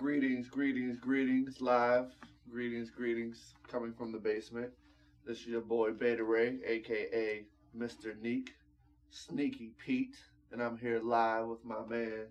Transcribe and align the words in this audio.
Greetings, 0.00 0.48
greetings, 0.48 0.98
greetings, 0.98 1.60
live. 1.60 2.06
Greetings, 2.50 2.88
greetings, 2.88 3.52
coming 3.68 3.92
from 3.92 4.12
the 4.12 4.18
basement. 4.18 4.70
This 5.26 5.40
is 5.40 5.46
your 5.48 5.60
boy 5.60 5.90
Beta 5.90 6.24
Ray, 6.24 6.58
aka 6.66 7.44
Mr. 7.76 8.18
Neek, 8.18 8.54
Sneaky 9.10 9.72
Pete, 9.76 10.16
and 10.52 10.62
I'm 10.62 10.78
here 10.78 11.00
live 11.00 11.48
with 11.48 11.62
my 11.66 11.84
man. 11.86 12.28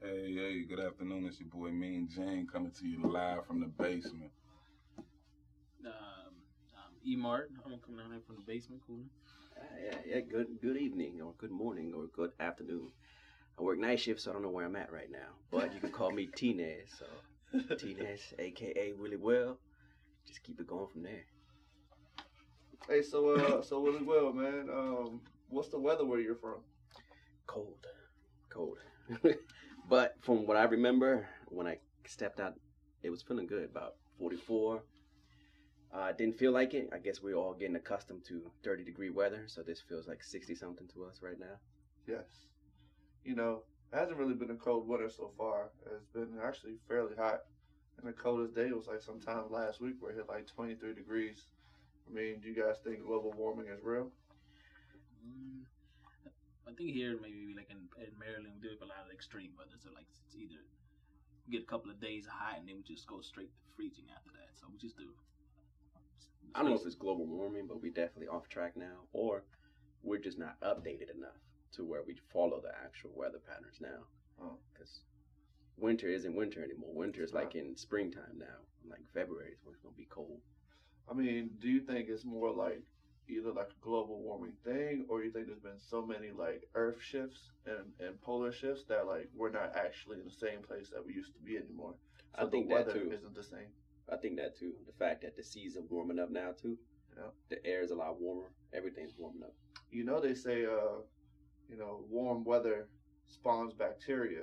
Hey, 0.00 0.34
hey, 0.36 0.62
good 0.62 0.78
afternoon. 0.78 1.26
It's 1.26 1.40
your 1.40 1.48
boy 1.48 1.70
Mean 1.70 2.08
Jane 2.08 2.46
coming 2.46 2.70
to 2.78 2.86
you 2.86 3.02
live 3.02 3.44
from 3.44 3.58
the 3.58 3.66
basement. 3.66 4.30
Um, 5.84 5.92
um, 6.76 6.94
E 7.04 7.16
Mart, 7.16 7.50
I'm 7.66 7.76
coming 7.80 7.98
down 7.98 8.12
here 8.12 8.22
from 8.24 8.36
the 8.36 8.42
basement, 8.42 8.82
cool. 8.86 9.00
Uh, 9.58 9.64
yeah, 9.84 9.98
yeah. 10.06 10.20
Good, 10.20 10.60
good 10.62 10.76
evening, 10.76 11.20
or 11.20 11.34
good 11.38 11.50
morning, 11.50 11.92
or 11.92 12.04
good 12.14 12.30
afternoon. 12.38 12.92
I 13.60 13.62
work 13.62 13.78
night 13.78 14.00
shift, 14.00 14.20
so 14.20 14.30
I 14.30 14.32
don't 14.32 14.42
know 14.42 14.48
where 14.48 14.64
I'm 14.64 14.76
at 14.76 14.90
right 14.90 15.10
now. 15.10 15.18
But 15.50 15.74
you 15.74 15.80
can 15.80 15.90
call 15.90 16.10
me 16.10 16.26
T-Nez. 16.34 16.88
So 16.98 17.76
T-Nez, 17.76 18.32
aka 18.38 18.92
Willie 18.98 19.16
Well. 19.16 19.58
Just 20.26 20.42
keep 20.42 20.58
it 20.60 20.66
going 20.66 20.86
from 20.86 21.02
there. 21.02 21.24
Hey, 22.88 23.02
so 23.02 23.34
uh, 23.34 23.62
so 23.62 23.82
really 23.82 24.02
well, 24.02 24.32
man. 24.32 24.68
Um, 24.72 25.20
what's 25.50 25.68
the 25.68 25.78
weather 25.78 26.06
where 26.06 26.20
you're 26.20 26.36
from? 26.36 26.60
Cold, 27.46 27.86
cold. 28.48 28.78
but 29.88 30.16
from 30.22 30.46
what 30.46 30.56
I 30.56 30.62
remember, 30.64 31.28
when 31.46 31.66
I 31.66 31.78
stepped 32.06 32.40
out, 32.40 32.54
it 33.02 33.10
was 33.10 33.20
feeling 33.22 33.46
good. 33.46 33.64
About 33.64 33.96
44. 34.18 34.82
Uh, 35.92 36.12
didn't 36.12 36.38
feel 36.38 36.52
like 36.52 36.72
it. 36.72 36.88
I 36.94 36.98
guess 36.98 37.20
we're 37.20 37.34
all 37.34 37.52
getting 37.52 37.76
accustomed 37.76 38.24
to 38.28 38.40
30 38.64 38.84
degree 38.84 39.10
weather, 39.10 39.44
so 39.48 39.62
this 39.62 39.82
feels 39.86 40.08
like 40.08 40.22
60 40.22 40.54
something 40.54 40.88
to 40.94 41.04
us 41.04 41.20
right 41.22 41.38
now. 41.38 41.58
Yes. 42.06 42.46
You 43.24 43.34
know, 43.36 43.62
it 43.92 43.96
hasn't 43.96 44.18
really 44.18 44.34
been 44.34 44.50
a 44.50 44.54
cold 44.54 44.88
winter 44.88 45.10
so 45.10 45.30
far. 45.36 45.70
It's 45.86 46.06
been 46.12 46.38
actually 46.42 46.74
fairly 46.88 47.16
hot. 47.16 47.42
And 47.98 48.08
the 48.08 48.12
coldest 48.12 48.54
day 48.54 48.72
was 48.72 48.86
like 48.86 49.02
sometime 49.02 49.50
last 49.50 49.80
week 49.80 49.96
where 50.00 50.12
it 50.12 50.16
hit 50.16 50.28
like 50.28 50.46
23 50.46 50.94
degrees. 50.94 51.46
I 52.08 52.14
mean, 52.14 52.40
do 52.40 52.48
you 52.48 52.54
guys 52.54 52.76
think 52.82 53.04
global 53.04 53.32
warming 53.36 53.66
is 53.66 53.82
real? 53.82 54.10
Mm, 55.26 55.62
I 56.66 56.72
think 56.72 56.90
here 56.90 57.18
maybe 57.20 57.52
like 57.54 57.68
in, 57.68 57.76
in 58.00 58.12
Maryland 58.18 58.54
we 58.54 58.60
do 58.62 58.72
have 58.72 58.82
a 58.82 58.88
lot 58.88 59.04
of 59.04 59.12
extreme 59.12 59.52
weather, 59.58 59.76
so 59.76 59.90
like 59.94 60.06
it's 60.08 60.34
either 60.34 60.64
get 61.50 61.62
a 61.62 61.66
couple 61.66 61.90
of 61.90 62.00
days 62.00 62.26
hot 62.26 62.58
and 62.58 62.68
then 62.68 62.76
we 62.76 62.82
just 62.82 63.06
go 63.06 63.20
straight 63.20 63.50
to 63.52 63.60
freezing 63.76 64.08
after 64.16 64.30
that. 64.32 64.48
So 64.54 64.66
we 64.72 64.78
just 64.78 64.96
do. 64.96 65.12
I 66.54 66.62
don't 66.62 66.70
know 66.70 66.76
if 66.76 66.86
it's 66.86 66.94
global 66.94 67.26
warming, 67.26 67.66
but 67.66 67.82
we're 67.82 67.92
definitely 67.92 68.28
off 68.28 68.48
track 68.48 68.76
now, 68.76 69.06
or 69.12 69.44
we're 70.02 70.18
just 70.18 70.38
not 70.38 70.58
updated 70.62 71.14
enough 71.14 71.38
to 71.72 71.84
where 71.84 72.02
we 72.06 72.16
follow 72.32 72.60
the 72.60 72.72
actual 72.84 73.10
weather 73.14 73.38
patterns 73.38 73.78
now. 73.80 74.04
Oh. 74.42 74.56
Because 74.72 75.00
winter 75.76 76.08
isn't 76.08 76.34
winter 76.34 76.62
anymore. 76.62 76.90
Winter 76.92 77.22
is 77.22 77.32
like 77.32 77.54
in 77.54 77.76
springtime 77.76 78.38
now. 78.38 78.58
Like 78.88 79.00
February 79.12 79.52
is 79.52 79.58
when 79.64 79.74
it's 79.74 79.82
gonna 79.82 79.94
be 79.96 80.08
cold. 80.10 80.40
I 81.10 81.14
mean, 81.14 81.50
do 81.58 81.68
you 81.68 81.80
think 81.80 82.08
it's 82.08 82.24
more 82.24 82.52
like 82.52 82.82
either 83.28 83.52
like 83.52 83.68
a 83.70 83.84
global 83.84 84.20
warming 84.20 84.54
thing, 84.64 85.06
or 85.08 85.22
you 85.22 85.30
think 85.30 85.46
there's 85.46 85.60
been 85.60 85.78
so 85.78 86.04
many 86.04 86.30
like 86.30 86.68
Earth 86.74 87.00
shifts 87.00 87.52
and, 87.66 87.92
and 88.00 88.20
polar 88.20 88.52
shifts 88.52 88.84
that 88.88 89.06
like 89.06 89.28
we're 89.34 89.50
not 89.50 89.76
actually 89.76 90.18
in 90.18 90.24
the 90.24 90.30
same 90.30 90.62
place 90.62 90.90
that 90.90 91.04
we 91.04 91.14
used 91.14 91.32
to 91.34 91.40
be 91.40 91.56
anymore? 91.56 91.94
So 92.36 92.46
I 92.46 92.50
think 92.50 92.68
the 92.68 92.74
that 92.76 92.92
too. 92.92 93.10
isn't 93.12 93.34
the 93.34 93.42
same. 93.42 93.70
I 94.12 94.16
think 94.16 94.36
that 94.36 94.58
too. 94.58 94.72
The 94.86 94.92
fact 94.92 95.22
that 95.22 95.36
the 95.36 95.44
seas 95.44 95.76
are 95.76 95.82
warming 95.88 96.18
up 96.18 96.30
now 96.30 96.50
too. 96.60 96.76
Yeah. 97.16 97.30
The 97.48 97.64
air 97.66 97.82
is 97.82 97.90
a 97.90 97.94
lot 97.94 98.20
warmer. 98.20 98.50
Everything's 98.72 99.12
warming 99.18 99.42
up. 99.42 99.54
You 99.90 100.04
know, 100.04 100.20
they 100.20 100.34
say, 100.34 100.64
uh, 100.64 101.02
you 101.70 101.78
know, 101.78 102.04
warm 102.10 102.44
weather 102.44 102.88
spawns 103.26 103.72
bacteria, 103.72 104.42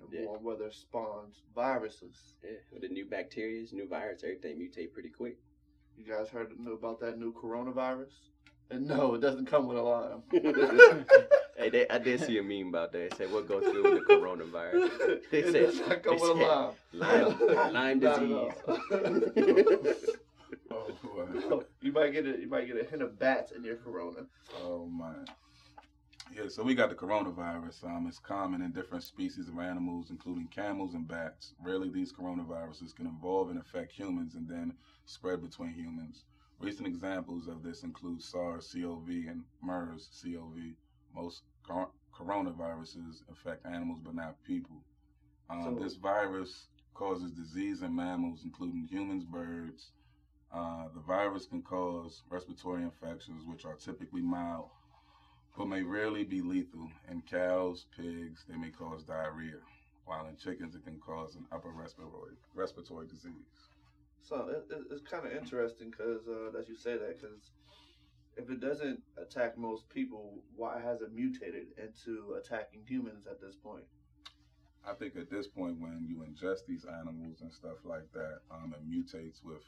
and 0.00 0.12
Yeah. 0.12 0.26
warm 0.26 0.42
weather 0.42 0.70
spawns 0.70 1.42
viruses. 1.54 2.34
Yeah. 2.42 2.50
With 2.72 2.82
the 2.82 2.88
new 2.88 3.06
bacteria, 3.06 3.64
new 3.72 3.86
virus, 3.86 4.24
everything 4.24 4.58
mutate 4.58 4.92
pretty 4.92 5.10
quick. 5.10 5.38
You 5.96 6.04
guys 6.04 6.28
heard 6.28 6.52
about 6.66 7.00
that 7.00 7.18
new 7.18 7.32
coronavirus? 7.32 8.30
And 8.70 8.86
no, 8.86 9.14
it 9.14 9.20
doesn't 9.20 9.46
come 9.46 9.66
with 9.66 9.78
a 9.78 9.82
lime. 9.82 10.22
hey, 11.56 11.70
they, 11.70 11.88
I 11.88 11.98
did 11.98 12.20
see 12.20 12.38
a 12.38 12.42
meme 12.42 12.68
about 12.68 12.92
that. 12.92 13.00
It 13.06 13.14
said, 13.16 13.32
"What 13.32 13.48
goes 13.48 13.64
through 13.64 13.82
with 13.82 14.06
the 14.06 14.14
coronavirus?" 14.14 15.22
They 15.30 15.38
it 15.38 15.52
said, 15.52 15.66
does 15.66 15.80
not 15.80 16.02
come 16.02 16.16
they 16.16 16.22
with 16.22 16.30
a 16.30 16.72
said 16.92 17.00
lime. 17.02 17.72
Lyme, 17.72 17.74
Lyme 17.74 18.00
disease. 18.00 18.52
Oh, 20.70 20.90
boy. 21.02 21.60
you 21.80 21.92
might 21.92 22.12
get 22.12 22.26
a 22.26 22.38
you 22.38 22.46
might 22.48 22.66
get 22.66 22.78
a 22.80 22.84
hint 22.84 23.02
of 23.02 23.18
bats 23.18 23.52
in 23.52 23.64
your 23.64 23.76
corona. 23.76 24.26
oh 24.62 24.86
man. 24.86 25.24
Yeah, 26.34 26.48
so 26.48 26.62
we 26.62 26.74
got 26.74 26.90
the 26.90 26.94
coronavirus. 26.94 27.84
Um, 27.84 28.06
it's 28.06 28.18
common 28.18 28.62
in 28.62 28.72
different 28.72 29.02
species 29.02 29.48
of 29.48 29.58
animals, 29.58 30.10
including 30.10 30.48
camels 30.48 30.94
and 30.94 31.08
bats. 31.08 31.54
Rarely, 31.64 31.88
these 31.90 32.12
coronaviruses 32.12 32.94
can 32.94 33.06
evolve 33.06 33.50
and 33.50 33.58
affect 33.58 33.92
humans 33.92 34.34
and 34.34 34.48
then 34.48 34.74
spread 35.06 35.42
between 35.42 35.72
humans. 35.72 36.24
Recent 36.60 36.86
examples 36.86 37.48
of 37.48 37.62
this 37.62 37.82
include 37.82 38.22
SARS-CoV 38.22 39.08
and 39.08 39.42
MERS-CoV. 39.62 40.74
Most 41.14 41.42
cor- 41.62 41.90
coronaviruses 42.12 43.22
affect 43.30 43.64
animals 43.66 44.00
but 44.00 44.14
not 44.14 44.42
people. 44.44 44.84
Um, 45.48 45.62
So- 45.62 45.82
this 45.82 45.96
virus 45.96 46.68
causes 46.94 47.30
disease 47.32 47.82
in 47.82 47.94
mammals, 47.94 48.44
including 48.44 48.86
humans, 48.86 49.24
birds. 49.24 49.92
Uh, 50.52 50.88
the 50.88 51.00
virus 51.00 51.46
can 51.46 51.62
cause 51.62 52.22
respiratory 52.28 52.82
infections, 52.82 53.44
which 53.46 53.64
are 53.64 53.76
typically 53.76 54.22
mild, 54.22 54.70
but 55.58 55.66
may 55.66 55.82
rarely 55.82 56.22
be 56.22 56.40
lethal. 56.40 56.88
In 57.10 57.20
cows, 57.22 57.86
pigs, 57.96 58.44
they 58.48 58.56
may 58.56 58.70
cause 58.70 59.02
diarrhea, 59.02 59.58
while 60.04 60.28
in 60.28 60.36
chickens, 60.36 60.76
it 60.76 60.84
can 60.84 61.00
cause 61.00 61.34
an 61.34 61.46
upper 61.50 61.70
respiratory 61.70 62.34
respiratory 62.54 63.08
disease. 63.08 63.66
So 64.22 64.48
it, 64.48 64.72
it, 64.72 64.82
it's 64.92 65.02
kind 65.02 65.26
of 65.26 65.32
interesting 65.32 65.90
because 65.90 66.28
uh, 66.28 66.52
that 66.56 66.68
you 66.68 66.76
say 66.76 66.92
that 66.92 67.20
because 67.20 67.50
if 68.36 68.48
it 68.50 68.60
doesn't 68.60 69.02
attack 69.20 69.58
most 69.58 69.88
people, 69.88 70.38
why 70.54 70.80
has 70.80 71.00
it 71.00 71.12
mutated 71.12 71.66
into 71.76 72.36
attacking 72.38 72.82
humans 72.86 73.26
at 73.26 73.40
this 73.40 73.56
point? 73.56 73.84
I 74.86 74.94
think 74.94 75.16
at 75.16 75.28
this 75.28 75.48
point, 75.48 75.80
when 75.80 76.06
you 76.08 76.24
ingest 76.24 76.66
these 76.66 76.84
animals 76.84 77.40
and 77.40 77.52
stuff 77.52 77.78
like 77.84 78.10
that, 78.12 78.38
um, 78.50 78.74
it 78.78 78.88
mutates 78.88 79.44
with, 79.44 79.64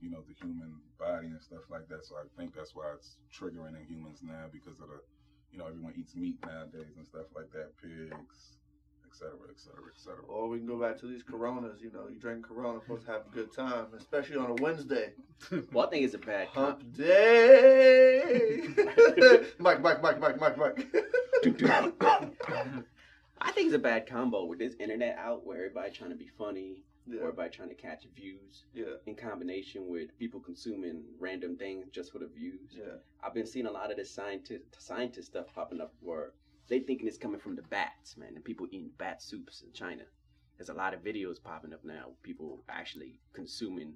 you 0.00 0.08
know, 0.08 0.22
the 0.28 0.34
human 0.34 0.72
body 0.98 1.26
and 1.26 1.42
stuff 1.42 1.68
like 1.68 1.88
that. 1.88 2.04
So 2.04 2.14
I 2.14 2.24
think 2.38 2.54
that's 2.54 2.74
why 2.74 2.92
it's 2.94 3.16
triggering 3.34 3.76
in 3.76 3.84
humans 3.86 4.20
now 4.22 4.44
because 4.52 4.78
of 4.80 4.88
the, 4.88 5.00
you 5.56 5.62
know, 5.62 5.68
everyone 5.68 5.94
eats 5.98 6.14
meat 6.14 6.36
nowadays 6.44 6.96
and 6.98 7.06
stuff 7.06 7.26
like 7.34 7.50
that, 7.52 7.70
pigs, 7.80 8.58
et 9.06 9.14
cetera, 9.16 9.48
et 9.50 9.58
cetera, 9.58 9.84
et 9.94 9.98
cetera. 9.98 10.24
Or 10.28 10.48
we 10.48 10.58
can 10.58 10.66
go 10.66 10.78
back 10.78 10.98
to 11.00 11.06
these 11.06 11.22
Coronas. 11.22 11.80
You 11.80 11.90
know, 11.92 12.08
you 12.12 12.18
drink 12.18 12.46
Corona, 12.46 12.78
supposed 12.82 13.06
to 13.06 13.12
have 13.12 13.22
a 13.32 13.34
good 13.34 13.52
time, 13.54 13.86
especially 13.96 14.36
on 14.36 14.50
a 14.50 14.54
Wednesday. 14.62 15.12
well, 15.72 15.86
I 15.86 15.90
think 15.90 16.04
it's 16.04 16.14
a 16.14 16.18
bad 16.18 16.48
Hump 16.48 16.80
comp. 16.80 16.96
day. 16.96 18.64
Mike, 19.58 19.80
Mike, 19.80 20.02
Mike, 20.02 20.20
Mike, 20.20 20.38
Mike, 20.38 20.58
Mike. 20.58 20.86
I 23.38 23.52
think 23.52 23.66
it's 23.66 23.74
a 23.74 23.78
bad 23.78 24.06
combo 24.06 24.44
with 24.44 24.58
this 24.58 24.74
internet 24.78 25.16
out 25.18 25.46
where 25.46 25.56
everybody 25.58 25.90
trying 25.92 26.10
to 26.10 26.16
be 26.16 26.28
funny, 26.38 26.84
yeah, 27.08 27.30
by 27.36 27.48
trying 27.48 27.68
to 27.68 27.74
catch 27.74 28.04
views, 28.14 28.64
yeah, 28.74 28.96
in 29.06 29.14
combination 29.14 29.88
with 29.88 30.16
people 30.18 30.40
consuming 30.40 31.04
random 31.18 31.56
things 31.56 31.86
just 31.90 32.12
for 32.12 32.18
the 32.18 32.26
views. 32.26 32.70
yeah. 32.72 32.94
I've 33.22 33.34
been 33.34 33.46
seeing 33.46 33.66
a 33.66 33.70
lot 33.70 33.90
of 33.90 33.96
this 33.96 34.10
scientist 34.10 34.64
scientist 34.78 35.28
stuff 35.28 35.46
popping 35.54 35.80
up 35.80 35.94
where 36.00 36.32
they 36.68 36.80
thinking 36.80 37.06
it's 37.06 37.18
coming 37.18 37.40
from 37.40 37.54
the 37.54 37.62
bats, 37.62 38.16
man, 38.16 38.32
and 38.34 38.44
people 38.44 38.66
eating 38.70 38.90
bat 38.98 39.22
soups 39.22 39.62
in 39.62 39.72
China. 39.72 40.02
There's 40.58 40.68
a 40.70 40.74
lot 40.74 40.94
of 40.94 41.04
videos 41.04 41.42
popping 41.42 41.72
up 41.72 41.84
now, 41.84 42.12
people 42.22 42.62
actually 42.68 43.20
consuming 43.32 43.94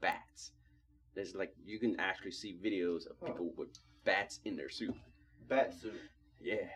bats. 0.00 0.52
There's 1.14 1.34
like 1.34 1.54
you 1.64 1.78
can 1.78 1.98
actually 1.98 2.32
see 2.32 2.56
videos 2.62 3.06
of 3.10 3.20
people 3.24 3.52
with 3.56 3.68
bats 4.04 4.40
in 4.44 4.56
their 4.56 4.68
soup. 4.70 4.96
Bat 5.48 5.74
suit. 5.80 6.00
Yeah, 6.40 6.68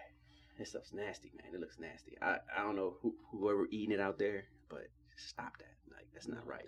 this 0.58 0.70
stuff's 0.70 0.92
nasty, 0.92 1.30
man. 1.36 1.54
It 1.54 1.60
looks 1.60 1.78
nasty. 1.78 2.16
I, 2.20 2.38
I 2.56 2.62
don't 2.62 2.76
know 2.76 2.97
who, 3.02 3.14
whoever 3.30 3.66
eating 3.71 3.92
it 3.92 4.00
out 4.00 4.18
there, 4.18 4.44
but 4.68 4.88
stop 5.28 5.59
that. 5.59 5.75
Like 5.93 6.07
that's 6.13 6.28
not 6.28 6.47
right. 6.47 6.67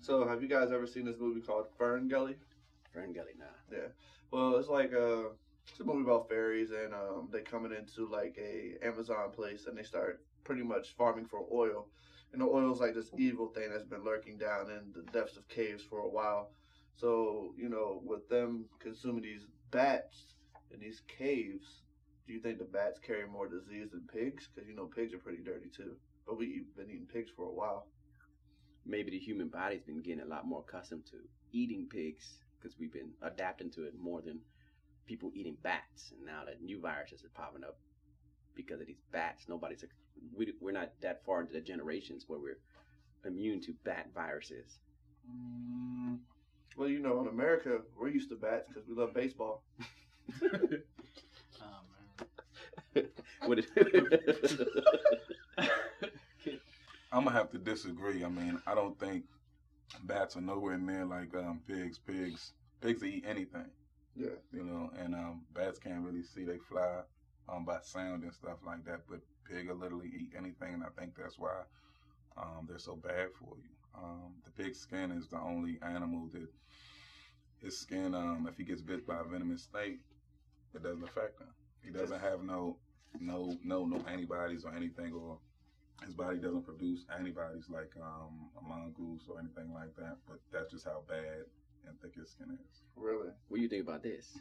So, 0.00 0.28
have 0.28 0.42
you 0.42 0.48
guys 0.48 0.70
ever 0.70 0.86
seen 0.86 1.06
this 1.06 1.16
movie 1.18 1.40
called 1.40 1.66
Fern 1.78 2.08
Gully? 2.08 2.36
Fern 2.92 3.12
Gully, 3.14 3.32
nah. 3.38 3.46
Yeah. 3.72 3.88
Well, 4.30 4.56
it's 4.56 4.68
like 4.68 4.92
uh, 4.92 5.30
it's 5.70 5.80
a 5.80 5.84
movie 5.84 6.02
about 6.02 6.28
fairies, 6.28 6.70
and 6.72 6.92
um, 6.92 7.28
they 7.32 7.40
coming 7.40 7.72
into 7.72 8.06
like 8.06 8.36
a 8.38 8.76
Amazon 8.86 9.30
place, 9.34 9.66
and 9.66 9.76
they 9.76 9.82
start 9.82 10.20
pretty 10.44 10.62
much 10.62 10.94
farming 10.96 11.24
for 11.24 11.46
oil. 11.50 11.88
And 12.32 12.40
the 12.42 12.46
oil's 12.46 12.80
like 12.80 12.94
this 12.94 13.10
evil 13.16 13.48
thing 13.48 13.70
that's 13.70 13.84
been 13.84 14.04
lurking 14.04 14.36
down 14.36 14.70
in 14.70 14.92
the 14.92 15.10
depths 15.12 15.36
of 15.36 15.48
caves 15.48 15.82
for 15.82 16.00
a 16.00 16.08
while. 16.08 16.50
So 16.96 17.54
you 17.56 17.68
know, 17.68 18.02
with 18.04 18.28
them 18.28 18.66
consuming 18.80 19.22
these 19.22 19.46
bats 19.70 20.34
in 20.70 20.80
these 20.80 21.00
caves, 21.18 21.82
do 22.26 22.34
you 22.34 22.40
think 22.40 22.58
the 22.58 22.64
bats 22.64 22.98
carry 22.98 23.26
more 23.26 23.48
disease 23.48 23.90
than 23.92 24.02
pigs? 24.12 24.48
Because 24.54 24.68
you 24.68 24.76
know, 24.76 24.86
pigs 24.86 25.14
are 25.14 25.18
pretty 25.18 25.42
dirty 25.42 25.70
too. 25.74 25.96
But 26.26 26.38
we've 26.38 26.74
been 26.76 26.90
eating 26.90 27.06
pigs 27.12 27.30
for 27.34 27.44
a 27.46 27.52
while. 27.52 27.86
maybe 28.86 29.10
the 29.10 29.18
human 29.18 29.48
body's 29.48 29.82
been 29.82 30.02
getting 30.02 30.22
a 30.22 30.26
lot 30.26 30.46
more 30.46 30.64
accustomed 30.66 31.06
to 31.06 31.16
eating 31.52 31.86
pigs 31.90 32.38
because 32.58 32.78
we've 32.78 32.92
been 32.92 33.12
adapting 33.22 33.70
to 33.72 33.84
it 33.84 33.94
more 33.98 34.22
than 34.22 34.40
people 35.06 35.30
eating 35.34 35.56
bats. 35.62 36.12
And 36.12 36.24
now 36.24 36.44
that 36.46 36.62
new 36.62 36.80
viruses 36.80 37.24
are 37.24 37.30
popping 37.34 37.64
up 37.64 37.78
because 38.54 38.80
of 38.80 38.86
these 38.86 39.02
bats, 39.12 39.44
nobody's 39.48 39.84
we 40.36 40.52
we're 40.60 40.72
not 40.72 40.92
that 41.02 41.24
far 41.24 41.40
into 41.40 41.52
the 41.52 41.60
generations 41.60 42.24
where 42.28 42.38
we're 42.40 42.58
immune 43.24 43.60
to 43.62 43.74
bat 43.84 44.08
viruses. 44.14 44.78
Mm, 45.30 46.18
Well, 46.76 46.88
you 46.88 47.00
know, 47.00 47.20
in 47.22 47.28
America, 47.28 47.80
we're 47.98 48.08
used 48.08 48.30
to 48.30 48.36
bats 48.36 48.68
because 48.68 48.88
we 48.88 48.94
love 48.94 49.14
baseball. 49.14 49.64
What 53.46 53.58
it- 53.58 53.70
I'm 57.12 57.24
gonna 57.24 57.36
have 57.36 57.50
to 57.52 57.58
disagree. 57.58 58.24
I 58.24 58.28
mean, 58.28 58.60
I 58.66 58.74
don't 58.74 58.98
think 58.98 59.24
bats 60.04 60.36
are 60.36 60.40
nowhere 60.40 60.78
near 60.78 61.04
like 61.04 61.34
um, 61.36 61.60
pigs. 61.66 61.98
Pigs, 61.98 62.52
pigs 62.80 63.04
eat 63.04 63.24
anything, 63.26 63.70
Yeah. 64.16 64.36
you 64.52 64.64
know, 64.64 64.90
and 64.98 65.14
um, 65.14 65.42
bats 65.54 65.78
can't 65.78 66.04
really 66.04 66.22
see. 66.24 66.44
They 66.44 66.58
fly 66.58 67.02
um, 67.48 67.64
by 67.64 67.78
sound 67.82 68.24
and 68.24 68.32
stuff 68.34 68.58
like 68.66 68.84
that. 68.86 69.02
But 69.08 69.20
pig 69.48 69.68
will 69.68 69.76
literally 69.76 70.08
eat 70.14 70.32
anything, 70.36 70.74
and 70.74 70.84
I 70.84 70.88
think 70.98 71.14
that's 71.16 71.38
why 71.38 71.62
um, 72.36 72.66
they're 72.68 72.78
so 72.78 72.96
bad 72.96 73.28
for 73.38 73.56
you. 73.56 73.70
Um, 73.96 74.34
the 74.44 74.50
pig's 74.50 74.80
skin 74.80 75.12
is 75.12 75.28
the 75.28 75.38
only 75.40 75.78
animal 75.82 76.28
that 76.32 76.48
his 77.60 77.78
skin, 77.78 78.14
um, 78.14 78.46
if 78.50 78.56
he 78.56 78.64
gets 78.64 78.82
bit 78.82 79.06
by 79.06 79.20
a 79.20 79.24
venomous 79.24 79.64
snake, 79.70 80.00
it 80.74 80.82
doesn't 80.82 81.04
affect 81.04 81.40
him. 81.40 81.48
He 81.84 81.90
doesn't 81.90 82.20
have 82.20 82.42
no, 82.42 82.76
no, 83.20 83.56
no, 83.64 83.84
no 83.86 84.04
antibodies 84.08 84.64
or 84.64 84.74
anything, 84.74 85.12
or 85.12 85.38
his 86.04 86.14
body 86.14 86.38
doesn't 86.38 86.62
produce 86.64 87.04
antibodies 87.16 87.64
like 87.68 87.92
um, 88.00 88.48
a 88.58 88.62
mongoose 88.68 89.22
or 89.28 89.38
anything 89.38 89.72
like 89.72 89.94
that. 89.96 90.16
But 90.28 90.38
that's 90.52 90.70
just 90.72 90.84
how 90.84 91.02
bad 91.08 91.44
and 91.86 92.00
thick 92.00 92.14
his 92.16 92.30
skin 92.30 92.48
is. 92.52 92.82
Really? 92.96 93.28
what 93.48 93.56
do 93.56 93.62
you 93.62 93.68
think 93.68 93.82
about 93.86 94.02
this? 94.02 94.38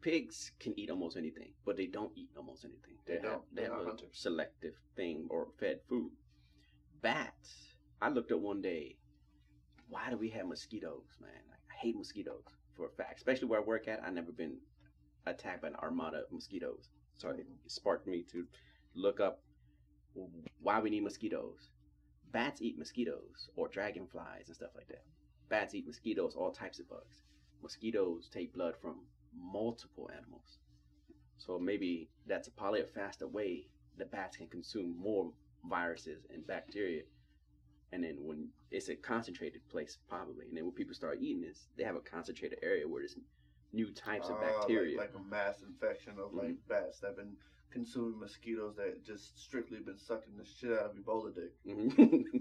Pigs 0.00 0.50
can 0.58 0.76
eat 0.78 0.90
almost 0.90 1.16
anything, 1.16 1.52
but 1.64 1.76
they 1.76 1.86
don't 1.86 2.10
eat 2.16 2.30
almost 2.36 2.64
anything. 2.64 2.94
They 3.06 3.14
have, 3.14 3.22
don't. 3.22 3.54
They 3.54 3.62
They're 3.62 3.70
have 3.70 3.80
a 3.82 3.84
hunters. 3.84 4.08
selective 4.12 4.74
thing 4.96 5.26
or 5.30 5.48
fed 5.60 5.80
food. 5.88 6.10
Bats. 7.02 7.76
I 8.00 8.08
looked 8.08 8.32
up 8.32 8.40
one 8.40 8.60
day. 8.60 8.96
Why 9.88 10.10
do 10.10 10.16
we 10.16 10.28
have 10.30 10.46
mosquitoes, 10.46 11.04
man? 11.20 11.30
Like, 11.48 11.60
I 11.70 11.74
hate 11.80 11.96
mosquitoes 11.96 12.42
for 12.76 12.86
a 12.86 12.90
fact. 12.90 13.18
Especially 13.18 13.46
where 13.46 13.60
I 13.60 13.62
work 13.62 13.86
at. 13.86 14.02
I've 14.04 14.12
never 14.12 14.32
been 14.32 14.56
attacked 15.26 15.62
by 15.62 15.68
an 15.68 15.76
armada 15.76 16.18
of 16.18 16.32
mosquitoes. 16.32 16.88
So 17.16 17.30
it 17.30 17.46
sparked 17.66 18.06
me 18.06 18.24
to 18.32 18.46
look 18.94 19.20
up 19.20 19.40
why 20.60 20.80
we 20.80 20.90
need 20.90 21.04
mosquitoes. 21.04 21.70
Bats 22.32 22.62
eat 22.62 22.78
mosquitoes 22.78 23.50
or 23.56 23.68
dragonflies 23.68 24.48
and 24.48 24.56
stuff 24.56 24.70
like 24.74 24.88
that. 24.88 25.04
Bats 25.48 25.74
eat 25.74 25.86
mosquitoes, 25.86 26.34
all 26.34 26.50
types 26.50 26.78
of 26.80 26.88
bugs. 26.88 27.22
Mosquitoes 27.62 28.28
take 28.32 28.54
blood 28.54 28.74
from 28.80 28.96
multiple 29.38 30.10
animals. 30.16 30.58
So 31.38 31.58
maybe 31.58 32.08
that's 32.26 32.48
a 32.48 32.50
probably 32.50 32.80
a 32.80 32.86
faster 32.86 33.26
way 33.26 33.66
the 33.98 34.04
bats 34.06 34.36
can 34.36 34.46
consume 34.46 34.96
more 34.98 35.30
viruses 35.68 36.24
and 36.32 36.46
bacteria. 36.46 37.02
And 37.92 38.02
then 38.02 38.16
when 38.20 38.48
it's 38.70 38.88
a 38.88 38.96
concentrated 38.96 39.68
place, 39.68 39.98
probably. 40.08 40.46
And 40.46 40.56
then 40.56 40.64
when 40.64 40.72
people 40.72 40.94
start 40.94 41.18
eating 41.20 41.42
this, 41.42 41.68
they 41.76 41.84
have 41.84 41.96
a 41.96 42.00
concentrated 42.00 42.58
area 42.62 42.88
where 42.88 43.02
there's 43.02 43.16
new 43.72 43.90
types 43.92 44.28
of 44.28 44.36
Ah, 44.36 44.40
like- 44.42 44.56
bacteria. 44.58 44.98
Like, 44.98 45.14
a 45.14 45.18
mass 45.30 45.62
infection 45.62 46.18
of 46.18 46.34
like 46.34 46.56
bats 46.68 47.00
that 47.00 47.08
have 47.08 47.16
been 47.16 47.36
consuming 47.70 48.18
mosquitoes 48.20 48.76
that 48.76 49.02
just 49.04 49.38
strictly 49.42 49.78
been 49.80 49.98
sucking 49.98 50.36
the 50.36 50.44
shit 50.44 50.72
out 50.78 50.90
of 50.90 50.96
Ebola 50.96 51.34
dick. 51.34 51.52
Mhm. 51.66 52.38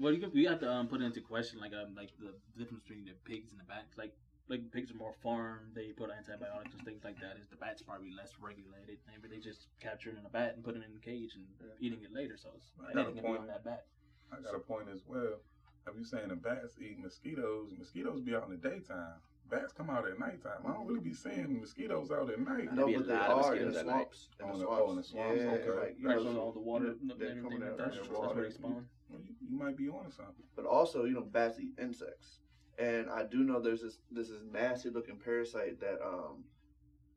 Well, 0.00 0.12
you 0.12 0.18
could, 0.20 0.34
we 0.34 0.44
have 0.46 0.58
to 0.60 0.68
um, 0.70 0.88
put 0.88 1.00
it 1.00 1.04
into 1.04 1.20
question 1.20 1.60
like 1.60 1.72
um 1.74 1.94
like 1.94 2.10
the 2.18 2.34
difference 2.58 2.82
between 2.82 3.04
the 3.04 3.12
pigs 3.24 3.50
and 3.52 3.60
the 3.60 3.64
bats. 3.64 3.94
Like 3.96 4.12
like 4.48 4.68
pigs 4.72 4.90
are 4.90 4.96
more 4.96 5.14
farm. 5.22 5.70
They 5.74 5.92
put 5.92 6.10
antibiotics 6.10 6.74
and 6.74 6.84
things 6.84 7.04
like 7.04 7.20
that. 7.20 7.36
Is 7.40 7.46
the 7.46 7.54
bats 7.56 7.82
probably 7.82 8.10
less 8.10 8.32
regulated? 8.40 8.98
Maybe 9.06 9.28
they 9.32 9.40
just 9.40 9.68
capture 9.78 10.10
it 10.10 10.18
in 10.18 10.26
a 10.26 10.28
bat 10.28 10.54
and 10.56 10.64
put 10.64 10.74
it 10.74 10.82
in 10.82 10.90
a 10.96 10.98
cage 10.98 11.36
and 11.36 11.46
Yeah. 11.60 11.74
eating 11.78 12.02
it 12.02 12.12
later. 12.12 12.36
So 12.36 12.50
it's 12.56 12.66
I 12.82 12.92
got 12.92 12.96
a 12.96 13.14
anything 13.14 13.14
can 13.14 13.22
be 13.22 13.28
point. 13.28 13.40
on 13.42 13.46
that 13.46 13.64
bat. 13.64 13.86
I 14.32 14.40
got 14.42 14.56
a 14.56 14.58
point 14.58 14.88
as 14.92 15.02
well. 15.06 15.38
If 15.86 15.96
you 15.98 16.04
saying 16.04 16.28
the 16.28 16.36
bats 16.36 16.76
eat 16.80 16.98
mosquitoes, 16.98 17.70
mosquitoes 17.76 18.20
be 18.20 18.34
out 18.34 18.44
in 18.48 18.50
the 18.60 18.68
daytime. 18.68 19.14
Bats 19.50 19.72
come 19.72 19.90
out 19.90 20.08
at 20.08 20.18
nighttime. 20.18 20.62
I 20.64 20.72
don't 20.72 20.86
really 20.86 21.00
be 21.00 21.12
seeing 21.12 21.60
mosquitoes 21.60 22.10
out 22.10 22.30
at 22.30 22.38
night. 22.38 22.72
No, 22.72 22.86
be 22.86 22.94
a 22.94 22.98
but 22.98 23.08
they 23.08 23.14
are 23.14 23.56
in 23.56 23.72
the 23.72 23.80
swamps. 23.80 24.28
In 24.40 24.46
Oh, 24.46 24.52
the 24.52 24.58
the- 24.58 24.64
swamps. 24.64 24.82
oh, 24.86 24.90
in 24.90 24.96
the 24.96 25.02
swamps, 25.02 25.42
Yeah, 25.42 25.50
okay. 25.50 25.80
like, 25.80 25.96
you 25.98 26.08
Right, 26.08 26.16
know, 26.16 26.32
so 26.32 26.40
all 26.40 26.52
the 26.52 26.60
water, 26.60 26.94
you 27.00 27.08
know, 27.08 27.14
they're 27.18 27.30
everything 27.30 27.42
coming 27.50 27.60
like 27.60 27.70
out 27.72 27.76
that. 27.78 27.84
in 27.92 27.98
That's 27.98 28.08
where 28.08 28.44
they 28.44 28.50
spawn. 28.50 28.86
Well, 29.10 29.20
you, 29.20 29.34
you 29.50 29.56
might 29.58 29.76
be 29.76 29.88
on 29.88 30.10
something. 30.10 30.44
But 30.56 30.64
also, 30.66 31.04
you 31.04 31.14
know, 31.14 31.22
bats 31.22 31.58
eat 31.58 31.72
insects, 31.78 32.38
and 32.78 33.10
I 33.10 33.24
do 33.24 33.38
know 33.38 33.60
there's 33.60 33.82
this 33.82 33.98
this 34.10 34.30
is 34.30 34.42
nasty 34.44 34.88
looking 34.88 35.18
parasite 35.18 35.80
that 35.80 36.00
um 36.02 36.44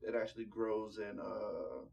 it 0.02 0.14
actually 0.16 0.46
grows 0.46 0.98
in 0.98 1.20
uh 1.20 1.86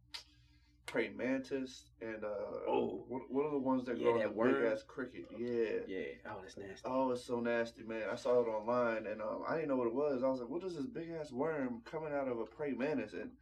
praying 0.92 1.16
mantis 1.16 1.90
and 2.02 2.22
uh 2.22 2.28
Oh. 2.68 3.04
one, 3.08 3.22
one 3.30 3.46
of 3.46 3.52
the 3.52 3.58
ones 3.58 3.86
that 3.86 3.96
Yeah, 3.98 4.04
grow 4.04 4.18
that 4.18 4.60
big 4.60 4.72
ass 4.72 4.82
cricket. 4.82 5.24
Yeah. 5.30 5.86
yeah. 5.88 6.12
Oh, 6.26 6.40
that's 6.42 6.58
nasty. 6.58 6.82
Oh, 6.84 7.10
it's 7.10 7.24
so 7.24 7.40
nasty, 7.40 7.82
man. 7.82 8.10
I 8.10 8.14
saw 8.14 8.40
it 8.40 8.46
online 8.48 9.06
and 9.06 9.22
um, 9.22 9.42
I 9.48 9.54
didn't 9.56 9.68
know 9.70 9.76
what 9.76 9.86
it 9.88 9.94
was. 9.94 10.22
I 10.22 10.28
was 10.28 10.40
like, 10.40 10.50
what 10.50 10.62
is 10.64 10.76
this 10.76 10.86
big 10.86 11.10
ass 11.10 11.32
worm 11.32 11.80
coming 11.82 12.12
out 12.12 12.28
of 12.28 12.38
a 12.38 12.44
prey 12.44 12.72
mantis? 12.72 13.14
And 13.14 13.38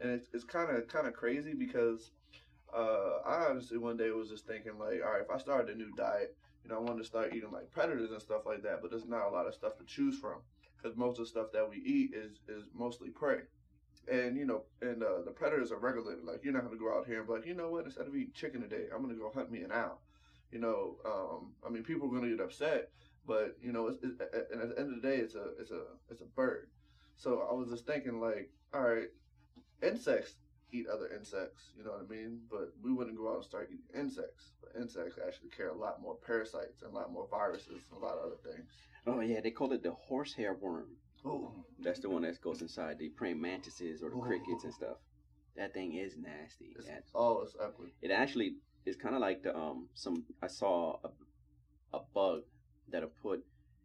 and 0.00 0.10
it's 0.10 0.30
it's 0.32 0.44
kind 0.44 0.74
of 0.74 0.88
kind 0.88 1.06
of 1.06 1.12
crazy 1.12 1.54
because 1.54 2.12
uh, 2.72 3.18
I 3.26 3.50
honestly 3.50 3.78
one 3.78 3.98
day 3.98 4.10
was 4.10 4.30
just 4.30 4.46
thinking 4.46 4.78
like, 4.78 5.02
all 5.02 5.12
right, 5.12 5.22
if 5.22 5.30
I 5.30 5.36
started 5.36 5.74
a 5.74 5.78
new 5.78 5.92
diet, 5.92 6.38
you 6.62 6.70
know, 6.70 6.76
I 6.76 6.80
wanted 6.80 6.98
to 7.00 7.04
start 7.04 7.34
eating 7.34 7.52
like 7.52 7.70
predators 7.70 8.10
and 8.12 8.22
stuff 8.22 8.46
like 8.46 8.62
that, 8.62 8.80
but 8.80 8.90
there's 8.90 9.06
not 9.06 9.28
a 9.28 9.30
lot 9.30 9.46
of 9.46 9.54
stuff 9.54 9.76
to 9.76 9.84
choose 9.84 10.18
from 10.18 10.42
because 10.76 10.96
most 10.96 11.18
of 11.18 11.24
the 11.26 11.30
stuff 11.30 11.52
that 11.52 11.68
we 11.68 11.76
eat 11.76 12.14
is 12.14 12.40
is 12.48 12.70
mostly 12.72 13.10
prey. 13.10 13.42
And 14.10 14.36
you 14.36 14.44
know, 14.44 14.62
and 14.82 15.02
uh, 15.02 15.22
the 15.24 15.30
predators 15.30 15.72
are 15.72 15.78
regulated. 15.78 16.24
Like 16.24 16.44
you're 16.44 16.52
not 16.52 16.64
gonna 16.64 16.76
go 16.76 16.96
out 16.96 17.06
here 17.06 17.18
and 17.18 17.26
be 17.26 17.32
like, 17.32 17.46
you 17.46 17.54
know 17.54 17.70
what? 17.70 17.84
Instead 17.84 18.06
of 18.06 18.14
eating 18.14 18.32
chicken 18.34 18.60
today, 18.60 18.86
I'm 18.94 19.02
gonna 19.02 19.14
go 19.14 19.30
hunt 19.34 19.50
me 19.50 19.62
an 19.62 19.72
owl. 19.72 20.00
You 20.52 20.58
know, 20.60 20.96
um, 21.04 21.52
I 21.66 21.70
mean, 21.70 21.82
people 21.82 22.08
are 22.08 22.14
gonna 22.14 22.30
get 22.30 22.44
upset, 22.44 22.90
but 23.26 23.56
you 23.62 23.72
know, 23.72 23.88
it's, 23.88 24.02
it, 24.02 24.20
and 24.52 24.62
at 24.62 24.68
the 24.70 24.78
end 24.78 24.94
of 24.94 25.02
the 25.02 25.08
day, 25.08 25.16
it's 25.16 25.34
a 25.34 25.52
it's 25.58 25.70
a 25.70 25.82
it's 26.10 26.20
a 26.20 26.26
bird. 26.36 26.68
So 27.16 27.46
I 27.50 27.54
was 27.54 27.70
just 27.70 27.86
thinking, 27.86 28.20
like, 28.20 28.50
all 28.74 28.82
right, 28.82 29.08
insects 29.82 30.34
eat 30.74 30.86
other 30.88 31.08
insects. 31.16 31.70
You 31.76 31.84
know 31.84 31.92
what 31.92 32.06
I 32.06 32.10
mean? 32.10 32.40
But 32.50 32.72
we 32.82 32.92
wouldn't 32.92 33.16
go 33.16 33.30
out 33.30 33.36
and 33.36 33.44
start 33.44 33.70
eating 33.70 33.84
insects. 33.94 34.52
But 34.60 34.80
insects 34.80 35.18
actually 35.24 35.50
carry 35.50 35.70
a 35.70 35.74
lot 35.74 36.02
more 36.02 36.16
parasites 36.26 36.82
and 36.82 36.92
a 36.92 36.94
lot 36.94 37.12
more 37.12 37.28
viruses 37.30 37.82
and 37.90 38.02
a 38.02 38.04
lot 38.04 38.18
of 38.18 38.24
other 38.26 38.42
things. 38.42 38.68
Oh 39.06 39.20
yeah, 39.20 39.40
they 39.40 39.50
call 39.50 39.72
it 39.72 39.82
the 39.82 39.92
horsehair 39.92 40.54
worm. 40.54 40.96
Oh, 41.24 41.52
That's 41.80 42.00
the 42.00 42.08
one 42.08 42.22
that 42.22 42.40
goes 42.40 42.62
inside 42.62 42.98
the 42.98 43.08
praying 43.10 43.40
mantises 43.40 44.02
or 44.02 44.10
the 44.10 44.16
Oh. 44.16 44.20
crickets 44.20 44.64
and 44.64 44.72
stuff. 44.72 44.98
That 45.56 45.72
thing 45.74 45.94
is 45.94 46.16
nasty. 46.16 46.72
it's, 46.76 46.86
That- 46.86 47.04
oh, 47.14 47.42
it's 47.42 47.56
ugly. 47.60 47.92
it 48.02 48.10
actually 48.10 48.56
is 48.86 48.96
kind 48.96 49.14
of 49.14 49.20
like 49.20 49.42
the 49.42 49.56
um 49.56 49.88
some 49.94 50.24
I 50.42 50.46
saw 50.48 50.98
a, 51.04 51.10
a 51.96 52.00
bug 52.14 52.42
that'll 52.88 53.08
put 53.22 53.44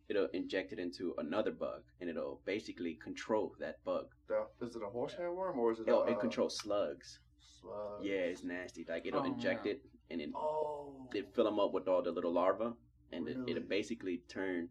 it'll 0.09 0.27
inject 0.33 0.73
it 0.73 0.79
into 0.79 1.13
another 1.19 1.51
bug 1.51 1.83
and 2.01 2.09
it'll 2.09 2.41
basically 2.45 2.95
control 2.95 3.55
that 3.59 3.83
bug. 3.85 4.07
The, 4.27 4.47
is 4.65 4.75
it 4.75 4.81
a 4.81 4.89
horsehair 4.89 5.31
worm 5.31 5.59
or 5.59 5.71
is 5.71 5.79
it? 5.79 5.87
It'll, 5.87 6.03
it 6.05 6.13
uh, 6.15 6.19
controls 6.19 6.57
slugs. 6.57 7.19
slug? 7.61 8.03
Yeah, 8.03 8.25
it's 8.31 8.43
nasty. 8.43 8.83
Like 8.89 9.05
it'll 9.05 9.21
Oh, 9.21 9.25
inject 9.33 9.65
yeah. 9.65 9.73
it 9.73 9.81
and 10.09 10.19
it 10.21 10.31
Oh. 10.35 11.07
it 11.13 11.33
fill 11.35 11.45
them 11.45 11.59
up 11.59 11.71
with 11.73 11.87
all 11.87 12.01
the 12.01 12.11
little 12.11 12.33
larvae 12.33 12.73
and 13.11 13.27
it, 13.27 13.37
it'll 13.47 13.63
basically 13.69 14.23
turn 14.27 14.69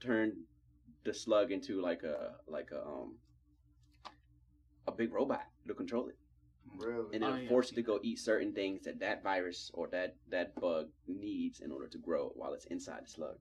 turn 0.00 0.44
the 1.04 1.14
slug 1.14 1.52
into 1.52 1.80
like 1.80 2.02
a 2.02 2.32
like 2.48 2.70
a 2.72 2.80
um 2.86 3.14
a 4.86 4.92
big 4.92 5.12
robot. 5.12 5.42
It'll 5.64 5.76
control 5.76 6.08
it. 6.08 6.16
Really? 6.78 7.14
and 7.14 7.22
Oh, 7.24 7.28
it'll 7.28 7.40
yeah, 7.40 7.48
force 7.48 7.70
it 7.70 7.74
to 7.76 7.82
go 7.82 8.00
eat 8.02 8.18
certain 8.18 8.52
things 8.52 8.84
that 8.84 8.98
that 9.00 9.22
virus 9.22 9.70
or 9.74 9.88
that 9.88 10.16
that 10.30 10.54
bug 10.60 10.88
needs 11.06 11.60
in 11.60 11.70
order 11.70 11.86
to 11.88 11.98
grow 11.98 12.32
while 12.34 12.52
it's 12.54 12.64
inside 12.66 13.04
the 13.04 13.10
slug. 13.10 13.36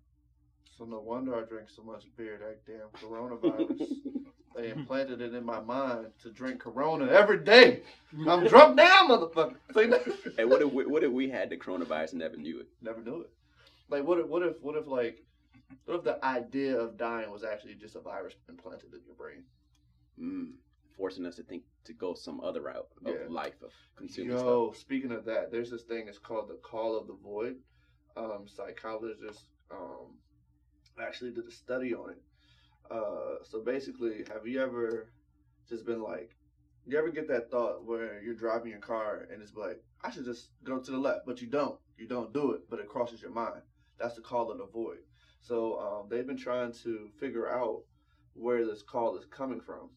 So 0.77 0.85
no 0.85 0.99
wonder 0.99 1.35
I 1.35 1.43
drink 1.45 1.69
so 1.69 1.83
much 1.83 2.05
beer. 2.17 2.39
That 2.39 2.65
damn 2.65 2.89
coronavirus. 3.09 3.87
they 4.55 4.69
implanted 4.69 5.21
it 5.21 5.33
in 5.33 5.43
my 5.45 5.59
mind 5.59 6.07
to 6.21 6.31
drink 6.31 6.59
Corona 6.59 7.07
every 7.07 7.39
day. 7.43 7.81
I'm 8.27 8.45
drunk 8.47 8.75
now, 8.75 9.07
motherfucker. 9.07 9.55
See, 9.73 9.85
that- 9.87 10.07
and 10.37 10.49
what 10.49 10.61
if 10.61 10.71
we, 10.71 10.85
what 10.85 11.03
if 11.03 11.11
we 11.11 11.29
had 11.29 11.49
the 11.49 11.57
coronavirus 11.57 12.11
and 12.11 12.19
never 12.19 12.37
knew 12.37 12.59
it? 12.59 12.67
Never 12.81 13.01
knew 13.01 13.21
it. 13.21 13.29
Like, 13.89 14.03
what 14.03 14.19
if, 14.19 14.27
what 14.27 14.43
if, 14.43 14.55
what 14.61 14.75
if, 14.75 14.87
like, 14.87 15.23
what 15.85 15.97
if 15.97 16.03
the 16.03 16.23
idea 16.25 16.77
of 16.77 16.97
dying 16.97 17.31
was 17.31 17.43
actually 17.43 17.75
just 17.75 17.95
a 17.95 17.99
virus 17.99 18.35
implanted 18.49 18.93
in 18.93 19.01
your 19.05 19.15
brain? 19.15 19.43
Mm, 20.19 20.51
forcing 20.95 21.25
us 21.25 21.35
to 21.37 21.43
think 21.43 21.63
to 21.85 21.93
go 21.93 22.13
some 22.13 22.39
other 22.41 22.61
route 22.61 22.87
of 23.05 23.13
Yeah. 23.13 23.25
life 23.27 23.61
of 23.61 23.71
consuming 23.95 24.37
stuff. 24.37 24.45
Yo, 24.45 24.71
speaking 24.73 25.11
of 25.11 25.25
that, 25.25 25.51
there's 25.51 25.69
this 25.71 25.83
thing. 25.83 26.07
It's 26.07 26.19
called 26.19 26.49
the 26.49 26.55
call 26.55 26.97
of 26.97 27.07
the 27.07 27.13
void. 27.13 27.57
Um, 28.15 28.47
psychologists 28.47 29.45
um, 29.71 30.17
actually 30.99 31.31
did 31.31 31.45
a 31.47 31.51
study 31.51 31.93
on 31.93 32.11
it. 32.11 32.21
Uh, 32.91 33.43
so 33.43 33.61
basically, 33.61 34.23
have 34.31 34.45
you 34.45 34.61
ever 34.61 35.07
just 35.67 35.85
been 35.85 36.01
like, 36.01 36.35
you 36.85 36.97
ever 36.97 37.09
get 37.09 37.27
that 37.29 37.49
thought 37.49 37.85
where 37.85 38.21
you're 38.21 38.35
driving 38.35 38.69
your 38.69 38.79
car 38.79 39.27
and 39.31 39.41
it's 39.41 39.55
like, 39.55 39.81
I 40.03 40.11
should 40.11 40.25
just 40.25 40.49
go 40.63 40.79
to 40.79 40.91
the 40.91 40.97
left, 40.97 41.25
but 41.25 41.41
you 41.41 41.47
don't. 41.47 41.79
You 41.97 42.07
don't 42.07 42.33
do 42.33 42.51
it, 42.51 42.69
but 42.69 42.79
it 42.79 42.87
crosses 42.89 43.21
your 43.21 43.31
mind. 43.31 43.61
That's 43.99 44.15
the 44.15 44.21
call 44.21 44.51
of 44.51 44.57
the 44.57 44.65
void. 44.65 44.99
So 45.43 45.79
um, 45.79 46.09
they've 46.09 46.27
been 46.27 46.37
trying 46.37 46.73
to 46.83 47.09
figure 47.19 47.49
out 47.49 47.83
where 48.33 48.65
this 48.65 48.83
call 48.83 49.17
is 49.17 49.25
coming 49.27 49.61
from. 49.61 49.91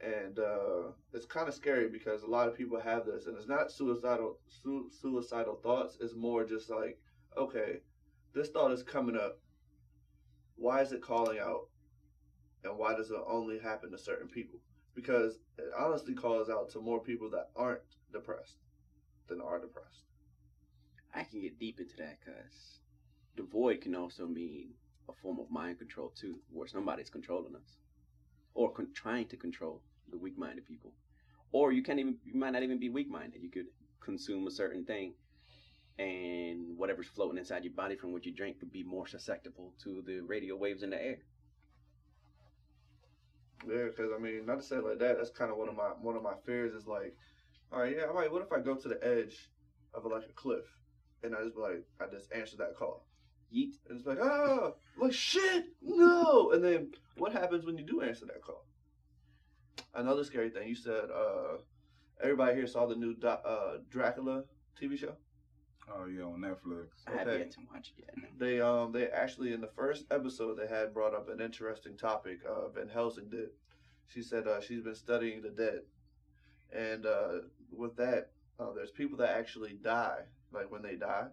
and 0.00 0.38
uh, 0.38 0.92
it's 1.14 1.26
kind 1.26 1.48
of 1.48 1.54
scary 1.54 1.88
because 1.88 2.22
a 2.22 2.26
lot 2.26 2.48
of 2.48 2.54
people 2.56 2.80
have 2.80 3.06
this, 3.06 3.26
and 3.26 3.36
it's 3.36 3.48
not 3.48 3.72
suicidal 3.72 4.38
su- 4.48 4.90
suicidal 4.92 5.56
thoughts. 5.62 5.98
It's 6.00 6.14
more 6.14 6.44
just 6.44 6.70
like, 6.70 6.98
okay, 7.36 7.80
this 8.34 8.50
thought 8.50 8.72
is 8.72 8.82
coming 8.82 9.16
up. 9.16 9.40
Why 10.56 10.82
is 10.82 10.92
it 10.92 11.02
calling 11.02 11.38
out, 11.38 11.68
and 12.64 12.78
why 12.78 12.94
does 12.96 13.10
it 13.10 13.18
only 13.26 13.58
happen 13.58 13.90
to 13.92 13.98
certain 13.98 14.28
people? 14.28 14.60
Because 14.94 15.38
it 15.58 15.66
honestly 15.78 16.14
calls 16.14 16.50
out 16.50 16.70
to 16.70 16.80
more 16.80 17.00
people 17.02 17.30
that 17.32 17.50
aren't 17.56 17.82
depressed 18.12 18.58
than 19.28 19.40
are 19.42 19.60
depressed. 19.60 20.06
I 21.14 21.24
can 21.24 21.40
get 21.42 21.58
deep 21.60 21.80
into 21.80 21.96
that 21.98 22.18
because 22.24 22.80
the 23.36 23.42
void 23.42 23.80
can 23.80 23.94
also 23.94 24.26
mean 24.26 24.70
a 25.08 25.12
form 25.12 25.38
of 25.38 25.50
mind 25.50 25.78
control 25.78 26.12
too, 26.14 26.38
where 26.52 26.66
somebody's 26.66 27.10
controlling 27.10 27.54
us, 27.54 27.76
or 28.54 28.72
con- 28.72 28.92
trying 28.94 29.28
to 29.28 29.36
control 29.36 29.82
the 30.10 30.18
weak-minded 30.18 30.66
people, 30.66 30.92
or 31.52 31.72
you 31.72 31.82
can't 31.82 31.98
even 31.98 32.16
you 32.24 32.34
might 32.34 32.50
not 32.50 32.62
even 32.62 32.78
be 32.78 32.88
weak-minded. 32.88 33.42
You 33.42 33.50
could 33.50 33.66
consume 34.00 34.46
a 34.46 34.50
certain 34.50 34.84
thing, 34.84 35.14
and 35.98 36.76
whatever's 36.76 37.08
floating 37.08 37.38
inside 37.38 37.64
your 37.64 37.72
body 37.72 37.96
from 37.96 38.12
what 38.12 38.24
you 38.26 38.32
drink 38.32 38.58
could 38.60 38.72
be 38.72 38.82
more 38.82 39.06
susceptible 39.06 39.72
to 39.84 40.02
the 40.06 40.20
radio 40.20 40.56
waves 40.56 40.82
in 40.82 40.90
the 40.90 41.02
air. 41.02 41.18
Yeah, 43.66 43.84
because 43.86 44.12
I 44.16 44.20
mean, 44.20 44.46
not 44.46 44.60
to 44.60 44.64
say 44.64 44.76
like 44.78 44.98
that. 44.98 45.16
That's 45.16 45.30
kind 45.30 45.50
of 45.50 45.56
one 45.56 45.68
of 45.68 45.76
my 45.76 45.90
one 46.00 46.16
of 46.16 46.22
my 46.22 46.34
fears 46.44 46.74
is 46.74 46.86
like, 46.86 47.16
all 47.72 47.80
right, 47.80 47.96
yeah, 47.96 48.04
I'm 48.08 48.14
like, 48.14 48.30
what 48.30 48.42
if 48.42 48.52
I 48.52 48.60
go 48.60 48.74
to 48.76 48.88
the 48.88 49.04
edge 49.04 49.50
of 49.94 50.04
like 50.04 50.24
a 50.28 50.32
cliff, 50.34 50.64
and 51.22 51.34
I 51.34 51.42
just 51.42 51.56
like, 51.56 51.84
I 52.00 52.06
just 52.12 52.30
answer 52.32 52.56
that 52.58 52.76
call, 52.76 53.06
Yeet. 53.54 53.74
and 53.88 53.98
it's 53.98 54.06
like, 54.06 54.18
ah, 54.22 54.72
like 54.98 55.12
shit, 55.12 55.66
no. 55.82 56.50
And 56.52 56.62
then 56.64 56.92
what 57.16 57.32
happens 57.32 57.64
when 57.64 57.78
you 57.78 57.84
do 57.84 58.00
answer 58.02 58.26
that 58.26 58.42
call? 58.42 58.64
Another 59.94 60.24
scary 60.24 60.50
thing 60.50 60.68
you 60.68 60.74
said. 60.74 61.04
uh 61.14 61.58
Everybody 62.22 62.54
here 62.54 62.66
saw 62.66 62.86
the 62.86 62.96
new 62.96 63.14
Do- 63.14 63.28
uh, 63.28 63.76
Dracula 63.90 64.44
TV 64.80 64.96
show. 64.98 65.12
Oh 65.92 66.06
yeah, 66.06 66.22
on 66.24 66.40
Netflix. 66.40 66.86
I 67.06 67.10
have 67.18 67.28
Okay. 67.28 67.38
yet 67.40 67.50
to 67.52 67.58
watch 67.72 67.92
it 67.98 68.04
yet. 68.06 68.30
They 68.38 68.60
um 68.60 68.90
they 68.92 69.06
actually 69.08 69.52
in 69.52 69.60
the 69.60 69.68
first 69.76 70.06
episode 70.10 70.58
they 70.58 70.66
had 70.66 70.94
brought 70.94 71.14
up 71.14 71.28
an 71.28 71.40
interesting 71.40 71.96
topic. 71.96 72.40
Uh, 72.48 72.68
Van 72.70 72.88
Helsing 72.88 73.28
did. 73.28 73.50
She 74.08 74.22
said 74.22 74.48
uh, 74.48 74.60
she's 74.60 74.80
been 74.82 74.94
studying 74.94 75.42
the 75.42 75.50
dead, 75.50 75.82
and 76.72 77.04
uh, 77.06 77.40
with 77.70 77.96
that, 77.96 78.30
uh, 78.58 78.72
there's 78.74 78.90
people 78.90 79.18
that 79.18 79.36
actually 79.36 79.74
die, 79.74 80.20
like 80.52 80.70
when 80.70 80.80
they 80.82 80.94
die, 80.96 81.26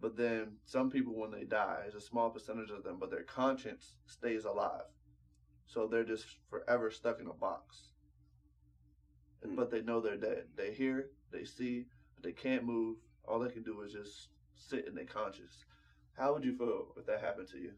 but 0.00 0.16
then 0.16 0.52
some 0.64 0.90
people 0.90 1.14
when 1.14 1.30
they 1.30 1.44
die, 1.44 1.78
there's 1.82 1.94
a 1.94 2.00
small 2.00 2.30
percentage 2.30 2.70
of 2.70 2.84
them, 2.84 2.98
but 3.00 3.10
their 3.10 3.24
conscience 3.24 3.96
stays 4.06 4.44
alive, 4.44 4.84
so 5.66 5.86
they're 5.86 6.04
just 6.04 6.26
forever 6.50 6.90
stuck 6.90 7.20
in 7.20 7.26
a 7.26 7.32
box. 7.32 7.92
Hmm. 9.44 9.54
But 9.54 9.70
they 9.70 9.82
know 9.82 10.00
they're 10.00 10.16
dead. 10.16 10.44
They 10.56 10.72
hear, 10.72 11.10
they 11.32 11.44
see, 11.44 11.86
but 12.14 12.24
they 12.24 12.32
can't 12.32 12.64
move. 12.64 12.98
All 13.26 13.38
they 13.38 13.50
can 13.50 13.62
do 13.62 13.82
is 13.82 13.92
just 13.92 14.28
sit 14.54 14.86
in 14.86 14.94
their 14.94 15.04
conscious. 15.04 15.64
How 16.16 16.32
would 16.32 16.44
you 16.44 16.56
feel 16.56 16.88
if 16.96 17.06
that 17.06 17.20
happened 17.20 17.48
to 17.52 17.58
you? 17.58 17.72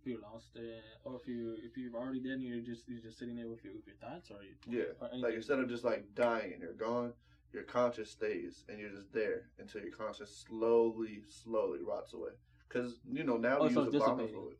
If 0.00 0.06
you're 0.08 0.20
lost, 0.20 0.48
uh, 0.56 1.08
or 1.08 1.16
if 1.20 1.28
you 1.28 1.56
if 1.62 1.76
you've 1.76 1.94
already 1.94 2.18
dead, 2.18 2.32
and 2.32 2.42
you're 2.42 2.60
just 2.60 2.88
you're 2.88 3.00
just 3.00 3.18
sitting 3.18 3.36
there 3.36 3.48
with 3.48 3.62
your 3.62 3.74
with 3.74 3.86
your 3.86 3.94
thoughts, 3.96 4.30
or 4.32 4.38
you 4.42 4.54
Yeah, 4.68 4.94
or 5.00 5.16
like 5.16 5.34
instead 5.34 5.60
of 5.60 5.68
just 5.68 5.84
like 5.84 6.04
dying 6.16 6.52
and 6.52 6.60
you're 6.60 6.72
gone, 6.72 7.12
your 7.52 7.64
conscious 7.64 8.10
stays 8.10 8.64
and 8.68 8.78
you're 8.78 8.90
just 8.90 9.12
there 9.12 9.50
until 9.58 9.82
your 9.82 9.92
conscious 9.92 10.34
slowly, 10.36 11.22
slowly 11.28 11.80
rots 11.82 12.12
away. 12.14 12.32
Because 12.68 13.00
you 13.10 13.24
know 13.24 13.36
now 13.36 13.60
Oh, 13.60 13.64
we 13.64 13.70
so 13.70 13.80
use 13.80 13.88
it's 13.88 13.94
embalming 13.94 14.26
dissipating. 14.26 14.34
fluid. 14.42 14.56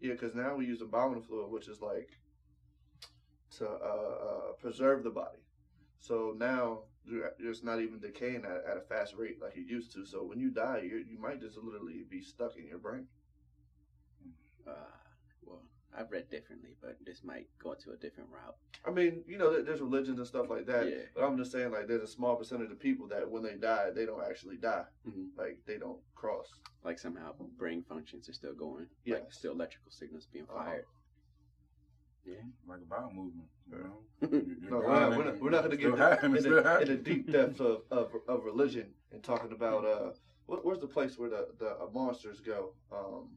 Yeah, 0.00 0.12
because 0.12 0.34
now 0.34 0.56
we 0.56 0.66
use 0.66 0.80
embalming 0.80 1.22
fluid, 1.22 1.50
which 1.50 1.68
is 1.68 1.80
like 1.80 2.10
to 3.58 3.66
uh, 3.68 3.70
uh, 3.70 4.52
preserve 4.60 5.02
the 5.04 5.10
body. 5.10 5.38
So 5.98 6.34
now 6.36 6.84
you're 7.04 7.32
you're 7.38 7.52
just 7.52 7.64
not 7.64 7.80
even 7.80 8.00
decaying 8.00 8.44
at, 8.44 8.64
at 8.70 8.76
a 8.76 8.80
fast 8.80 9.14
rate 9.16 9.40
like 9.42 9.56
you 9.56 9.62
used 9.62 9.92
to. 9.94 10.06
So 10.06 10.24
when 10.24 10.40
you 10.40 10.50
die, 10.50 10.82
you 10.84 11.04
you 11.08 11.18
might 11.18 11.40
just 11.40 11.56
literally 11.58 12.04
be 12.08 12.22
stuck 12.22 12.56
in 12.56 12.66
your 12.66 12.78
brain. 12.78 13.06
Uh, 14.66 14.70
well, 14.70 14.99
I've 15.96 16.10
read 16.10 16.30
differently, 16.30 16.70
but 16.80 16.96
this 17.04 17.22
might 17.24 17.48
go 17.62 17.72
into 17.72 17.90
a 17.90 17.96
different 17.96 18.30
route. 18.30 18.54
I 18.86 18.90
mean, 18.90 19.22
you 19.26 19.36
know, 19.38 19.60
there's 19.62 19.80
religions 19.80 20.18
and 20.18 20.26
stuff 20.26 20.48
like 20.48 20.66
that. 20.66 20.88
Yeah. 20.88 20.96
But 21.14 21.24
I'm 21.24 21.36
just 21.36 21.50
saying, 21.52 21.72
like, 21.72 21.88
there's 21.88 22.02
a 22.02 22.06
small 22.06 22.36
percentage 22.36 22.70
of 22.70 22.78
people 22.78 23.08
that 23.08 23.28
when 23.28 23.42
they 23.42 23.54
die, 23.56 23.90
they 23.94 24.06
don't 24.06 24.22
actually 24.24 24.56
die. 24.56 24.84
Mhm. 25.08 25.28
Like, 25.36 25.58
they 25.66 25.78
don't 25.78 25.98
cross. 26.14 26.48
Like 26.84 26.98
somehow 26.98 27.34
brain 27.58 27.82
functions 27.88 28.28
are 28.28 28.32
still 28.32 28.54
going. 28.54 28.86
Like 29.06 29.32
still 29.32 29.52
electrical 29.52 29.90
signals 29.90 30.26
being 30.32 30.46
Uh-huh. 30.48 30.64
fired. 30.64 30.84
Like 32.68 32.80
a 32.80 32.84
bowel 32.84 33.10
movement. 33.12 33.48
You 33.70 33.78
know? 33.78 33.98
No, 34.70 34.78
we're 34.78 34.88
not, 35.00 35.16
we're 35.16 35.24
not, 35.24 35.40
we're 35.40 35.50
not 35.50 35.58
going 35.64 35.70
to 35.72 35.76
get 35.76 35.96
that 35.96 36.12
happening, 36.12 36.36
in, 36.36 36.42
still 36.42 36.62
the, 36.62 36.80
in 36.82 36.88
the 36.88 36.94
deep 36.96 37.32
depths 37.32 37.58
of, 37.60 37.82
of, 37.90 38.12
of 38.28 38.44
religion 38.44 38.92
and 39.12 39.22
talking 39.22 39.50
about 39.52 39.84
uh, 39.84 40.10
what, 40.46 40.64
where's 40.64 40.78
the 40.78 40.86
place 40.86 41.18
where 41.18 41.28
the, 41.30 41.48
the 41.58 41.70
uh, 41.70 41.86
monsters 41.92 42.38
go? 42.40 42.74
Um, 42.92 43.30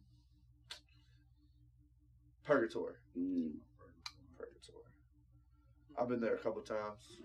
purgatory. 2.43 2.93
Mm. 3.17 3.51
Purgatory. 4.37 4.85
I've 5.99 6.09
been 6.09 6.21
there 6.21 6.35
a 6.35 6.39
couple 6.39 6.61
times. 6.61 7.17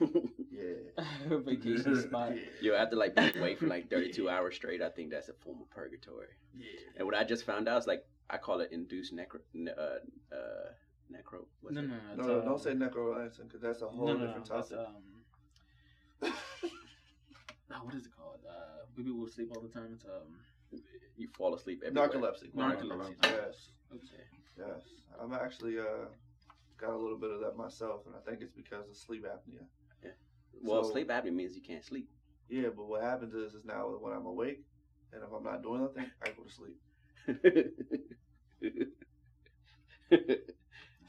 Yeah. 0.50 1.04
vacation 1.40 2.00
spot. 2.00 2.32
you 2.62 2.72
have 2.72 2.88
to 2.90 2.96
like 2.96 3.14
be 3.16 3.38
away 3.38 3.54
for 3.56 3.66
like 3.66 3.90
32 3.90 4.28
hours 4.30 4.54
straight. 4.54 4.80
I 4.80 4.88
think 4.88 5.10
that's 5.10 5.28
a 5.28 5.32
form 5.34 5.58
of 5.60 5.68
purgatory. 5.70 6.28
Yeah. 6.56 6.64
And 6.96 7.06
what 7.06 7.14
I 7.16 7.24
just 7.24 7.44
found 7.44 7.68
out 7.68 7.78
is 7.82 7.86
like 7.86 8.04
I 8.30 8.38
call 8.38 8.60
it 8.60 8.70
induced 8.72 9.14
necro, 9.14 9.40
ne- 9.52 9.72
uh, 9.72 9.98
uh, 10.34 10.70
necro. 11.12 11.44
what's 11.60 11.74
No, 11.74 11.82
it? 11.82 11.88
no, 11.88 11.94
No, 11.96 12.12
it's, 12.18 12.26
no, 12.28 12.38
um, 12.40 12.44
don't 12.46 12.62
say 12.62 12.72
necromancer 12.74 13.42
because 13.44 13.60
that's 13.60 13.82
a 13.82 13.88
whole 13.88 14.06
no, 14.06 14.12
no, 14.14 14.26
different 14.26 14.48
no, 14.48 14.58
it's, 14.58 14.68
topic. 14.70 14.86
um, 16.22 16.32
oh, 17.72 17.84
what 17.84 17.94
is 17.94 18.06
it 18.06 18.12
called? 18.16 18.38
Uh, 18.48 18.86
people 18.96 19.14
will 19.18 19.28
sleep 19.28 19.50
all 19.54 19.60
the 19.60 19.68
time. 19.68 19.90
It's 19.94 20.04
um, 20.06 20.80
You 21.16 21.28
fall 21.36 21.54
asleep 21.54 21.82
everywhere. 21.84 22.08
Narcolepsy. 22.08 22.54
narcolepsy. 22.54 23.14
Yes. 23.24 23.68
Okay. 23.92 24.24
Yes, 24.58 24.82
I'm 25.20 25.32
actually 25.32 25.78
uh 25.78 26.06
got 26.78 26.90
a 26.90 26.96
little 26.98 27.18
bit 27.18 27.30
of 27.30 27.40
that 27.40 27.56
myself, 27.56 28.02
and 28.06 28.14
I 28.14 28.20
think 28.28 28.42
it's 28.42 28.52
because 28.52 28.88
of 28.88 28.96
sleep 28.96 29.24
apnea. 29.24 29.64
Yeah. 30.02 30.10
Well, 30.62 30.84
So- 30.84 30.92
sleep 30.92 31.08
apnea 31.08 31.32
means 31.32 31.54
you 31.56 31.62
can't 31.62 31.84
sleep. 31.84 32.08
Yeah, 32.48 32.68
but 32.76 32.86
what 32.86 33.02
happens 33.02 33.34
is, 33.34 33.54
is 33.54 33.64
now 33.64 33.88
when 33.88 34.12
I'm 34.12 34.26
awake, 34.26 34.62
and 35.12 35.22
if 35.22 35.32
I'm 35.32 35.44
not 35.44 35.62
doing 35.62 35.80
nothing, 35.82 36.10
I 36.22 36.30
go 36.30 36.42
to 36.42 36.52
sleep. 36.52 36.76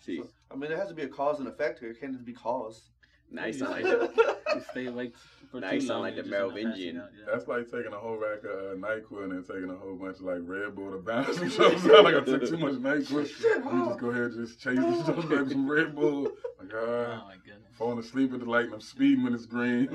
See, 0.02 0.18
So, 0.18 0.28
I 0.52 0.56
mean, 0.56 0.70
there 0.70 0.78
has 0.80 0.90
to 0.90 0.94
be 0.96 1.04
a 1.04 1.08
cause 1.08 1.40
and 1.40 1.48
effect 1.48 1.80
here. 1.80 1.90
It 1.92 2.00
can't 2.00 2.14
just 2.14 2.25
be 2.25 2.34
cause. 2.34 2.90
Now 3.36 3.46
you 3.46 3.54
You 3.54 3.60
sound 3.60 3.72
like 3.72 3.84
just- 3.84 4.15
the, 4.15 4.38
You 4.56 4.62
stay 4.72 4.86
awake 4.88 5.13
for 5.51 5.60
Now 5.60 5.70
too 5.70 5.75
you 5.75 5.82
sound 5.82 5.89
long. 5.89 6.01
like 6.04 6.15
the 6.15 6.22
just 6.24 6.34
end 6.34 6.42
Merovingian. 6.44 6.96
passing 6.96 6.98
out, 7.00 7.10
yeah. 7.18 7.25
That's 7.32 7.48
like 7.48 7.72
taking 7.72 7.94
a 7.94 7.98
whole 7.98 8.18
rack 8.18 8.44
of 8.44 8.50
uh, 8.51 8.88
NyQuil 8.88 9.24
and 9.24 9.32
then 9.34 9.44
taking 9.44 9.70
a 9.70 9.75
whole 9.75 9.96
bunch 9.96 10.18
of 10.18 10.24
like 10.24 10.39
Red 10.42 10.75
Bull 10.75 10.92
to 10.92 10.98
balance 10.98 11.38
themselves 11.38 11.86
out. 11.89 12.04
Like 12.04 12.15
I 12.15 12.22
took 12.22 12.46
too 12.48 12.58
much 12.58 12.74
NyQuil. 12.75 13.27
Shit, 13.27 13.65
Let 13.65 13.86
just 13.88 14.00
go 14.00 14.08
ahead 14.10 14.22
and 14.32 14.48
just 14.48 14.60
chase 14.60 14.80
this 14.80 15.25
grab 15.25 15.50
some 15.50 15.70
Red 15.70 15.96
Bull. 15.96 16.32
Like, 16.58 16.74
uh, 16.74 16.77
Oh 16.77 17.24
my 17.27 17.36
goodness. 17.46 17.75
falling 17.77 18.00
asleep 18.00 18.34
at 18.34 18.39
the 18.39 18.46
light 18.46 18.65
and 18.65 18.74
I'm 18.75 18.82
speeding 18.82 19.24
when 19.25 19.34
it's 19.36 19.46
green. 19.46 19.88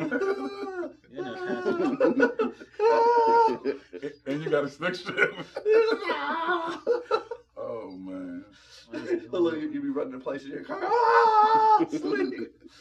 You're 1.10 1.24
not 1.24 1.38
passing 1.48 2.22
out. 2.22 3.66
and 4.26 4.44
you 4.44 4.50
got 4.50 4.64
a 4.64 4.68
stick 4.68 4.94
strip. 4.94 5.34
Look, 9.30 9.54
you, 9.54 9.70
you 9.70 9.82
be 9.82 9.88
running 9.88 10.14
in 10.14 10.20
place 10.20 10.44
in 10.44 10.50
your 10.50 10.64
car. 10.64 10.80
Ah, 10.82 11.84
sleep, 11.90 12.34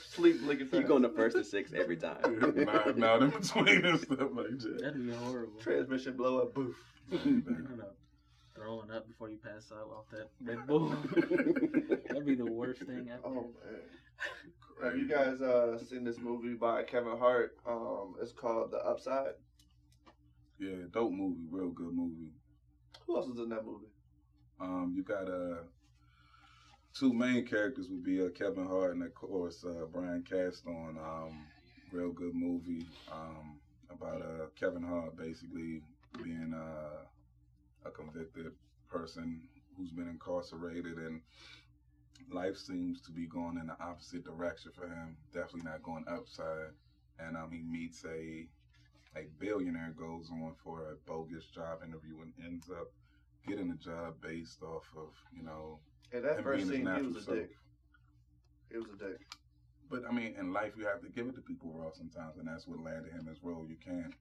sleep, 0.10 0.38
licking 0.44 0.66
you 0.66 0.72
fast. 0.72 0.88
going 0.88 1.04
to 1.04 1.10
first 1.10 1.36
and 1.36 1.46
six 1.46 1.72
every 1.74 1.98
time. 1.98 2.18
now, 2.56 2.84
now 2.96 3.16
in 3.18 3.30
between 3.30 3.86
and 3.86 4.00
stuff 4.00 4.30
like 4.34 4.48
that. 4.48 4.80
That'd 4.82 5.06
be 5.06 5.14
horrible. 5.14 5.60
Transmission 5.60 6.18
blow 6.18 6.40
up. 6.40 6.54
Boof. 6.54 6.76
You're 7.12 7.42
throwing 8.56 8.92
up 8.92 9.08
before 9.08 9.30
you 9.30 9.38
pass 9.38 9.72
out 9.72 9.90
off 9.92 10.06
that 10.12 10.30
Red 10.42 10.66
Bull. 10.68 10.90
That'd 12.08 12.26
be 12.26 12.36
the 12.36 12.52
worst 12.52 12.82
thing 12.82 13.10
ever. 13.12 13.22
Oh 13.26 13.54
man. 13.64 13.82
Have 14.84 14.98
you 14.98 15.08
guys 15.08 15.42
uh, 15.42 15.78
seen 15.78 16.04
this 16.04 16.20
movie 16.20 16.54
by 16.54 16.84
Kevin 16.84 17.18
Hart? 17.18 17.58
Um, 17.68 18.16
it's 18.22 18.32
called 18.32 18.72
The 18.72 18.78
Upside. 18.78 19.34
Yeah, 20.58 20.76
dope 20.92 21.12
movie, 21.12 21.42
real 21.50 21.70
good 21.70 21.94
movie. 21.94 22.32
Who 23.06 23.16
else 23.16 23.28
is 23.28 23.40
in 23.40 23.50
that 23.50 23.66
movie? 23.66 23.88
Um, 24.60 24.94
you 24.96 25.04
got 25.04 25.30
uh 25.30 25.64
two 26.94 27.14
main 27.14 27.46
characters 27.46 27.88
would 27.90 28.04
be 28.04 28.24
uh, 28.24 28.30
Kevin 28.30 28.66
Hart 28.66 28.96
and 28.96 29.04
of 29.04 29.14
course 29.14 29.64
uh, 29.66 29.86
Bryan 29.86 30.24
Cranston. 30.28 30.98
Um, 30.98 31.46
real 31.92 32.12
good 32.12 32.36
movie 32.36 32.86
um, 33.12 33.60
about 33.90 34.22
uh, 34.22 34.46
Kevin 34.60 34.84
Hart 34.84 35.18
basically 35.18 35.82
being 36.24 36.54
uh, 36.54 37.06
a 37.86 37.92
convicted 37.92 38.52
person 38.88 39.42
who's 39.78 39.92
been 39.92 40.10
incarcerated 40.10 40.98
and 40.98 41.22
life 42.32 42.58
seems 42.58 43.02
to 43.02 43.12
be 43.12 43.26
going 43.26 43.58
in 43.58 43.68
the 43.68 43.78
opposite 43.82 44.24
direction 44.24 44.72
for 44.76 44.88
him. 44.88 45.16
Definitely 45.34 45.70
not 45.72 45.84
going 45.84 46.06
upside. 46.08 46.72
And 47.20 47.36
um, 47.36 47.52
he 47.52 47.62
meets 47.62 48.04
a 48.06 48.48
a 49.18 49.26
billionaire 49.40 49.94
goes 49.98 50.30
on 50.32 50.54
for 50.64 50.92
a 50.92 51.10
bogus 51.10 51.46
job 51.46 51.80
interview 51.84 52.22
and 52.22 52.34
ends 52.46 52.70
up 52.70 52.92
getting 53.48 53.72
a 53.72 53.76
job 53.76 54.14
based 54.22 54.62
off 54.62 54.84
of 54.96 55.10
you 55.36 55.42
know 55.44 55.80
And 56.12 56.24
that 56.26 56.44
first 56.44 56.68
scene, 56.68 56.88
he 56.96 57.02
was 57.02 57.28
a 57.28 57.36
dick. 57.36 57.52
He 58.72 58.78
was 58.78 58.88
a 58.90 58.98
dick. 58.98 59.20
But 59.90 60.04
I 60.08 60.12
mean, 60.12 60.36
in 60.40 60.54
life, 60.54 60.74
you 60.78 60.86
have 60.86 61.02
to 61.02 61.10
give 61.10 61.28
it 61.28 61.36
to 61.36 61.42
people 61.42 61.72
raw 61.74 61.92
sometimes, 61.92 62.38
and 62.38 62.48
that's 62.48 62.68
what 62.68 62.80
landed 62.80 63.12
him 63.12 63.26
his 63.28 63.44
role. 63.44 63.66
You 63.68 63.78
can't, 63.84 64.14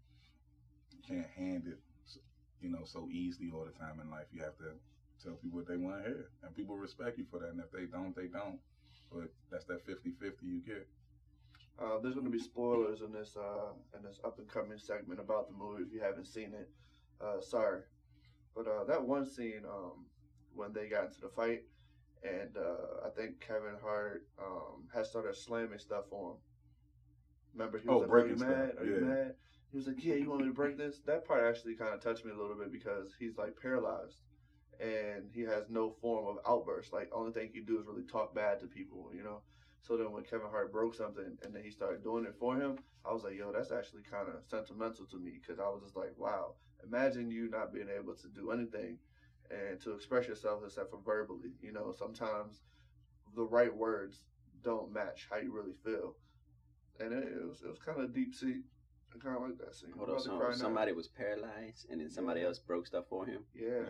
you 0.93 0.99
can't 1.07 1.27
hand 1.37 1.65
it, 1.67 1.79
you 2.61 2.71
know, 2.71 2.85
so 2.85 3.09
easily 3.11 3.51
all 3.55 3.65
the 3.65 3.79
time 3.79 4.01
in 4.03 4.11
life. 4.11 4.27
You 4.33 4.43
have 4.43 4.57
to 4.59 4.73
tell 5.23 5.35
people 5.35 5.59
what 5.59 5.69
they 5.69 5.77
want 5.77 6.03
to 6.05 6.09
hear, 6.09 6.31
and 6.43 6.55
people 6.57 6.77
respect 6.77 7.19
you 7.19 7.27
for 7.31 7.39
that. 7.41 7.51
And 7.51 7.61
if 7.61 7.71
they 7.71 7.85
don't, 7.85 8.17
they 8.17 8.29
don't. 8.29 8.59
But 9.13 9.31
that's 9.51 9.65
that 9.67 9.87
50-50 9.87 10.33
you 10.43 10.61
get. 10.61 10.87
Uh, 11.81 11.99
there's 12.03 12.15
going 12.15 12.27
to 12.27 12.33
be 12.33 12.39
spoilers 12.41 13.03
in 13.03 13.13
this 13.13 13.37
uh, 13.37 13.73
in 13.97 14.03
this 14.03 14.19
up 14.25 14.39
and 14.39 14.49
coming 14.49 14.79
segment 14.79 15.21
about 15.21 15.49
the 15.49 15.55
movie 15.57 15.85
if 15.85 15.93
you 15.93 16.01
haven't 16.01 16.27
seen 16.27 16.53
it. 16.53 16.69
Uh, 17.21 17.41
sorry, 17.41 17.83
but 18.55 18.67
uh, 18.67 18.85
that 18.85 19.01
one 19.03 19.25
scene 19.25 19.63
um, 19.65 20.07
when 20.55 20.73
they 20.73 20.89
got 20.89 21.05
into 21.07 21.21
the 21.21 21.29
fight, 21.29 21.63
and 22.23 22.57
uh, 22.57 23.07
I 23.07 23.11
think 23.11 23.41
Kevin 23.41 23.77
Hart 23.83 24.27
um, 24.41 24.89
had 24.95 25.07
started 25.07 25.37
slamming 25.37 25.79
stuff 25.79 26.05
on 26.13 26.33
him. 26.33 26.37
Remember, 27.55 27.79
he 27.79 27.89
was 27.89 27.99
Oh, 27.99 28.01
like, 28.01 28.13
"Are 28.15 28.27
you 28.27 28.37
breaking 28.37 28.39
mad? 28.39 28.77
Are 28.79 28.87
you 28.87 28.97
mad?" 28.97 29.35
He 29.71 29.77
was 29.77 29.87
like, 29.87 30.03
"Yeah, 30.05 30.15
you 30.15 30.29
want 30.29 30.43
me 30.43 30.49
to 30.49 30.53
break 30.55 30.77
this?" 30.77 31.01
That 31.01 31.25
part 31.25 31.43
actually 31.45 31.75
kind 31.75 31.95
of 31.95 32.01
touched 32.01 32.25
me 32.25 32.31
a 32.33 32.37
little 32.37 32.57
bit 32.57 32.71
because 32.73 33.15
he's 33.19 33.37
like 33.37 33.57
paralyzed, 33.61 34.23
and 34.81 35.31
he 35.33 35.43
has 35.43 35.69
no 35.69 35.91
form 35.91 36.27
of 36.27 36.39
outburst. 36.47 36.93
Like, 36.93 37.11
only 37.13 37.33
thing 37.33 37.49
he 37.49 37.61
can 37.61 37.65
do 37.67 37.79
is 37.81 37.87
really 37.87 38.05
talk 38.05 38.35
bad 38.35 38.61
to 38.61 38.67
people, 38.67 39.11
you 39.15 39.23
know. 39.23 39.43
So 39.83 39.97
then 39.97 40.13
when 40.13 40.25
Kevin 40.25 40.49
Hart 40.51 40.73
broke 40.73 40.95
something 40.95 41.39
and 41.43 41.55
then 41.55 41.63
he 41.63 41.71
started 41.71 42.03
doing 42.03 42.25
it 42.25 42.35
for 42.39 42.57
him, 42.57 42.79
I 43.05 43.13
was 43.13 43.25
like, 43.25 43.35
yo, 43.37 43.53
that's 43.53 43.71
actually 43.73 44.03
kind 44.03 44.29
of 44.29 44.45
sentimental 44.47 45.07
to 45.07 45.17
me 45.19 45.39
because 45.41 45.59
I 45.59 45.69
was 45.69 45.83
just 45.83 45.97
like, 45.97 46.13
wow, 46.17 46.55
imagine 46.85 47.31
you 47.31 47.49
not 47.49 47.73
being 47.73 47.89
able 47.89 48.15
to 48.15 48.29
do 48.29 48.51
anything 48.51 48.99
and 49.51 49.81
to 49.83 49.93
express 49.93 50.27
yourself 50.27 50.63
except 50.65 50.91
for 50.91 51.01
verbally. 51.05 51.51
You 51.63 51.73
know, 51.73 51.93
sometimes 51.97 52.61
the 53.37 53.45
right 53.45 53.75
words 53.75 54.23
don't 54.63 54.93
match 54.93 55.27
how 55.31 55.37
you 55.39 55.53
really 55.53 55.75
feel. 55.85 56.17
And 57.01 57.13
it, 57.13 57.25
it 57.29 57.47
was 57.49 57.63
it 57.63 57.69
was 57.69 57.79
kind 57.79 58.01
of 58.01 58.13
deep 58.15 58.35
seat. 58.35 58.63
I 59.15 59.19
kind 59.19 59.37
of 59.37 59.43
like 59.43 59.59
that 59.59 59.75
scene. 59.75 59.91
Hold 59.97 60.09
on, 60.11 60.15
about 60.17 60.25
so 60.25 60.37
cry 60.37 60.51
now. 60.51 60.55
somebody 60.57 60.93
was 60.93 61.09
paralyzed, 61.09 61.87
and 61.91 62.01
then 62.01 62.11
somebody 62.11 62.41
Yeah. 62.41 62.49
else 62.49 62.59
broke 62.59 62.87
stuff 62.87 63.05
for 63.09 63.25
him. 63.25 63.45
Yeah. 63.55 63.85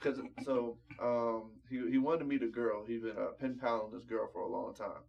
Cause 0.00 0.18
so 0.44 0.78
um 1.00 1.52
he 1.68 1.90
he 1.90 1.98
wanted 1.98 2.20
to 2.20 2.24
meet 2.24 2.42
a 2.42 2.48
girl. 2.48 2.84
He's 2.86 3.02
been 3.02 3.16
uh, 3.18 3.32
pen 3.38 3.58
paling 3.60 3.92
this 3.92 4.04
girl 4.04 4.28
for 4.32 4.40
a 4.42 4.48
long 4.48 4.74
time, 4.74 5.02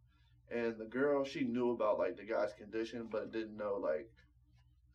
and 0.50 0.77
the 0.77 0.86
girl 0.86 1.24
she 1.24 1.43
knew 1.45 1.71
about 1.71 1.98
like 1.98 2.17
the 2.17 2.24
guy's 2.25 2.53
condition, 2.53 3.07
but 3.12 3.31
didn't 3.31 3.55
know 3.57 3.79
like 3.81 4.10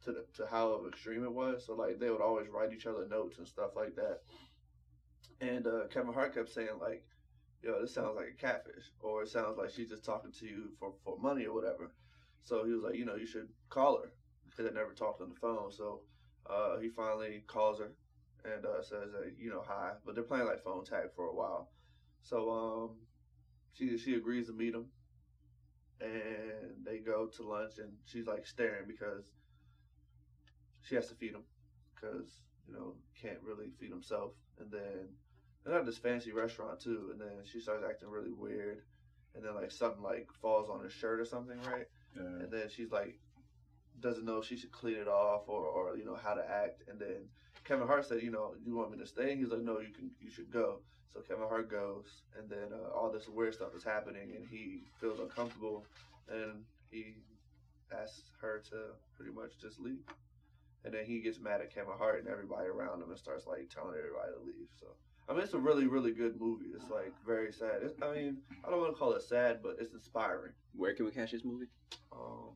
to 0.04 0.12
the, 0.12 0.26
to 0.34 0.46
how 0.46 0.84
extreme 0.86 1.24
it 1.24 1.32
was. 1.32 1.64
So 1.66 1.74
like 1.74 1.98
they 1.98 2.10
would 2.10 2.20
always 2.20 2.48
write 2.48 2.72
each 2.74 2.86
other 2.86 3.06
notes 3.08 3.38
and 3.38 3.46
stuff 3.48 3.70
like 3.74 3.96
that. 3.96 4.20
And 5.40 5.66
uh, 5.66 5.86
Kevin 5.90 6.12
Hart 6.14 6.34
kept 6.34 6.48
saying 6.50 6.78
like, 6.80 7.04
"Yo, 7.62 7.80
this 7.80 7.94
sounds 7.94 8.16
like 8.16 8.28
a 8.28 8.40
catfish," 8.40 8.92
or 9.00 9.22
it 9.22 9.28
sounds 9.28 9.58
like 9.58 9.70
she's 9.70 9.90
just 9.90 10.04
talking 10.04 10.32
to 10.32 10.46
you 10.46 10.70
for 10.78 10.94
for 11.04 11.18
money 11.18 11.46
or 11.46 11.54
whatever. 11.54 11.92
So 12.42 12.64
he 12.64 12.72
was 12.72 12.82
like, 12.82 12.94
you 12.96 13.04
know, 13.04 13.16
you 13.16 13.26
should 13.26 13.48
call 13.68 14.00
her 14.02 14.12
because 14.48 14.64
they 14.66 14.72
never 14.72 14.92
talked 14.94 15.20
on 15.22 15.28
the 15.30 15.34
phone. 15.36 15.72
So 15.72 16.02
uh, 16.48 16.78
he 16.78 16.88
finally 16.88 17.44
calls 17.46 17.80
her 17.80 17.92
and 18.44 18.64
uh, 18.64 18.82
says, 18.82 19.14
uh, 19.14 19.26
you 19.38 19.50
know, 19.50 19.62
hi. 19.66 19.92
But 20.04 20.14
they're 20.14 20.24
playing 20.24 20.46
like 20.46 20.62
phone 20.64 20.84
tag 20.84 21.12
for 21.16 21.26
a 21.26 21.34
while. 21.34 21.70
So 22.22 22.50
um, 22.50 22.90
she 23.72 23.98
she 23.98 24.14
agrees 24.14 24.46
to 24.48 24.52
meet 24.54 24.74
him, 24.74 24.86
and 26.00 26.84
they 26.84 26.98
go 26.98 27.26
to 27.26 27.42
lunch, 27.42 27.78
and 27.78 27.92
she's 28.04 28.26
like 28.26 28.46
staring 28.46 28.86
because 28.86 29.32
she 30.82 30.94
has 30.94 31.08
to 31.08 31.14
feed 31.14 31.34
him 31.34 31.44
because 31.94 32.42
you 32.66 32.74
know 32.74 32.94
can't 33.20 33.40
really 33.42 33.70
feed 33.78 33.90
himself. 33.90 34.32
And 34.58 34.70
then 34.70 35.08
they're 35.66 35.80
at 35.80 35.86
this 35.86 35.98
fancy 35.98 36.32
restaurant 36.32 36.80
too, 36.80 37.10
and 37.12 37.20
then 37.20 37.44
she 37.44 37.60
starts 37.60 37.84
acting 37.88 38.08
really 38.08 38.32
weird, 38.32 38.82
and 39.34 39.44
then 39.44 39.54
like 39.54 39.70
something 39.70 40.02
like 40.02 40.28
falls 40.40 40.70
on 40.70 40.82
his 40.82 40.92
shirt 40.92 41.20
or 41.20 41.24
something, 41.24 41.58
right? 41.62 41.86
Yeah. 42.16 42.22
and 42.22 42.50
then 42.50 42.68
she's 42.74 42.90
like 42.90 43.18
doesn't 44.00 44.24
know 44.24 44.38
if 44.38 44.46
she 44.46 44.56
should 44.56 44.72
clean 44.72 44.96
it 44.96 45.08
off 45.08 45.42
or, 45.48 45.64
or 45.66 45.96
you 45.96 46.04
know 46.04 46.16
how 46.22 46.34
to 46.34 46.42
act 46.48 46.82
and 46.88 46.98
then 46.98 47.28
kevin 47.64 47.86
hart 47.86 48.06
said 48.06 48.22
you 48.22 48.30
know 48.30 48.54
you 48.64 48.74
want 48.76 48.90
me 48.90 48.98
to 48.98 49.06
stay 49.06 49.34
he's 49.36 49.48
like 49.48 49.62
no 49.62 49.80
you 49.80 49.92
can 49.92 50.10
you 50.20 50.30
should 50.30 50.50
go 50.50 50.80
so 51.12 51.20
kevin 51.20 51.46
hart 51.48 51.70
goes 51.70 52.22
and 52.38 52.48
then 52.48 52.68
uh, 52.72 52.94
all 52.94 53.10
this 53.10 53.28
weird 53.28 53.54
stuff 53.54 53.74
is 53.74 53.82
happening 53.84 54.32
and 54.36 54.46
he 54.50 54.82
feels 55.00 55.18
uncomfortable 55.18 55.84
and 56.28 56.62
he 56.90 57.14
asks 57.92 58.30
her 58.40 58.62
to 58.68 58.76
pretty 59.16 59.32
much 59.32 59.58
just 59.60 59.80
leave 59.80 60.04
and 60.84 60.92
then 60.92 61.04
he 61.04 61.20
gets 61.20 61.40
mad 61.40 61.60
at 61.60 61.74
kevin 61.74 61.94
hart 61.96 62.20
and 62.20 62.28
everybody 62.28 62.68
around 62.68 63.02
him 63.02 63.08
and 63.10 63.18
starts 63.18 63.46
like 63.46 63.68
telling 63.70 63.94
everybody 63.96 64.30
to 64.32 64.44
leave 64.44 64.68
so 64.78 64.86
I 65.28 65.32
mean, 65.32 65.42
it's 65.42 65.54
a 65.54 65.58
really, 65.58 65.86
really 65.86 66.12
good 66.12 66.40
movie. 66.40 66.66
It's 66.74 66.88
like 66.90 67.12
very 67.26 67.52
sad. 67.52 67.82
It's, 67.82 67.94
I 68.00 68.14
mean, 68.14 68.38
I 68.64 68.70
don't 68.70 68.80
want 68.80 68.92
to 68.94 68.98
call 68.98 69.12
it 69.14 69.22
sad, 69.22 69.58
but 69.62 69.76
it's 69.80 69.92
inspiring. 69.92 70.52
Where 70.74 70.94
can 70.94 71.04
we 71.04 71.10
catch 71.10 71.32
this 71.32 71.44
movie? 71.44 71.66
Um, 72.12 72.54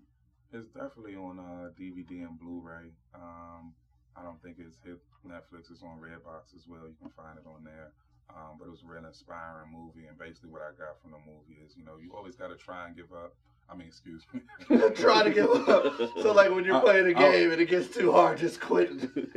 It's 0.52 0.68
definitely 0.68 1.16
on 1.16 1.38
uh, 1.38 1.70
DVD 1.78 2.26
and 2.26 2.38
Blu-ray. 2.38 2.90
Um, 3.14 3.74
I 4.16 4.22
don't 4.22 4.40
think 4.42 4.58
it's 4.58 4.78
hit 4.84 4.98
Netflix. 5.26 5.70
It's 5.70 5.82
on 5.82 5.98
Redbox 5.98 6.54
as 6.56 6.66
well. 6.68 6.86
You 6.86 6.94
can 7.00 7.10
find 7.10 7.38
it 7.38 7.46
on 7.46 7.64
there. 7.64 7.90
Um, 8.30 8.58
but 8.58 8.66
it 8.66 8.70
was 8.70 8.82
a 8.84 8.86
real 8.86 9.04
inspiring 9.04 9.74
movie, 9.74 10.06
and 10.06 10.16
basically 10.16 10.50
what 10.50 10.62
I 10.62 10.70
got 10.78 11.02
from 11.02 11.10
the 11.10 11.18
movie 11.26 11.58
is, 11.66 11.74
you 11.76 11.82
know, 11.84 11.98
you 11.98 12.14
always 12.14 12.36
got 12.36 12.54
to 12.54 12.56
try 12.56 12.86
and 12.86 12.94
give 12.94 13.10
up. 13.10 13.34
I 13.70 13.76
mean, 13.76 13.86
excuse 13.86 14.26
me. 14.32 14.40
try 14.96 15.22
to 15.22 15.30
give 15.30 15.48
up. 15.68 15.94
So 16.22 16.32
like 16.32 16.50
when 16.50 16.64
you're 16.64 16.76
I- 16.76 16.80
playing 16.80 17.06
a 17.06 17.14
game 17.14 17.52
and 17.52 17.60
it 17.60 17.68
gets 17.68 17.86
too 17.88 18.10
hard, 18.10 18.38
just 18.38 18.60
quit. 18.60 18.90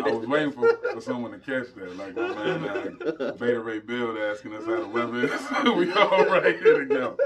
I 0.03 0.09
was 0.11 0.27
waiting 0.27 0.51
for, 0.51 0.75
for 0.91 1.01
someone 1.01 1.31
to 1.31 1.37
catch 1.37 1.73
that, 1.75 1.95
like 1.97 2.15
my 2.15 2.57
man 2.57 2.97
uh, 3.19 3.31
Beta 3.33 3.59
Ray 3.59 3.79
Bill 3.79 4.17
asking 4.17 4.53
us 4.55 4.65
how 4.65 4.79
the 4.81 4.87
weather 4.87 5.25
is. 5.25 5.41
we 5.77 5.91
all 5.93 6.25
right 6.25 6.57
here 6.59 6.79
to 6.79 6.85
go. 6.85 7.17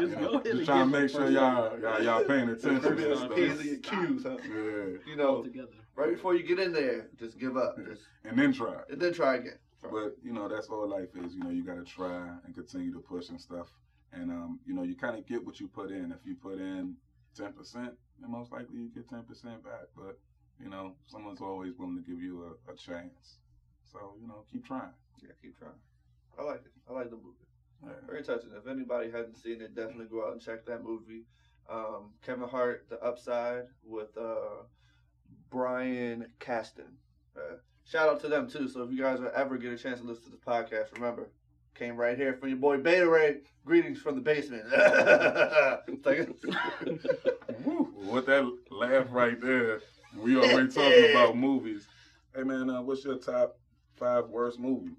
You 0.00 0.08
Just 0.08 0.20
know, 0.20 0.38
go 0.38 0.42
just 0.42 0.64
trying 0.64 0.90
to 0.90 0.98
make 1.00 1.10
sure 1.10 1.28
y'all 1.30 1.78
y'all, 1.80 2.02
y'all 2.02 2.24
paying 2.24 2.48
attention. 2.48 2.96
Maybe 2.96 3.10
and 3.10 3.18
stuff. 3.18 3.34
P's 3.34 3.60
and 3.60 3.82
Q's, 3.82 4.22
huh? 4.22 4.36
Yeah, 4.48 4.96
You 5.06 5.16
know, 5.16 5.42
together. 5.42 5.68
right 5.96 6.10
before 6.14 6.34
you 6.34 6.44
get 6.44 6.58
in 6.58 6.72
there, 6.72 7.08
just 7.18 7.38
give 7.38 7.56
up. 7.58 7.76
Just 7.86 8.02
and 8.24 8.38
then 8.38 8.52
try. 8.54 8.74
and 8.90 8.98
then 9.00 9.12
try 9.12 9.36
again. 9.36 9.58
But 9.82 10.16
you 10.24 10.32
know, 10.32 10.48
that's 10.48 10.68
all 10.68 10.88
life 10.88 11.10
is. 11.22 11.34
You 11.34 11.40
know, 11.44 11.50
you 11.50 11.62
got 11.62 11.76
to 11.76 11.84
try 11.84 12.28
and 12.44 12.54
continue 12.54 12.92
to 12.94 13.00
push 13.00 13.28
and 13.28 13.40
stuff. 13.40 13.66
And 14.12 14.30
um, 14.30 14.60
you 14.66 14.74
know, 14.74 14.82
you 14.82 14.96
kind 14.96 15.18
of 15.18 15.26
get 15.26 15.44
what 15.44 15.60
you 15.60 15.68
put 15.68 15.90
in. 15.90 16.12
If 16.12 16.26
you 16.26 16.34
put 16.34 16.58
in 16.58 16.94
ten 17.36 17.52
percent, 17.52 17.92
then 18.20 18.30
most 18.30 18.52
likely 18.52 18.78
you 18.78 18.90
get 18.94 19.08
ten 19.08 19.22
percent 19.22 19.62
back. 19.64 19.86
But 19.96 20.18
you 20.62 20.70
know, 20.70 20.94
someone's 21.06 21.40
always 21.40 21.74
willing 21.78 22.02
to 22.02 22.10
give 22.10 22.20
you 22.22 22.44
a, 22.44 22.72
a 22.72 22.76
chance. 22.76 23.38
So 23.92 24.14
you 24.20 24.26
know, 24.26 24.44
keep 24.50 24.66
trying. 24.66 24.94
Yeah, 25.22 25.30
keep 25.42 25.58
trying. 25.58 25.72
I 26.38 26.42
like 26.42 26.60
it. 26.64 26.72
I 26.88 26.92
like 26.92 27.10
the 27.10 27.16
movie. 27.16 27.46
Yeah. 27.84 27.92
Very 28.06 28.22
touching. 28.22 28.50
If 28.56 28.66
anybody 28.66 29.10
hasn't 29.10 29.38
seen 29.38 29.60
it, 29.60 29.74
definitely 29.74 30.06
go 30.06 30.26
out 30.26 30.32
and 30.32 30.40
check 30.40 30.64
that 30.66 30.82
movie. 30.82 31.22
Um, 31.70 32.12
Kevin 32.24 32.48
Hart, 32.48 32.86
The 32.88 33.02
Upside, 33.02 33.64
with 33.84 34.16
uh, 34.16 34.62
Bryan 35.50 36.26
Cranston. 36.40 36.96
Uh, 37.36 37.56
shout 37.84 38.08
out 38.08 38.20
to 38.20 38.28
them 38.28 38.48
too. 38.48 38.68
So 38.68 38.82
if 38.82 38.90
you 38.90 38.98
guys 38.98 39.20
ever 39.34 39.58
get 39.58 39.72
a 39.72 39.78
chance 39.78 40.00
to 40.00 40.06
listen 40.06 40.24
to 40.24 40.30
the 40.30 40.36
podcast, 40.36 40.94
remember, 40.94 41.30
came 41.78 41.96
right 41.96 42.16
here 42.18 42.34
from 42.34 42.48
your 42.48 42.58
boy 42.58 42.78
Beta 42.78 43.08
Ray. 43.08 43.36
Greetings 43.64 44.00
from 44.00 44.16
the 44.16 44.20
basement. 44.20 44.64
With 48.10 48.26
that 48.26 48.52
laugh 48.70 49.06
right 49.10 49.40
there, 49.40 49.80
we 50.16 50.36
already 50.38 50.68
talking 50.68 51.10
about 51.10 51.36
movies. 51.36 51.86
Hey 52.34 52.42
man, 52.42 52.68
uh, 52.68 52.82
what's 52.82 53.04
your 53.04 53.18
top 53.18 53.58
five 53.96 54.26
worst 54.28 54.58
movies? 54.58 54.96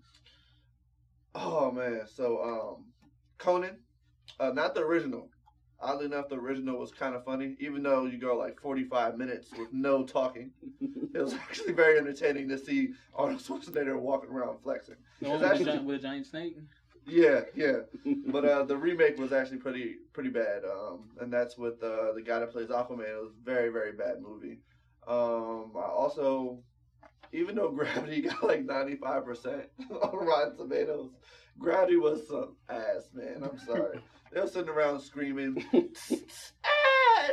Oh 1.36 1.70
man, 1.72 2.04
so 2.08 2.42
um, 2.44 2.86
Conan, 3.38 3.78
uh, 4.40 4.52
not 4.54 4.74
the 4.74 4.82
original. 4.82 5.30
Oddly 5.82 6.06
enough, 6.06 6.28
the 6.28 6.36
original 6.36 6.78
was 6.78 6.92
kind 6.92 7.16
of 7.16 7.24
funny, 7.24 7.56
even 7.60 7.84
though 7.84 8.06
you 8.06 8.18
go 8.18 8.36
like 8.36 8.60
45 8.60 9.18
minutes 9.18 9.50
with 9.58 9.72
no 9.72 10.04
talking. 10.04 10.52
It 11.12 11.18
was 11.20 11.34
actually 11.34 11.74
very 11.74 11.98
entertaining 11.98 12.48
to 12.50 12.58
see 12.58 12.90
Arnold 13.16 13.40
Schwarzenegger 13.42 14.00
walking 14.00 14.30
around 14.30 14.60
flexing. 14.62 14.96
The 15.22 15.30
one 15.30 15.42
It's 15.42 15.42
with, 15.42 15.50
the 15.50 15.72
actually- 15.72 15.80
gi- 15.80 15.86
with 15.86 15.96
a 15.96 16.00
giant 16.00 16.26
snake. 16.28 16.58
Yeah, 17.08 17.42
yeah. 17.56 17.78
But 18.28 18.46
uh, 18.46 18.64
the 18.66 18.78
remake 18.78 19.18
was 19.18 19.34
actually 19.34 19.58
pretty 19.58 19.96
pretty 20.14 20.30
bad, 20.30 20.64
um, 20.66 21.10
and 21.20 21.34
that's 21.34 21.58
with 21.58 21.82
uh, 21.82 22.12
the 22.14 22.22
guy 22.24 22.40
that 22.40 22.52
plays 22.52 22.68
Aquaman. 22.68 23.10
It 23.10 23.20
was 23.24 23.32
a 23.32 23.44
very 23.44 23.70
very 23.70 23.94
bad 23.94 24.22
movie. 24.22 24.60
Um, 25.08 25.72
I 25.76 25.88
also, 25.90 26.60
even 27.34 27.56
though 27.56 27.72
Gravity 27.72 28.22
got 28.30 28.44
like 28.44 28.64
95 28.66 29.26
percent 29.26 29.64
on 29.90 30.26
Rotten 30.28 30.58
Tomatoes, 30.58 31.10
Gravity 31.60 31.98
was 31.98 32.28
some 32.28 32.56
ass, 32.70 33.10
man. 33.14 33.44
I'm 33.44 33.58
sorry. 33.60 34.00
they 34.34 34.42
were 34.42 34.48
sitting 34.48 34.70
around 34.70 35.02
screaming, 35.02 35.64
"Ah, 36.66 37.30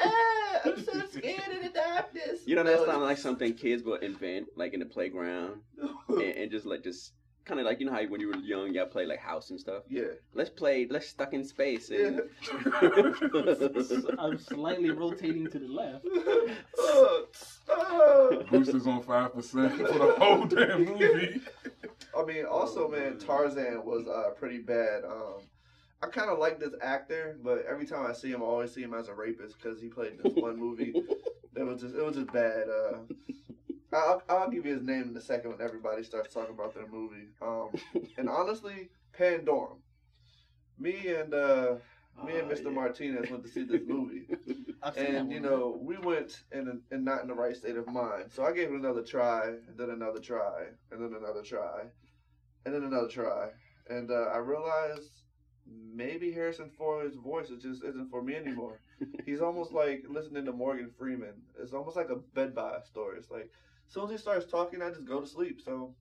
ah, 0.00 0.60
"I'm 0.66 0.84
so 0.84 1.00
scared 1.10 1.52
of 1.56 1.62
the 1.62 1.70
darkness." 1.74 2.40
You 2.46 2.56
know, 2.56 2.62
that 2.64 2.84
sounds 2.86 3.02
like 3.02 3.18
something 3.26 3.54
kids 3.54 3.82
will 3.82 3.96
invent, 3.96 4.48
like 4.56 4.74
in 4.74 4.80
the 4.80 4.86
playground, 4.86 5.60
and, 6.08 6.20
and 6.20 6.50
just 6.50 6.66
like 6.66 6.82
just 6.84 7.12
kind 7.46 7.58
of 7.58 7.64
like 7.66 7.80
you 7.80 7.86
know 7.86 7.92
how 7.92 8.02
when 8.04 8.20
you 8.20 8.28
were 8.28 8.36
young, 8.36 8.72
y'all 8.74 8.86
play 8.86 9.06
like 9.06 9.18
house 9.18 9.50
and 9.50 9.58
stuff. 9.58 9.82
yeah. 9.88 10.02
Let's 10.34 10.50
play. 10.50 10.86
Let's 10.90 11.08
stuck 11.08 11.32
in 11.32 11.44
space 11.44 11.90
and. 11.90 12.20
I'm 14.18 14.38
slightly 14.38 14.90
rotating 14.90 15.48
to 15.50 15.58
the 15.58 15.68
left. 15.68 16.04
Boosters 18.50 18.86
on 18.86 19.02
five 19.02 19.32
percent 19.34 19.76
for 19.76 19.84
the 19.84 20.14
whole 20.18 20.44
damn 20.44 20.84
movie. 20.84 21.40
I 22.16 22.24
mean, 22.24 22.44
also, 22.44 22.88
man, 22.88 23.18
Tarzan 23.18 23.84
was 23.84 24.06
uh, 24.06 24.30
pretty 24.30 24.58
bad. 24.58 25.04
Um, 25.04 25.40
I 26.02 26.06
kind 26.06 26.30
of 26.30 26.38
like 26.38 26.58
this 26.58 26.74
actor, 26.82 27.38
but 27.42 27.64
every 27.68 27.86
time 27.86 28.06
I 28.06 28.12
see 28.12 28.30
him, 28.30 28.42
I 28.42 28.46
always 28.46 28.72
see 28.72 28.82
him 28.82 28.94
as 28.94 29.08
a 29.08 29.14
rapist 29.14 29.56
because 29.60 29.80
he 29.80 29.88
played 29.88 30.18
this 30.22 30.32
one 30.34 30.58
movie. 30.58 30.94
It 31.56 31.64
was 31.64 31.80
just 31.80 31.96
it 31.96 32.02
was 32.02 32.14
just 32.14 32.32
bad. 32.32 32.68
Uh, 32.68 32.98
I'll, 33.92 34.22
I'll 34.28 34.50
give 34.50 34.64
you 34.64 34.72
his 34.72 34.84
name 34.84 35.02
in 35.10 35.16
a 35.16 35.20
second 35.20 35.50
when 35.50 35.60
everybody 35.60 36.04
starts 36.04 36.32
talking 36.32 36.54
about 36.54 36.74
their 36.74 36.86
movie. 36.86 37.26
Um, 37.42 37.70
and 38.16 38.28
honestly, 38.28 38.88
Pandorum. 39.18 39.78
Me 40.78 41.08
and 41.08 41.34
uh, 41.34 41.74
me 42.16 42.38
and 42.38 42.48
Oh, 42.48 42.48
Mr. 42.48 42.70
yeah. 42.70 42.70
Martinez 42.70 43.28
went 43.30 43.42
to 43.42 43.48
see 43.48 43.64
this 43.64 43.82
movie, 43.86 44.28
I've 44.82 44.96
seen 44.96 45.12
that 45.14 45.22
and 45.22 45.30
you 45.30 45.40
know 45.40 45.78
we 45.82 45.96
went 45.98 46.44
in 46.52 46.68
a, 46.68 46.94
in 46.94 47.04
not 47.04 47.22
in 47.22 47.28
the 47.28 47.34
right 47.34 47.56
state 47.56 47.76
of 47.76 47.88
mind. 47.88 48.30
So 48.32 48.44
I 48.44 48.52
gave 48.52 48.68
it 48.70 48.74
another 48.74 49.02
try, 49.02 49.48
and 49.68 49.76
then 49.78 49.90
another 49.90 50.20
try, 50.20 50.66
and 50.90 51.02
then 51.02 51.14
another 51.14 51.42
try, 51.42 51.84
and 52.64 52.74
then 52.74 52.82
another 52.84 53.08
try, 53.08 53.50
and 53.88 54.10
uh, 54.10 54.30
I 54.34 54.38
realized 54.38 55.22
maybe 55.66 56.32
Harrison 56.32 56.70
Ford's 56.70 57.16
voice 57.16 57.50
is 57.50 57.62
just 57.62 57.84
isn't 57.84 58.10
for 58.10 58.22
me 58.22 58.34
anymore. 58.34 58.80
He's 59.26 59.40
almost 59.40 59.72
like 59.72 60.04
listening 60.08 60.44
to 60.46 60.52
Morgan 60.52 60.90
Freeman. 60.98 61.42
It's 61.60 61.72
almost 61.72 61.96
like 61.96 62.10
a 62.10 62.16
bed 62.16 62.54
by 62.54 62.78
story. 62.84 63.18
It's 63.18 63.30
like 63.30 63.50
as 63.86 63.94
soon 63.94 64.04
as 64.04 64.10
he 64.10 64.16
starts 64.18 64.46
talking, 64.46 64.82
I 64.82 64.88
just 64.90 65.04
go 65.04 65.20
to 65.20 65.26
sleep. 65.26 65.60
So 65.60 65.94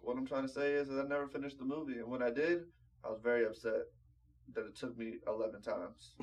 what 0.00 0.16
I'm 0.16 0.26
trying 0.26 0.46
to 0.46 0.52
say 0.52 0.72
is 0.72 0.88
that 0.88 1.00
I 1.04 1.08
never 1.08 1.26
finished 1.28 1.58
the 1.58 1.64
movie, 1.64 1.98
and 1.98 2.08
when 2.10 2.22
I 2.22 2.30
did, 2.30 2.64
I 3.04 3.10
was 3.10 3.20
very 3.22 3.44
upset 3.46 3.82
that 4.54 4.66
it 4.66 4.76
took 4.76 4.96
me 4.98 5.14
11 5.26 5.62
times. 5.62 6.14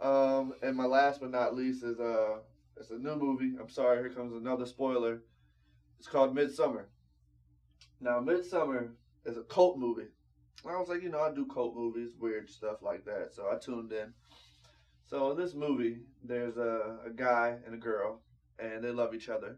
Um, 0.00 0.54
and 0.62 0.76
my 0.76 0.84
last 0.84 1.20
but 1.20 1.30
not 1.30 1.54
least 1.54 1.82
is 1.82 1.98
uh, 1.98 2.38
it's 2.76 2.90
a 2.90 2.98
new 2.98 3.16
movie. 3.16 3.56
I'm 3.60 3.68
sorry, 3.68 3.98
here 3.98 4.10
comes 4.10 4.34
another 4.34 4.66
spoiler. 4.66 5.22
It's 5.98 6.08
called 6.08 6.36
Midsommar. 6.36 6.84
Now, 8.00 8.20
Midsommar 8.20 8.90
is 9.24 9.38
a 9.38 9.42
cult 9.42 9.78
movie. 9.78 10.08
I 10.68 10.78
was 10.78 10.88
like, 10.88 11.02
you 11.02 11.08
know, 11.08 11.20
I 11.20 11.32
do 11.32 11.46
cult 11.46 11.74
movies, 11.74 12.10
weird 12.18 12.50
stuff 12.50 12.82
like 12.82 13.04
that. 13.06 13.30
So 13.32 13.48
I 13.50 13.56
tuned 13.56 13.92
in. 13.92 14.12
So 15.02 15.30
in 15.30 15.38
this 15.38 15.54
movie, 15.54 16.00
there's 16.22 16.56
a, 16.56 16.98
a 17.06 17.10
guy 17.10 17.56
and 17.64 17.74
a 17.74 17.78
girl, 17.78 18.20
and 18.58 18.82
they 18.82 18.90
love 18.90 19.14
each 19.14 19.28
other. 19.28 19.56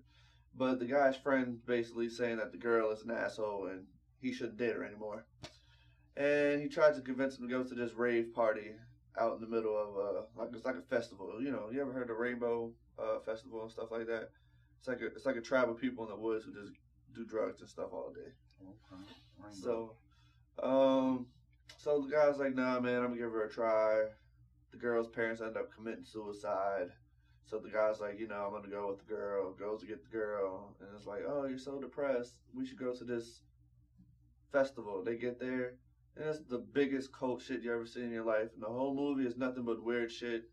But 0.54 0.78
the 0.78 0.84
guy's 0.84 1.16
friend 1.16 1.58
basically 1.66 2.08
saying 2.08 2.36
that 2.36 2.52
the 2.52 2.58
girl 2.58 2.90
is 2.90 3.02
an 3.02 3.10
asshole 3.10 3.68
and 3.68 3.84
he 4.20 4.32
shouldn't 4.32 4.58
date 4.58 4.74
her 4.74 4.84
anymore. 4.84 5.24
And 6.18 6.60
he 6.60 6.68
tries 6.68 6.96
to 6.96 7.02
convince 7.02 7.38
him 7.38 7.48
to 7.48 7.54
go 7.54 7.62
to 7.62 7.74
this 7.74 7.94
rave 7.94 8.34
party 8.34 8.72
out 9.18 9.36
in 9.36 9.40
the 9.40 9.46
middle 9.46 9.76
of 9.76 9.96
uh 9.96 10.22
like 10.36 10.50
it's 10.52 10.64
like 10.64 10.74
a 10.74 10.82
festival. 10.82 11.40
You 11.40 11.52
know, 11.52 11.70
you 11.72 11.80
ever 11.80 11.92
heard 11.92 12.02
of 12.02 12.08
the 12.08 12.14
Rainbow 12.14 12.72
uh, 12.98 13.20
Festival 13.20 13.62
and 13.62 13.70
stuff 13.70 13.90
like 13.92 14.06
that? 14.06 14.30
It's 14.80 14.88
like 14.88 15.00
a 15.00 15.06
it's 15.06 15.26
like 15.26 15.36
a 15.36 15.40
tribe 15.40 15.70
of 15.70 15.80
people 15.80 16.04
in 16.04 16.10
the 16.10 16.16
woods 16.16 16.44
who 16.44 16.52
just 16.52 16.72
do 17.14 17.24
drugs 17.24 17.60
and 17.60 17.70
stuff 17.70 17.92
all 17.92 18.12
day. 18.12 18.32
Okay. 18.60 19.02
Rainbow. 19.38 19.94
So, 20.60 20.66
um, 20.66 21.26
so 21.76 22.00
the 22.00 22.10
guy's 22.10 22.38
like, 22.38 22.54
"Nah, 22.54 22.80
man, 22.80 22.96
I'm 22.96 23.08
gonna 23.08 23.16
give 23.16 23.32
her 23.32 23.44
a 23.44 23.50
try." 23.50 24.06
The 24.72 24.76
girl's 24.76 25.08
parents 25.08 25.40
end 25.40 25.56
up 25.56 25.72
committing 25.72 26.04
suicide. 26.04 26.90
So 27.46 27.58
the 27.58 27.70
guy's 27.70 27.98
like, 28.00 28.18
you 28.18 28.28
know, 28.28 28.44
I'm 28.46 28.52
gonna 28.52 28.68
go 28.68 28.88
with 28.88 28.98
the 28.98 29.14
girl. 29.14 29.52
Goes 29.52 29.80
to 29.80 29.86
get 29.86 30.02
the 30.02 30.10
girl, 30.10 30.76
and 30.80 30.88
it's 30.94 31.06
like, 31.06 31.22
oh, 31.26 31.46
you're 31.46 31.58
so 31.58 31.80
depressed. 31.80 32.34
We 32.52 32.66
should 32.66 32.78
go 32.78 32.92
to 32.92 33.04
this 33.04 33.40
festival. 34.52 35.02
They 35.02 35.16
get 35.16 35.40
there, 35.40 35.74
and 36.18 36.28
it's 36.28 36.40
the 36.40 36.58
biggest 36.58 37.12
cult 37.12 37.40
shit 37.42 37.62
you 37.62 37.72
ever 37.72 37.86
seen 37.86 38.04
in 38.04 38.12
your 38.12 38.24
life. 38.24 38.48
And 38.54 38.62
the 38.62 38.66
whole 38.66 38.94
movie 38.94 39.26
is 39.26 39.36
nothing 39.36 39.64
but 39.64 39.82
weird 39.82 40.10
shit. 40.10 40.44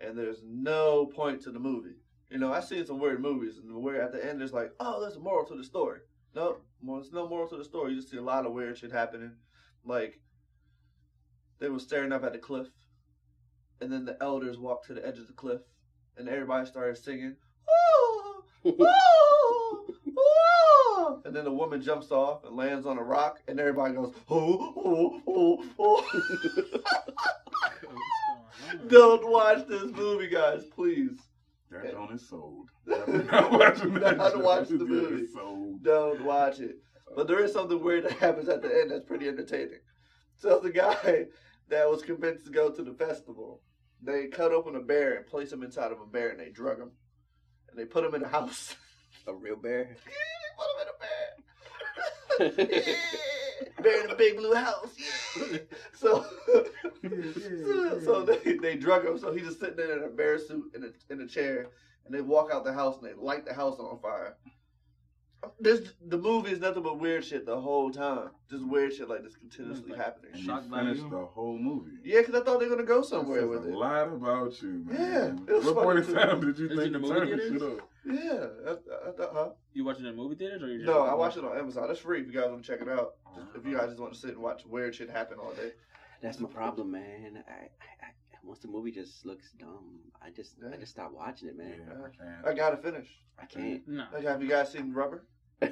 And 0.00 0.18
there's 0.18 0.42
no 0.44 1.06
point 1.06 1.42
to 1.42 1.52
the 1.52 1.60
movie. 1.60 1.94
You 2.28 2.38
know, 2.38 2.52
I've 2.52 2.64
seen 2.64 2.84
some 2.86 2.98
weird 2.98 3.20
movies, 3.20 3.58
and 3.58 3.82
where 3.82 4.02
at 4.02 4.12
the 4.12 4.24
end 4.24 4.40
there's 4.40 4.52
like, 4.52 4.72
oh, 4.80 5.00
there's 5.00 5.16
a 5.16 5.20
moral 5.20 5.46
to 5.46 5.56
the 5.56 5.64
story. 5.64 6.00
No, 6.34 6.58
well, 6.82 7.00
there's 7.00 7.12
no 7.12 7.28
moral 7.28 7.48
to 7.48 7.56
the 7.56 7.64
story. 7.64 7.92
You 7.92 7.98
just 7.98 8.10
see 8.10 8.18
a 8.18 8.22
lot 8.22 8.46
of 8.46 8.52
weird 8.52 8.78
shit 8.78 8.92
happening. 8.92 9.32
Like, 9.84 10.20
they 11.58 11.68
were 11.68 11.80
staring 11.80 12.12
up 12.12 12.24
at 12.24 12.32
the 12.32 12.38
cliff, 12.38 12.68
and 13.80 13.92
then 13.92 14.04
the 14.04 14.16
elders 14.22 14.58
walked 14.58 14.86
to 14.86 14.94
the 14.94 15.06
edge 15.06 15.18
of 15.18 15.26
the 15.26 15.32
cliff, 15.32 15.60
and 16.16 16.28
everybody 16.28 16.66
started 16.66 16.96
singing, 16.96 17.36
oh, 17.68 18.44
oh, 18.64 19.39
And 21.24 21.34
then 21.34 21.44
the 21.44 21.52
woman 21.52 21.80
jumps 21.82 22.10
off 22.10 22.44
and 22.44 22.56
lands 22.56 22.86
on 22.86 22.98
a 22.98 23.02
rock, 23.02 23.40
and 23.48 23.58
everybody 23.58 23.94
goes, 23.94 24.14
oh, 24.28 24.72
oh, 24.76 25.22
oh, 25.26 25.64
oh. 25.78 26.06
What's 26.12 27.78
going 27.82 27.96
on? 27.96 28.88
Don't 28.88 29.30
watch 29.30 29.66
this 29.66 29.90
movie, 29.92 30.28
guys, 30.28 30.64
please. 30.64 31.18
That 31.70 31.92
joint 31.92 32.12
is 32.12 32.28
sold. 32.28 32.70
Not 32.86 33.08
Not 33.08 33.52
watching 33.52 33.94
that 33.94 34.16
joint. 34.18 34.42
watch 34.44 34.68
the 34.68 34.84
movie. 34.84 35.26
Don't 35.82 36.24
watch 36.24 36.60
it. 36.60 36.76
But 37.14 37.26
there 37.28 37.44
is 37.44 37.52
something 37.52 37.82
weird 37.82 38.04
that 38.04 38.12
happens 38.12 38.48
at 38.48 38.62
the 38.62 38.68
end 38.68 38.90
that's 38.90 39.04
pretty 39.04 39.28
entertaining. 39.28 39.80
So 40.36 40.58
the 40.60 40.70
guy 40.70 41.26
that 41.68 41.88
was 41.88 42.02
convinced 42.02 42.46
to 42.46 42.52
go 42.52 42.70
to 42.70 42.82
the 42.82 42.94
festival, 42.94 43.60
they 44.02 44.26
cut 44.28 44.52
open 44.52 44.76
a 44.76 44.80
bear 44.80 45.14
and 45.14 45.26
place 45.26 45.52
him 45.52 45.62
inside 45.62 45.92
of 45.92 46.00
a 46.00 46.06
bear 46.06 46.30
and 46.30 46.40
they 46.40 46.50
drug 46.50 46.78
him. 46.78 46.90
And 47.70 47.78
they 47.78 47.84
put 47.84 48.04
him 48.04 48.14
in 48.14 48.22
a 48.22 48.28
house. 48.28 48.74
A 49.26 49.34
real 49.34 49.56
bear. 49.56 49.96
put 53.76 54.04
in 54.04 54.10
a 54.10 54.14
big 54.16 54.36
blue 54.36 54.54
house. 54.54 54.96
So, 55.94 56.24
so, 57.04 58.00
so 58.04 58.24
they, 58.24 58.54
they 58.54 58.76
drug 58.76 59.04
him. 59.04 59.18
So 59.18 59.32
he's 59.32 59.44
just 59.44 59.60
sitting 59.60 59.76
there 59.76 59.98
in 59.98 60.04
a 60.04 60.08
bear 60.08 60.38
suit 60.38 60.72
in 60.74 60.84
a, 60.84 61.12
in 61.12 61.20
a 61.20 61.26
chair. 61.26 61.68
And 62.06 62.14
they 62.14 62.22
walk 62.22 62.50
out 62.52 62.64
the 62.64 62.72
house 62.72 62.96
and 62.98 63.06
they 63.06 63.14
light 63.14 63.44
the 63.44 63.52
house 63.52 63.78
on 63.78 63.98
fire. 64.00 64.36
This 65.58 65.92
the 66.06 66.18
movie 66.18 66.50
is 66.52 66.60
nothing 66.60 66.82
but 66.82 66.98
weird 66.98 67.24
shit 67.24 67.46
the 67.46 67.58
whole 67.60 67.90
time. 67.90 68.30
Just 68.50 68.66
weird 68.66 68.92
shit 68.94 69.08
like 69.08 69.22
this 69.22 69.36
continuously 69.36 69.92
Like- 69.92 70.00
happening. 70.00 70.32
And 70.34 70.42
Shock 70.44 70.64
you 70.64 70.70
finished 70.74 71.00
value. 71.02 71.16
the 71.18 71.24
whole 71.26 71.58
movie. 71.58 71.92
Yeah, 72.04 72.20
because 72.20 72.34
I 72.34 72.44
thought 72.44 72.60
they 72.60 72.66
were 72.66 72.76
gonna 72.76 72.86
go 72.86 73.02
somewhere 73.02 73.46
with 73.46 73.66
it. 73.66 73.72
a 73.72 73.78
lot 73.78 74.08
about 74.08 74.60
you, 74.62 74.84
man. 74.86 75.44
Yeah, 75.48 75.54
it 75.54 75.56
was 75.58 75.64
what 75.66 75.84
point 75.84 75.98
in 75.98 76.04
fucking- 76.04 76.18
time 76.30 76.40
did 76.40 76.58
you 76.58 76.66
Is 76.68 76.76
think 76.78 76.86
in 76.86 76.92
the 76.92 76.98
to 76.98 77.06
movie 77.06 77.14
turn 77.20 77.30
this 77.38 77.48
theaters? 77.50 77.60
shit 77.62 77.78
up? 77.80 77.88
Yeah, 78.06 78.46
I, 78.72 79.08
I 79.08 79.12
thought, 79.12 79.30
huh? 79.34 79.48
You 79.74 79.84
watching 79.84 80.04
it 80.06 80.08
in 80.10 80.16
movie 80.16 80.34
theaters 80.34 80.62
or 80.62 80.68
you 80.68 80.84
No, 80.84 81.02
I 81.02 81.14
watched 81.14 81.36
it 81.36 81.44
on 81.44 81.56
Amazon. 81.56 81.90
It's 81.90 82.00
free 82.00 82.20
if 82.20 82.26
you 82.26 82.32
guys 82.32 82.50
want 82.50 82.64
to 82.64 82.70
check 82.70 82.80
it 82.82 82.88
out. 82.88 83.14
Just, 83.34 83.46
if 83.56 83.64
you 83.66 83.72
Uh-huh. 83.76 83.80
guys 83.86 83.90
just 83.90 84.00
want 84.00 84.12
to 84.14 84.18
sit 84.18 84.30
and 84.30 84.38
watch 84.42 84.64
weird 84.66 84.94
shit 84.94 85.10
happen 85.10 85.38
all 85.38 85.52
day. 85.52 85.72
That's 86.22 86.38
my 86.40 86.48
problem, 86.48 86.90
man. 86.90 87.42
I, 87.48 87.50
I, 87.52 87.68
I 87.99 87.99
once 88.44 88.60
the 88.60 88.68
movie 88.68 88.90
just 88.90 89.24
looks 89.26 89.52
dumb, 89.58 90.00
I 90.22 90.30
just 90.30 90.56
I 90.72 90.76
just 90.76 90.92
stop 90.92 91.12
watching 91.12 91.48
it, 91.48 91.56
man. 91.56 91.74
Yeah, 91.86 91.94
I 92.04 92.08
can't. 92.24 92.46
I 92.46 92.54
gotta 92.54 92.76
finish. 92.76 93.08
I 93.38 93.46
can't. 93.46 93.86
No. 93.88 94.04
Like, 94.12 94.24
have 94.24 94.42
you 94.42 94.48
guys 94.48 94.72
seen 94.72 94.92
Rubber? 94.92 95.24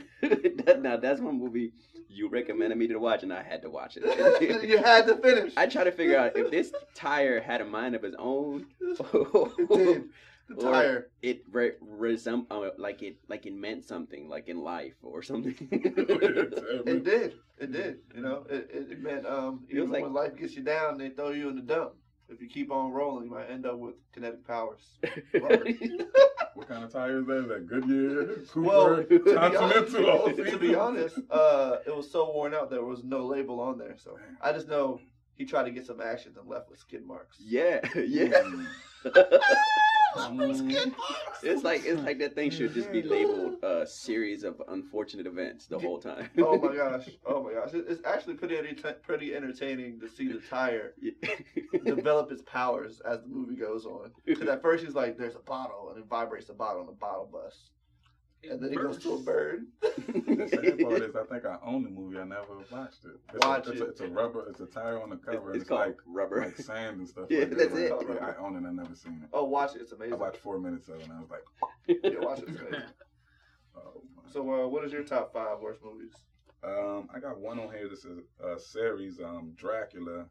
Now 0.80 0.96
that's 0.98 1.20
one 1.20 1.38
movie 1.38 1.72
you 2.08 2.28
recommended 2.28 2.76
me 2.78 2.86
to 2.88 2.98
watch, 2.98 3.22
and 3.22 3.32
I 3.32 3.42
had 3.42 3.62
to 3.62 3.70
watch 3.70 3.96
it. 4.00 4.04
you 4.68 4.78
had 4.78 5.06
to 5.06 5.16
finish. 5.16 5.52
I 5.56 5.66
try 5.66 5.82
to 5.84 5.90
figure 5.92 6.18
out 6.18 6.36
if 6.36 6.50
this 6.50 6.72
tire 6.94 7.40
had 7.40 7.60
a 7.60 7.64
mind 7.64 7.94
of 7.94 8.04
its 8.04 8.14
own. 8.18 8.66
it 8.80 9.68
did. 9.68 10.04
The 10.48 10.54
Or- 10.66 10.72
tire. 10.72 11.10
It 11.22 11.42
re- 11.50 11.72
resem- 11.82 12.46
uh, 12.50 12.70
like 12.78 13.02
it 13.02 13.16
like 13.28 13.46
it 13.46 13.54
meant 13.54 13.84
something, 13.84 14.28
like 14.28 14.48
in 14.48 14.58
life 14.60 14.94
or 15.02 15.22
something. 15.22 15.56
It 15.72 17.04
did. 17.04 17.34
It 17.58 17.72
did. 17.72 17.98
You 18.14 18.22
know, 18.22 18.44
it, 18.48 18.70
it, 18.72 18.92
it 18.92 19.02
meant 19.02 19.26
um, 19.26 19.64
It 19.68 19.74
was 19.80 19.84
even 19.84 19.90
like- 19.90 20.02
when 20.02 20.12
life 20.12 20.36
gets 20.36 20.54
you 20.54 20.62
down, 20.62 20.98
they 20.98 21.08
throw 21.10 21.30
you 21.30 21.48
in 21.48 21.56
the 21.56 21.62
dump. 21.62 21.92
If 22.28 22.40
you 22.42 22.48
keep 22.48 22.70
on 22.70 22.92
rolling, 22.92 23.24
you 23.24 23.30
might 23.30 23.46
end 23.50 23.64
up 23.66 23.78
with 23.78 23.94
kinetic 24.12 24.46
powers. 24.46 24.82
What 26.54 26.66
kind 26.68 26.82
of 26.82 26.92
tires 26.92 27.20
is 27.22 27.26
that? 27.28 27.38
Is 27.38 27.48
that 27.48 27.66
Goodyear? 27.68 28.38
Well, 28.56 29.04
Cooper? 29.04 29.18
to 29.18 29.24
be 29.24 29.32
Continental? 29.34 30.10
all 30.10 30.22
honest, 30.24 30.50
to 30.50 30.58
be 30.58 30.74
honest, 30.74 31.18
uh, 31.30 31.76
it 31.86 31.94
was 31.94 32.10
so 32.10 32.32
worn 32.34 32.52
out 32.52 32.68
there 32.68 32.82
was 32.82 33.04
no 33.04 33.24
label 33.24 33.60
on 33.60 33.78
there. 33.78 33.94
So 33.96 34.18
I 34.42 34.52
just 34.52 34.66
know 34.66 35.00
he 35.34 35.44
tried 35.44 35.64
to 35.64 35.70
get 35.70 35.86
some 35.86 36.00
action 36.00 36.34
and 36.38 36.48
left 36.48 36.68
with 36.68 36.80
skid 36.80 37.06
marks. 37.06 37.36
yeah, 37.40 37.78
yeah. 37.94 38.42
Mm. 40.18 40.94
It's 41.42 41.62
like 41.62 41.84
it's 41.84 42.02
like 42.02 42.18
that 42.18 42.34
thing 42.34 42.50
should 42.50 42.74
just 42.74 42.90
be 42.92 43.02
labeled 43.02 43.62
a 43.62 43.86
series 43.86 44.44
of 44.44 44.60
unfortunate 44.68 45.26
events 45.26 45.66
the 45.66 45.78
whole 45.78 45.98
time. 45.98 46.28
Oh 46.38 46.58
my 46.58 46.74
gosh! 46.74 47.08
Oh 47.26 47.42
my 47.42 47.52
gosh! 47.52 47.70
It's 47.72 48.02
actually 48.04 48.34
pretty 48.34 48.56
pretty 49.02 49.34
entertaining 49.34 50.00
to 50.00 50.08
see 50.08 50.28
the 50.28 50.40
tire 50.48 50.94
develop 51.84 52.32
its 52.32 52.42
powers 52.42 53.00
as 53.00 53.20
the 53.22 53.28
movie 53.28 53.56
goes 53.56 53.84
on. 53.86 54.12
Because 54.24 54.48
at 54.48 54.62
first 54.62 54.84
he's 54.84 54.94
like, 54.94 55.18
"There's 55.18 55.34
a 55.34 55.40
bottle," 55.40 55.90
and 55.90 55.98
it 56.02 56.08
vibrates 56.08 56.46
the 56.46 56.54
bottle, 56.54 56.80
and 56.80 56.88
the 56.88 56.94
bottle 56.94 57.28
busts, 57.30 57.70
and 58.48 58.60
then 58.62 58.70
he 58.70 58.76
goes 58.76 58.98
to 58.98 59.14
a 59.14 59.18
bird. 59.18 59.66
The 60.08 60.48
sad 60.48 60.78
part 60.80 61.02
is, 61.02 61.16
I 61.16 61.24
think 61.24 61.44
I 61.44 61.56
own 61.64 61.82
the 61.82 61.90
movie. 61.90 62.18
I 62.18 62.24
never 62.24 62.58
watched 62.70 63.04
it. 63.04 63.16
It's 63.34 63.44
Watch 63.46 63.66
a, 63.66 63.72
it's, 63.72 63.80
it. 63.80 63.84
A, 63.86 63.90
it's 63.90 64.00
a 64.00 64.06
rubber. 64.08 64.46
It's 64.48 64.60
a 64.60 64.66
tire 64.66 65.02
on 65.02 65.10
the 65.10 65.16
cover. 65.16 65.50
it's 65.50 65.62
it's 65.62 65.68
called 65.68 65.80
like 65.88 65.96
rubber. 66.06 66.40
like 66.44 66.56
sand 66.56 66.98
and 66.98 67.08
stuff. 67.08 67.26
Yeah, 67.30 67.40
like 67.40 67.50
that's 67.56 67.74
that. 67.74 68.00
it. 68.00 68.22
I 68.22 68.34
own 68.40 68.54
it. 68.56 68.66
I 68.66 68.72
never 68.72 68.94
seen 68.94 69.20
it. 69.22 69.28
Oh, 69.32 69.44
watch 69.44 69.74
it! 69.74 69.82
It's 69.82 69.92
amazing. 69.92 70.14
I 70.14 70.16
watched 70.16 70.38
four 70.38 70.58
minutes 70.60 70.88
of 70.88 70.96
it 71.00 71.04
and 71.04 71.12
I 71.12 71.20
was 71.20 71.30
like, 71.30 71.44
Yeah, 72.04 72.20
watch 72.20 72.38
it. 72.40 72.48
Oh. 73.76 74.02
So, 74.32 74.40
uh, 74.64 74.68
what 74.68 74.84
is 74.84 74.92
your 74.92 75.02
top 75.02 75.32
five 75.32 75.58
worst 75.60 75.80
movies? 75.82 76.12
Um, 76.62 77.08
I 77.14 77.18
got 77.18 77.38
one 77.38 77.58
on 77.58 77.72
here. 77.72 77.88
This 77.88 78.04
is 78.04 78.20
a 78.42 78.58
series, 78.58 79.20
um, 79.20 79.52
Dracula. 79.56 80.26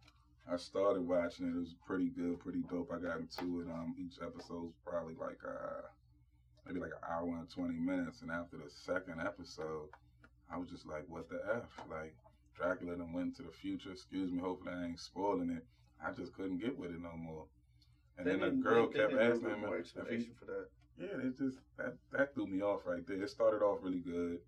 I 0.52 0.56
started 0.58 1.02
watching 1.06 1.48
it. 1.48 1.56
It 1.56 1.60
was 1.60 1.76
pretty 1.86 2.08
good, 2.10 2.40
pretty 2.40 2.62
dope. 2.70 2.92
I 2.94 3.00
got 3.00 3.20
into 3.20 3.62
it. 3.62 3.68
Um, 3.70 3.96
each 4.00 4.18
episode's 4.26 4.76
probably 4.86 5.16
like 5.16 5.40
uh, 5.46 5.82
maybe 6.68 6.80
like 6.80 6.92
an 6.92 7.08
hour 7.10 7.38
and 7.38 7.50
twenty 7.50 7.76
minutes. 7.76 8.22
And 8.22 8.32
after 8.32 8.58
the 8.58 8.70
second 8.70 9.22
episode, 9.22 9.90
I 10.52 10.58
was 10.58 10.70
just 10.70 10.86
like, 10.86 11.06
"What 11.08 11.30
the 11.30 11.40
f?" 11.54 11.80
Like, 11.90 12.16
Dracula 12.56 12.96
then 12.96 13.14
went 13.14 13.36
to 13.38 13.44
the 13.44 13.52
future. 13.52 13.92
Excuse 13.92 14.32
me, 14.32 14.40
hopefully 14.40 14.74
I 14.74 14.86
ain't 14.88 15.00
spoiling 15.00 15.52
it. 15.52 15.66
I 16.04 16.12
just 16.12 16.34
couldn't 16.34 16.60
get 16.60 16.78
with 16.78 16.92
it 16.92 17.02
no 17.02 17.16
more. 17.18 17.46
And 18.18 18.26
They 18.28 18.32
then 18.32 18.40
the 18.42 18.50
girl 18.64 18.88
they 18.90 19.00
kept 19.00 19.14
asking 19.14 19.50
him 19.50 19.62
more 19.62 19.78
explanation 19.78 20.34
for 20.40 20.46
that. 20.46 20.68
yeah, 20.98 21.28
it 21.28 21.38
just 21.38 21.58
that 21.78 21.96
that 22.12 22.34
threw 22.34 22.48
me 22.48 22.62
off 22.62 22.86
right 22.86 23.06
there. 23.08 23.22
It 23.22 23.30
started 23.30 23.62
off 23.64 23.80
really 23.84 24.00
good, 24.00 24.40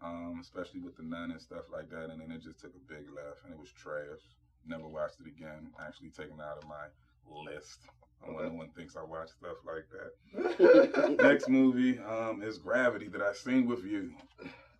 um, 0.00 0.38
especially 0.40 0.80
with 0.80 0.96
the 0.96 1.02
nun 1.02 1.30
and 1.32 1.40
stuff 1.40 1.64
like 1.72 1.90
that, 1.90 2.10
and 2.10 2.20
then 2.20 2.30
it 2.30 2.42
just 2.42 2.60
took 2.60 2.74
a 2.74 2.78
big 2.92 3.10
left, 3.14 3.44
and 3.44 3.52
it 3.52 3.58
was 3.58 3.70
trash. 3.72 4.20
Never 4.66 4.86
watched 4.86 5.20
it 5.20 5.26
again. 5.26 5.70
Actually 5.80 6.10
taken 6.10 6.40
out 6.40 6.58
of 6.62 6.68
my 6.68 6.86
list. 7.26 7.80
I 8.22 8.26
don't 8.26 8.34
want 8.36 8.52
no 8.52 8.58
one 8.58 8.68
thinks 8.76 8.96
I 8.96 9.02
watch 9.02 9.28
stuff 9.30 9.56
like 9.66 9.86
that. 9.92 11.16
Next 11.22 11.48
movie 11.48 11.98
um, 11.98 12.42
is 12.42 12.58
Gravity 12.58 13.08
that 13.08 13.20
I 13.22 13.32
seen 13.32 13.66
with 13.66 13.84
you. 13.84 14.12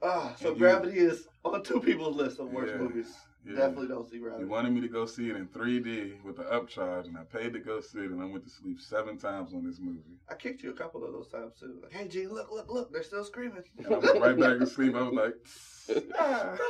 ah, 0.02 0.34
so 0.40 0.48
And 0.48 0.56
you- 0.56 0.62
Gravity 0.62 0.98
is 0.98 1.26
on 1.44 1.62
two 1.62 1.80
people's 1.80 2.16
list 2.16 2.38
of 2.38 2.50
worst 2.50 2.72
Yeah, 2.72 2.78
movies. 2.78 3.14
Yeah. 3.44 3.56
Definitely 3.56 3.88
don't 3.88 4.08
see 4.08 4.18
Gravity. 4.18 4.44
You 4.44 4.48
wanted 4.48 4.72
me 4.72 4.80
to 4.82 4.88
go 4.88 5.04
see 5.06 5.30
it 5.30 5.36
in 5.36 5.46
3D 5.48 6.22
with 6.22 6.36
the 6.36 6.44
upcharge, 6.44 7.06
and 7.06 7.16
I 7.16 7.24
paid 7.24 7.52
to 7.54 7.58
go 7.58 7.80
see 7.80 8.00
it, 8.00 8.10
and 8.10 8.22
I 8.22 8.26
went 8.26 8.44
to 8.44 8.50
sleep 8.50 8.80
seven 8.80 9.18
times 9.18 9.52
on 9.54 9.66
this 9.66 9.78
movie. 9.80 10.18
I 10.30 10.34
kicked 10.34 10.62
you 10.62 10.70
a 10.70 10.74
couple 10.74 11.04
of 11.04 11.12
those 11.12 11.28
times 11.28 11.54
too. 11.58 11.78
Like, 11.82 11.92
hey, 11.92 12.08
Gene, 12.08 12.30
look, 12.32 12.50
look, 12.52 12.70
look, 12.70 12.92
they're 12.92 13.02
still 13.02 13.24
screaming. 13.24 13.62
And 13.78 13.86
I 13.86 13.98
went 13.98 14.20
right 14.20 14.38
back 14.38 14.58
to 14.58 14.66
sleep. 14.66 14.94
I 14.94 15.02
was 15.02 15.14
like, 15.14 16.04
ah. 16.18 16.56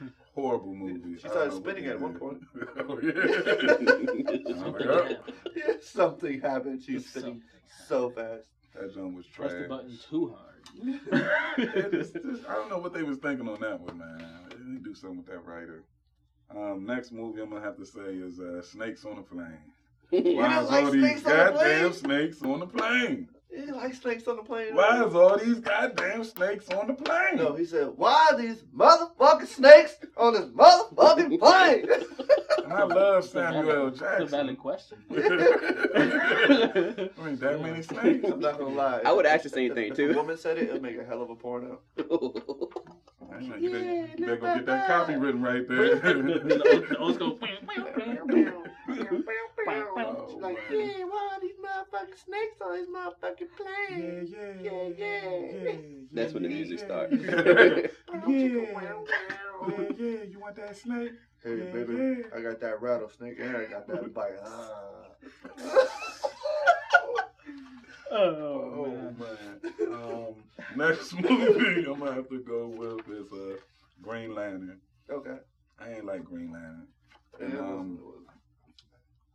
horrible 0.34 0.74
movie. 0.74 1.20
She 1.20 1.28
started 1.28 1.52
spinning 1.52 1.86
at 1.86 2.00
one 2.00 2.14
point. 2.14 2.38
oh, 2.88 3.00
yeah. 3.02 3.12
Like, 4.62 4.86
oh, 4.86 5.16
Yeah, 5.56 5.74
something 5.82 6.40
happened. 6.40 6.82
She's 6.82 7.10
Something 7.10 7.22
spinning 7.32 7.42
so 7.88 8.10
fast. 8.10 8.46
that 8.74 8.94
joint 8.94 9.14
was 9.14 9.26
trash. 9.26 9.50
Press 9.50 9.62
the 9.62 9.68
button 9.68 9.98
too 10.08 10.36
hard. 10.36 10.44
It's 11.58 12.12
just- 12.12 12.48
I 12.48 12.54
don't 12.54 12.70
know 12.70 12.78
what 12.78 12.92
they 12.94 13.02
was 13.02 13.18
thinking 13.18 13.48
on 13.48 13.60
that 13.60 13.80
one, 13.80 13.98
man. 13.98 14.47
They 14.68 14.78
do 14.80 14.94
something 14.94 15.18
with 15.18 15.26
that 15.28 15.44
writer. 15.46 15.82
Um, 16.54 16.84
next 16.84 17.10
movie 17.12 17.40
I'm 17.40 17.48
gonna 17.50 17.62
have 17.64 17.76
to 17.78 17.86
say 17.86 18.00
is 18.00 18.38
uh, 18.38 18.60
Snakes 18.62 19.04
on 19.06 19.16
a 19.18 19.22
Plane. 19.22 19.58
Why 20.10 20.20
don't 20.48 20.64
is 20.64 20.70
like 20.70 20.84
all 20.84 20.90
these 20.90 21.00
snakes 21.22 21.24
on 21.26 21.32
a 21.32 21.52
goddamn 21.52 21.92
snakes 21.92 22.42
on 22.42 22.60
the 22.60 22.66
plane? 22.66 23.28
You 23.50 23.74
like 23.74 23.94
snakes 23.94 24.28
on 24.28 24.36
the 24.36 24.42
plane? 24.42 24.74
Why 24.74 25.04
is 25.04 25.14
all 25.14 25.38
these 25.38 25.58
goddamn 25.60 26.22
snakes 26.24 26.68
on 26.70 26.86
the 26.86 26.92
plane? 26.94 27.36
No, 27.36 27.54
he 27.54 27.64
said, 27.64 27.92
why 27.96 28.28
are 28.30 28.36
these 28.38 28.62
motherfucking 28.76 29.46
snakes 29.46 29.96
on 30.18 30.34
this 30.34 30.44
motherfucking 30.46 31.38
plane? 31.38 31.86
And 32.64 32.72
I 32.74 32.84
love 32.84 33.24
It's 33.24 33.32
a 33.34 33.40
valid- 33.40 33.54
Samuel 33.66 33.88
it's 33.88 34.00
a 34.00 34.04
Jackson. 34.04 34.28
valid 34.28 34.58
question. 34.58 34.98
I 35.10 35.14
mean, 37.24 37.36
that 37.38 37.58
many 37.62 37.82
snakes. 37.82 38.24
I'm 38.30 38.40
not 38.40 38.58
gonna 38.58 38.74
lie. 38.74 39.00
I 39.04 39.12
would 39.12 39.24
ask 39.26 39.44
the 39.44 39.48
same 39.50 39.70
If- 39.70 39.74
thing, 39.76 39.90
if 39.92 39.96
too. 39.96 40.10
a 40.10 40.14
woman 40.14 40.36
said 40.36 40.58
it, 40.58 40.68
it'd 40.68 40.82
make 40.82 40.98
a 40.98 41.04
hell 41.04 41.22
of 41.22 41.30
a 41.30 41.34
porno. 41.36 41.80
I 43.30 43.32
know, 43.40 43.56
you 43.56 43.70
better, 43.70 43.84
you 44.16 44.26
better 44.26 44.36
go 44.36 44.54
get 44.56 44.66
that 44.66 44.86
copy 44.86 45.16
written 45.16 45.42
right 45.42 45.66
there. 45.68 45.96
the 45.96 46.96
old 46.98 47.14
school. 47.14 47.38
Oh, 49.70 50.38
like, 50.40 50.56
man. 50.70 50.72
yeah, 50.80 51.04
why 51.04 51.28
are 51.34 51.40
these 51.40 51.56
motherfucking 51.62 52.16
snakes 52.24 52.60
on 52.62 52.72
this 52.74 52.88
motherfucking 52.88 53.50
plane? 53.56 54.26
yeah, 54.30 54.62
Yeah, 54.62 54.88
yeah. 54.96 55.30
yeah. 55.62 55.72
That's 56.12 56.32
when 56.32 56.42
the 56.44 56.48
music 56.48 56.78
starts. 56.78 57.12
yeah, 57.12 57.30
yeah, 57.30 57.86
yeah. 59.98 60.22
You 60.24 60.38
want 60.40 60.56
that 60.56 60.76
snake? 60.76 61.12
Hey, 61.44 61.56
Yeah, 61.58 61.64
baby, 61.72 61.94
yeah. 61.94 62.36
I 62.36 62.40
got 62.40 62.60
that 62.60 62.80
rattlesnake 62.80 63.38
and 63.40 63.56
I 63.56 63.64
got 63.66 63.86
that 63.88 64.14
bite. 64.14 64.38
Ah. 64.44 65.04
Oh, 68.10 68.72
Oh 68.76 68.86
man. 68.86 69.16
man. 69.18 69.92
Um, 69.92 70.34
next 70.76 71.12
movie 71.20 71.84
I'm 71.86 71.98
gonna 71.98 72.14
have 72.14 72.28
to 72.28 72.40
go 72.40 72.66
with 72.68 73.08
is 73.08 73.32
uh, 73.32 73.56
Green 74.02 74.34
Lantern. 74.34 74.80
okay. 75.10 75.38
I 75.80 75.92
ain't 75.92 76.04
like 76.06 76.24
Green 76.24 76.52
Lantern. 76.52 76.88
And, 77.40 77.52
it 77.54 77.60
um, 77.60 77.98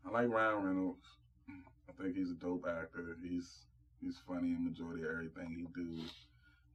I 0.05 0.09
like 0.12 0.29
Ryan 0.29 0.63
Reynolds. 0.63 1.05
I 1.49 2.01
think 2.03 2.15
he's 2.17 2.31
a 2.31 2.36
dope 2.36 2.65
actor. 2.67 3.17
He's 3.23 3.65
he's 4.01 4.17
funny 4.27 4.49
in 4.49 4.65
majority 4.65 5.03
of 5.03 5.09
everything 5.12 5.55
he 5.55 5.65
do. 5.81 6.01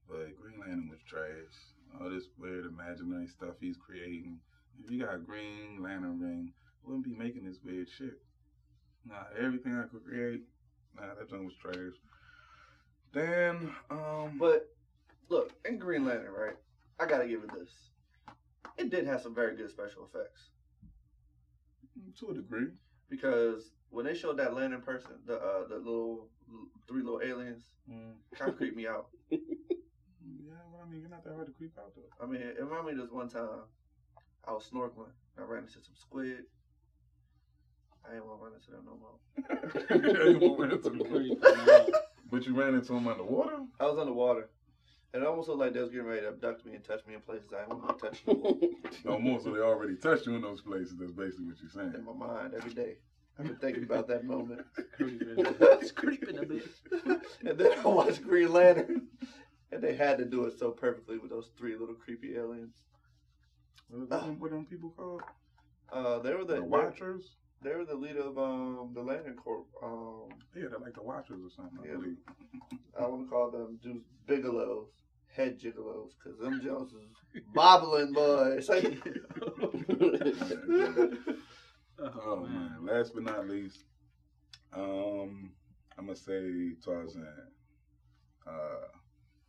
But 0.09 0.37
Green 0.41 0.61
Lantern 0.61 0.89
was 0.91 1.01
trash. 1.07 1.53
All 2.01 2.09
this 2.11 2.25
weird 2.39 2.65
imaginary 2.67 3.27
stuff 3.27 3.55
he's 3.61 3.77
creating. 3.77 4.39
If 4.83 4.91
you 4.91 5.05
got 5.05 5.15
a 5.15 5.19
Green 5.19 5.83
Lantern 5.83 6.19
ring, 6.21 6.53
wouldn't 6.85 7.05
be 7.05 7.13
making 7.15 7.45
this 7.45 7.59
weird 7.65 7.89
shit. 7.91 8.19
Nah, 9.05 9.25
everything 9.39 9.75
I 9.77 9.83
could 9.87 10.05
create, 10.05 10.43
nah, 11.01 11.15
that 11.15 11.29
joint 11.29 11.45
was 11.45 11.55
trash. 11.61 11.77
Then, 13.13 13.73
um, 13.91 14.37
But 14.39 14.69
look, 15.29 15.53
in 15.65 15.79
Green 15.79 16.05
Lantern, 16.05 16.33
right? 16.33 16.57
I 17.01 17.07
gotta 17.07 17.27
give 17.27 17.43
it 17.45 17.51
this. 17.53 17.71
It 18.77 18.91
did 18.91 19.07
have 19.07 19.21
some 19.21 19.35
very 19.35 19.57
good 19.57 19.71
special 19.71 20.09
effects 20.13 20.51
to 22.19 22.31
a 22.31 22.35
degree, 22.35 22.69
because 23.09 23.71
when 23.91 24.05
they 24.05 24.15
showed 24.15 24.37
that 24.39 24.55
lantern 24.55 24.83
person, 24.83 25.13
the 25.27 25.37
uh, 25.37 25.67
the 25.69 25.77
little 25.77 26.29
three 26.87 27.03
little 27.03 27.21
aliens, 27.23 27.65
mm, 27.91 28.13
kind 28.37 28.51
of 28.51 28.57
creeped 28.57 28.77
me 28.77 28.87
out. 28.87 29.09
yeah, 29.31 29.39
well, 30.73 30.85
I 30.87 30.91
mean, 30.91 31.01
you're 31.01 31.11
not 31.11 31.25
that 31.25 31.35
hard 31.35 31.47
to 31.47 31.53
creep 31.53 31.73
out 31.79 31.93
though. 31.97 32.25
I 32.25 32.29
mean, 32.29 32.41
it 32.41 32.61
reminded 32.61 32.87
me 32.87 32.93
of 32.93 32.99
this 33.09 33.13
one 33.13 33.29
time 33.29 33.49
I 34.47 34.53
was 34.53 34.69
snorkeling. 34.73 35.13
I 35.39 35.43
ran 35.43 35.65
into 35.65 35.75
some 35.75 35.95
squid. 35.95 36.45
I 38.11 38.15
ain't 38.17 38.25
want 38.27 38.41
to 38.41 38.45
run 38.45 38.55
into 38.55 38.71
them 38.71 38.85
no 38.87 38.97
more. 38.97 40.33
You 40.33 40.39
won't 40.39 40.61
run 40.61 40.73
into 40.73 40.91
the 40.91 41.05
Pretty 41.05 41.37
creep. 41.37 41.95
But 42.31 42.47
you 42.47 42.55
ran 42.55 42.75
into 42.75 42.95
him 42.95 43.09
underwater? 43.09 43.59
I 43.81 43.85
was 43.87 43.99
underwater. 43.99 44.49
And 45.15 45.23
it 45.23 45.27
almost 45.27 45.49
looked 45.49 45.61
like 45.61 45.73
they 45.73 45.81
was 45.81 45.91
getting 45.91 46.07
ready 46.07 46.21
to 46.21 46.29
abduct 46.29 46.67
me 46.67 46.75
and 46.75 46.85
touch 46.85 47.01
me 47.07 47.15
in 47.15 47.21
places 47.21 47.49
I 47.55 47.61
didn't 47.65 47.83
want 47.83 47.99
to 47.99 48.05
be 48.05 48.11
touched 48.11 48.27
no 48.27 48.35
more. 48.35 48.59
No 49.05 49.19
more, 49.19 49.41
so 49.41 49.51
they 49.53 49.61
already 49.61 49.97
touched 49.97 50.27
you 50.27 50.35
in 50.37 50.43
those 50.43 50.61
places. 50.61 50.97
That's 50.99 51.13
basically 51.13 51.47
what 51.47 51.57
you're 51.63 51.71
saying. 51.71 51.95
in 51.95 52.05
my 52.05 52.13
mind 52.13 52.55
every 52.55 52.75
day. 52.75 52.97
I've 53.39 53.47
been 53.47 53.57
thinking 53.57 53.85
about 53.85 54.07
that 54.09 54.25
moment. 54.25 54.67
Creeping. 54.97 55.47
It's 55.61 55.93
creeping 55.93 56.39
a 56.39 56.43
bit. 56.45 56.67
and 57.47 57.57
then 57.59 57.79
I 57.79 57.87
watched 57.87 58.23
Green 58.23 58.53
Lantern, 58.53 59.07
and 59.73 59.83
they 59.83 59.95
had 59.95 60.19
to 60.19 60.25
do 60.25 60.45
it 60.45 60.59
so 60.59 60.73
perfectly 60.73 61.19
with 61.19 61.31
those 61.31 61.51
three 61.57 61.77
little 61.77 61.95
creepy 61.95 62.37
aliens. 62.37 62.75
What 63.89 64.03
are 64.03 64.27
them, 64.27 64.41
what 64.41 64.49
are 64.53 64.57
them 64.57 64.67
people 64.67 64.91
called? 64.97 65.23
Uh, 65.91 66.19
they 66.19 66.35
were 66.35 66.45
the, 66.45 66.57
The 66.57 66.65
Watchers? 66.65 67.31
They 67.63 67.75
were 67.75 67.85
the 67.85 67.95
leader 67.97 68.21
of 68.21 68.39
um 68.39 68.93
the 68.95 69.03
Lantern 69.03 69.37
Corps. 69.37 69.65
Um, 69.83 70.29
Yeah, 70.55 70.69
they're 70.71 70.79
like 70.79 70.95
the 70.95 71.03
Watchers 71.03 71.41
or 71.45 71.51
something, 71.51 71.79
I 71.83 71.87
Yeah. 71.89 71.95
believe. 71.95 72.19
I 72.99 73.07
want 73.07 73.25
to 73.25 73.29
call 73.31 73.51
them 73.51 73.79
dudes 73.83 74.07
bigelows, 74.27 74.89
head 75.35 75.59
gigolos, 75.61 76.11
because 76.23 76.39
them 76.39 76.61
Jones 76.61 76.93
is 76.93 77.43
bobbling 77.55 78.13
boys. 78.13 78.69
Oh 82.01 82.37
man! 82.37 82.87
Last 82.87 83.13
but 83.13 83.25
not 83.25 83.49
least, 83.49 83.83
um, 84.73 85.53
I'm 85.99 86.07
gonna 86.07 86.15
say 86.17 86.75
Tarzan. 86.85 87.27
Uh, 88.47 88.87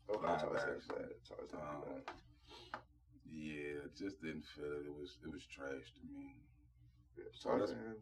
Okay, 0.10 0.26
Tarzan, 0.26 0.82
Tarzan, 1.28 1.60
Um, 1.62 2.02
yeah, 3.30 3.86
just 3.96 4.20
didn't 4.24 4.46
feel 4.56 4.66
it. 4.66 4.88
It 4.88 4.94
was 4.96 5.18
it 5.24 5.32
was 5.32 5.46
trash 5.46 5.94
to 5.94 6.02
me. 6.12 6.34
Yeah, 7.18 7.24
so 7.34 7.50
that's- 7.52 7.70
Tarzan. 7.70 7.96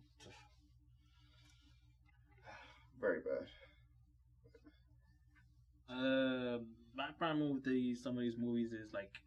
Very 2.99 3.19
bad. 3.21 3.47
Uh, 5.89 6.59
my 6.95 7.09
problem 7.17 7.53
with 7.53 7.63
these 7.63 8.01
some 8.01 8.17
of 8.17 8.21
these 8.23 8.37
movies 8.37 8.71
is 8.73 8.93
like 8.93 9.19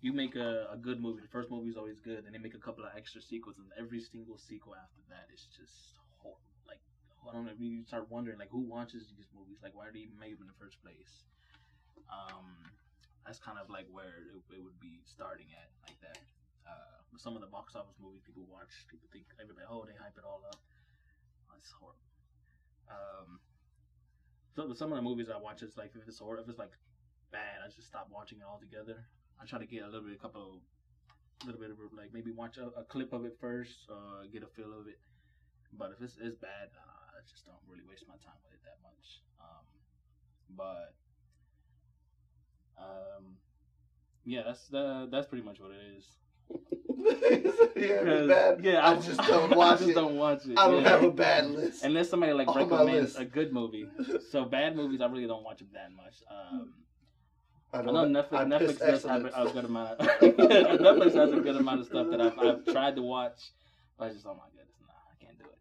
you 0.00 0.12
make 0.12 0.34
a, 0.36 0.68
a 0.72 0.76
good 0.76 1.00
movie. 1.00 1.22
The 1.22 1.28
first 1.28 1.50
movie 1.50 1.70
is 1.70 1.76
always 1.76 2.00
good, 2.00 2.24
and 2.26 2.34
they 2.34 2.38
make 2.38 2.54
a 2.54 2.58
couple 2.62 2.84
of 2.84 2.90
extra 2.96 3.20
sequels, 3.22 3.56
and 3.58 3.68
every 3.78 4.00
single 4.00 4.36
sequel 4.38 4.74
after 4.74 5.00
that 5.10 5.28
is 5.32 5.46
just 5.56 5.94
horrible. 6.18 6.42
Like 6.66 6.80
I 7.28 7.32
don't 7.32 7.46
know. 7.46 7.52
You 7.58 7.84
start 7.84 8.10
wondering 8.10 8.38
like 8.38 8.50
who 8.50 8.60
watches 8.60 9.06
these 9.16 9.30
movies? 9.34 9.58
Like 9.62 9.74
why 9.76 9.88
are 9.88 9.92
they 9.92 10.00
even 10.00 10.18
made 10.18 10.36
in 10.40 10.46
the 10.46 10.58
first 10.58 10.82
place? 10.82 11.24
Um, 12.10 12.52
that's 13.24 13.38
kind 13.38 13.58
of 13.58 13.70
like 13.70 13.86
where 13.90 14.26
it, 14.28 14.36
it 14.56 14.62
would 14.62 14.80
be 14.80 15.00
starting 15.06 15.46
at, 15.56 15.70
like 15.86 15.98
that. 16.02 16.18
Uh, 16.66 16.91
some 17.18 17.36
of 17.36 17.42
the 17.42 17.48
box 17.48 17.74
office 17.76 17.96
movies 18.00 18.22
people 18.24 18.46
watch, 18.48 18.72
people 18.88 19.08
think 19.12 19.26
everybody, 19.40 19.66
oh, 19.68 19.84
they 19.84 19.96
hype 19.98 20.16
it 20.16 20.24
all 20.24 20.42
up. 20.48 20.60
That's 21.50 21.70
horrible. 21.72 22.00
Um, 22.88 23.40
so 24.56 24.72
some 24.74 24.92
of 24.92 24.96
the 24.96 25.02
movies 25.02 25.28
I 25.28 25.38
watch, 25.40 25.62
it's 25.62 25.76
like 25.76 25.92
if 25.94 26.08
it's 26.08 26.20
or 26.20 26.38
if 26.38 26.48
it's 26.48 26.58
like 26.58 26.72
bad, 27.30 27.64
I 27.64 27.68
just 27.68 27.88
stop 27.88 28.08
watching 28.10 28.38
it 28.38 28.48
altogether. 28.48 29.04
I 29.40 29.44
try 29.44 29.58
to 29.58 29.66
get 29.66 29.82
a 29.82 29.86
little 29.86 30.06
bit, 30.06 30.16
a 30.16 30.22
couple, 30.22 30.60
a 31.42 31.46
little 31.46 31.60
bit 31.60 31.70
of 31.70 31.78
like 31.96 32.12
maybe 32.12 32.30
watch 32.30 32.58
a, 32.58 32.68
a 32.78 32.84
clip 32.84 33.12
of 33.12 33.24
it 33.24 33.36
first, 33.40 33.88
uh, 33.90 34.28
get 34.32 34.42
a 34.42 34.46
feel 34.46 34.72
of 34.72 34.86
it. 34.88 35.00
But 35.72 35.92
if 35.96 36.02
it's, 36.02 36.16
it's 36.20 36.36
bad, 36.36 36.68
uh, 36.76 37.16
I 37.16 37.20
just 37.28 37.46
don't 37.46 37.60
really 37.68 37.84
waste 37.88 38.04
my 38.08 38.16
time 38.20 38.36
with 38.44 38.52
it 38.52 38.60
that 38.64 38.76
much. 38.84 39.22
Um, 39.40 39.64
but 40.56 40.92
um, 42.76 43.36
yeah, 44.24 44.42
that's 44.44 44.68
the 44.68 45.08
that's 45.10 45.26
pretty 45.26 45.44
much 45.44 45.60
what 45.60 45.70
it 45.70 45.96
is. 45.96 46.04
yeah, 47.76 48.26
bad. 48.26 48.64
Yeah, 48.64 48.88
I 48.88 48.94
just 48.96 49.20
don't 49.20 49.54
watch 49.56 49.74
I 49.74 49.76
just 49.78 49.88
it. 49.90 49.94
don't 49.94 50.16
watch 50.16 50.46
it. 50.46 50.58
I 50.58 50.68
don't 50.68 50.82
yeah. 50.82 50.88
have 50.88 51.04
a 51.04 51.10
bad 51.10 51.50
list. 51.50 51.84
Unless 51.84 52.10
somebody 52.10 52.32
like 52.32 52.54
recommends 52.54 53.16
a 53.16 53.24
good 53.24 53.52
movie. 53.52 53.88
So 54.30 54.44
bad 54.44 54.76
movies, 54.76 55.00
I 55.00 55.06
really 55.06 55.26
don't 55.26 55.42
watch 55.42 55.58
them 55.58 55.68
that 55.72 55.90
much. 55.92 56.22
Um, 56.30 56.74
I 57.72 57.78
I 57.78 57.82
know 57.82 58.04
Netflix. 58.04 58.32
I 58.32 58.44
Netflix 58.44 58.78
does 58.78 59.04
have 59.04 59.24
a 59.24 59.50
good 59.52 59.64
amount. 59.64 60.00
Of, 60.00 60.06
Netflix 60.20 61.14
has 61.14 61.32
a 61.32 61.40
good 61.40 61.56
amount 61.56 61.80
of 61.80 61.86
stuff 61.86 62.08
that 62.10 62.20
I've, 62.20 62.38
I've 62.38 62.64
tried 62.66 62.96
to 62.96 63.02
watch, 63.02 63.50
but 63.98 64.06
I 64.06 64.12
just 64.12 64.26
oh 64.26 64.34
my 64.34 64.44
goodness, 64.50 64.76
nah, 64.82 64.92
I 64.92 65.24
can't 65.24 65.38
do 65.38 65.44
it. 65.44 65.58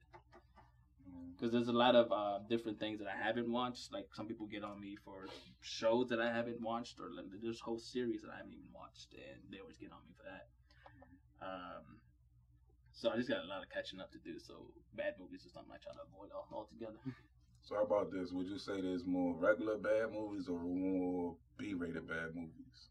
Because 1.38 1.54
there's 1.54 1.70
a 1.70 1.74
lot 1.74 1.96
of 1.96 2.12
uh, 2.12 2.40
different 2.50 2.80
things 2.80 3.00
that 3.00 3.08
I 3.08 3.16
haven't 3.26 3.50
watched. 3.50 3.94
Like 3.94 4.08
some 4.14 4.28
people 4.28 4.46
get 4.46 4.64
on 4.64 4.80
me 4.80 4.98
for 5.06 5.28
shows 5.62 6.10
that 6.10 6.20
I 6.20 6.28
haven't 6.28 6.62
watched, 6.62 7.00
or 7.00 7.10
like, 7.16 7.26
there's 7.42 7.62
whole 7.62 7.80
series 7.80 8.22
that 8.24 8.32
I 8.32 8.38
haven't 8.38 8.54
even 8.54 8.68
watched, 8.76 9.14
and 9.14 9.42
they 9.50 9.60
always 9.60 9.78
get 9.78 9.92
on 9.92 10.00
me 10.06 10.12
for 10.18 10.24
that. 10.24 10.48
Um, 11.42 12.00
so 12.92 13.10
I 13.10 13.18
just 13.18 13.30
got 13.30 13.44
a 13.44 13.48
lot 13.48 13.64
of 13.64 13.70
catching 13.70 14.00
up 14.00 14.12
to 14.12 14.20
do. 14.20 14.40
So 14.40 14.72
bad 14.94 15.16
movies 15.20 15.44
is 15.46 15.54
something 15.54 15.72
I 15.74 15.82
try 15.82 15.94
to 15.94 16.06
avoid 16.08 16.32
all, 16.32 16.48
altogether. 16.54 17.00
So 17.64 17.76
how 17.76 17.84
about 17.84 18.12
this? 18.12 18.32
Would 18.32 18.48
you 18.48 18.58
say 18.58 18.82
there's 18.82 19.06
more 19.06 19.36
regular 19.36 19.78
bad 19.78 20.12
movies 20.12 20.48
or 20.48 20.60
more 20.60 21.36
B-rated 21.58 22.08
bad 22.08 22.34
movies? 22.34 22.90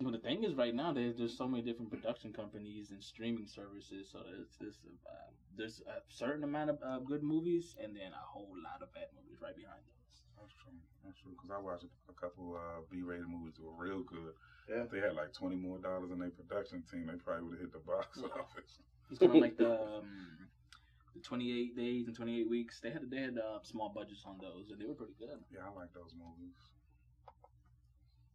Well, 0.00 0.12
the 0.12 0.18
thing 0.18 0.44
is, 0.44 0.54
right 0.54 0.74
now 0.74 0.92
there's 0.92 1.16
there's 1.16 1.36
so 1.36 1.48
many 1.48 1.62
different 1.62 1.90
production 1.90 2.32
companies 2.32 2.90
and 2.90 3.02
streaming 3.02 3.46
services. 3.46 4.10
So 4.12 4.20
there's 4.22 4.56
there's, 4.60 4.78
uh, 5.06 5.30
there's 5.56 5.82
a 5.88 6.02
certain 6.08 6.44
amount 6.44 6.70
of 6.70 6.78
uh, 6.84 6.98
good 7.00 7.22
movies, 7.22 7.74
and 7.82 7.96
then 7.96 8.12
a 8.12 8.24
whole 8.24 8.54
lot 8.62 8.82
of 8.82 8.92
bad 8.92 9.08
movies 9.16 9.38
right 9.42 9.56
behind 9.56 9.80
those. 9.88 9.95
That's 10.38 10.54
true. 10.62 10.76
That's 11.04 11.18
true. 11.20 11.32
Because 11.32 11.50
I 11.50 11.58
watched 11.58 11.84
a 11.84 12.16
couple 12.20 12.56
uh, 12.56 12.82
B-rated 12.90 13.28
movies 13.28 13.54
that 13.56 13.64
were 13.64 13.76
real 13.76 14.02
good. 14.02 14.34
Yeah. 14.68 14.82
If 14.84 14.90
they 14.90 15.00
had 15.00 15.14
like 15.14 15.32
twenty 15.32 15.56
more 15.56 15.78
dollars 15.78 16.10
in 16.10 16.18
their 16.18 16.30
production 16.30 16.82
team, 16.90 17.06
they 17.06 17.16
probably 17.16 17.44
would 17.44 17.52
have 17.58 17.70
hit 17.70 17.72
the 17.72 17.84
box 17.84 18.18
office. 18.40 18.78
It's 19.10 19.18
kind 19.18 19.34
of 19.36 19.40
like 19.40 19.56
the 19.56 19.72
um, 19.80 20.48
the 21.14 21.22
28 21.22 21.76
days 21.76 22.06
and 22.06 22.16
28 22.16 22.48
weeks. 22.48 22.80
They 22.80 22.90
had 22.90 23.10
they 23.10 23.18
had 23.18 23.38
uh, 23.38 23.62
small 23.62 23.90
budgets 23.94 24.24
on 24.26 24.38
those, 24.40 24.70
and 24.70 24.80
they 24.80 24.86
were 24.86 24.94
pretty 24.94 25.14
good. 25.18 25.38
Yeah, 25.52 25.60
I 25.66 25.74
like 25.78 25.92
those 25.94 26.12
movies. 26.18 26.54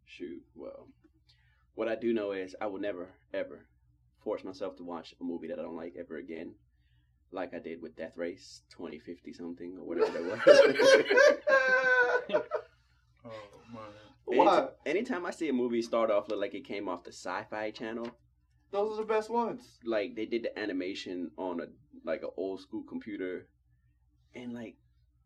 Shoot, 0.06 0.44
well, 0.56 0.88
what 1.76 1.88
I 1.88 1.96
do 1.96 2.14
know 2.14 2.32
is 2.34 2.56
I 2.60 2.68
will 2.68 2.80
never 2.82 3.10
ever 3.34 3.66
force 4.24 4.44
myself 4.44 4.76
to 4.78 4.84
watch 4.84 5.14
a 5.20 5.24
movie 5.24 5.48
that 5.48 5.60
I 5.60 5.62
don't 5.62 5.76
like 5.76 5.96
ever 5.98 6.18
again, 6.18 6.54
like 7.32 7.54
I 7.54 7.60
did 7.60 7.82
with 7.82 7.96
Death 7.96 8.14
Race 8.18 8.62
2050 8.72 9.34
something 9.34 9.78
or 9.78 9.86
whatever 9.86 10.12
that 10.12 10.46
was. 12.30 12.44
Oh 13.24 13.30
man. 13.74 13.84
Why? 14.26 14.46
Anytime, 14.46 14.70
anytime 14.86 15.26
I 15.26 15.32
see 15.32 15.50
a 15.50 15.54
movie 15.54 15.82
start 15.82 16.10
off 16.12 16.28
look 16.30 16.40
like 16.40 16.54
it 16.54 16.66
came 16.66 16.88
off 16.90 17.04
the 17.04 17.12
Sci-Fi 17.12 17.72
Channel, 17.72 18.08
Those 18.72 18.94
are 18.98 19.02
the 19.02 19.08
best 19.08 19.30
ones. 19.30 19.78
like 19.86 20.16
they 20.16 20.26
did 20.26 20.44
the 20.44 20.58
animation 20.60 21.32
on 21.38 21.60
a 21.62 21.66
like 22.04 22.24
an 22.24 22.30
old 22.38 22.62
school 22.62 22.84
computer, 22.84 23.48
and 24.34 24.54
like, 24.54 24.76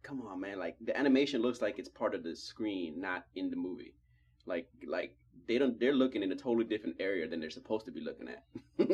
come 0.03 0.21
on, 0.21 0.41
man, 0.41 0.59
like 0.59 0.75
the 0.81 0.97
animation 0.97 1.41
looks 1.41 1.61
like 1.61 1.79
it's 1.79 1.89
part 1.89 2.15
of 2.15 2.23
the 2.23 2.35
screen, 2.35 2.99
not 2.99 3.25
in 3.35 3.49
the 3.49 3.55
movie. 3.55 3.93
Like, 4.45 4.67
like 4.87 5.15
they 5.47 5.57
don't, 5.57 5.79
they're 5.79 5.93
looking 5.93 6.21
in 6.23 6.31
a 6.31 6.35
totally 6.35 6.65
different 6.65 6.97
area 6.99 7.27
than 7.27 7.39
they're 7.39 7.49
supposed 7.49 7.85
to 7.85 7.91
be 7.91 8.01
looking 8.01 8.27
at. 8.27 8.43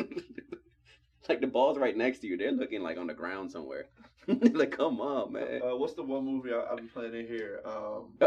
like 1.30 1.42
the 1.42 1.48
ball's 1.48 1.78
right 1.78 1.96
next 1.96 2.20
to 2.20 2.28
you, 2.28 2.38
they're 2.38 2.52
looking 2.52 2.82
like 2.82 2.98
on 2.98 3.08
the 3.08 3.14
ground 3.14 3.52
somewhere. 3.52 3.86
like, 4.28 4.72
come 4.72 5.02
on, 5.02 5.34
man. 5.34 5.62
Uh, 5.64 5.76
what's 5.76 5.94
the 5.94 6.04
one 6.04 6.26
movie 6.26 6.52
I, 6.54 6.64
I've 6.72 6.78
been 6.78 6.90
playing 6.90 7.16
in 7.16 7.28
here? 7.28 7.62
Um, 7.66 8.14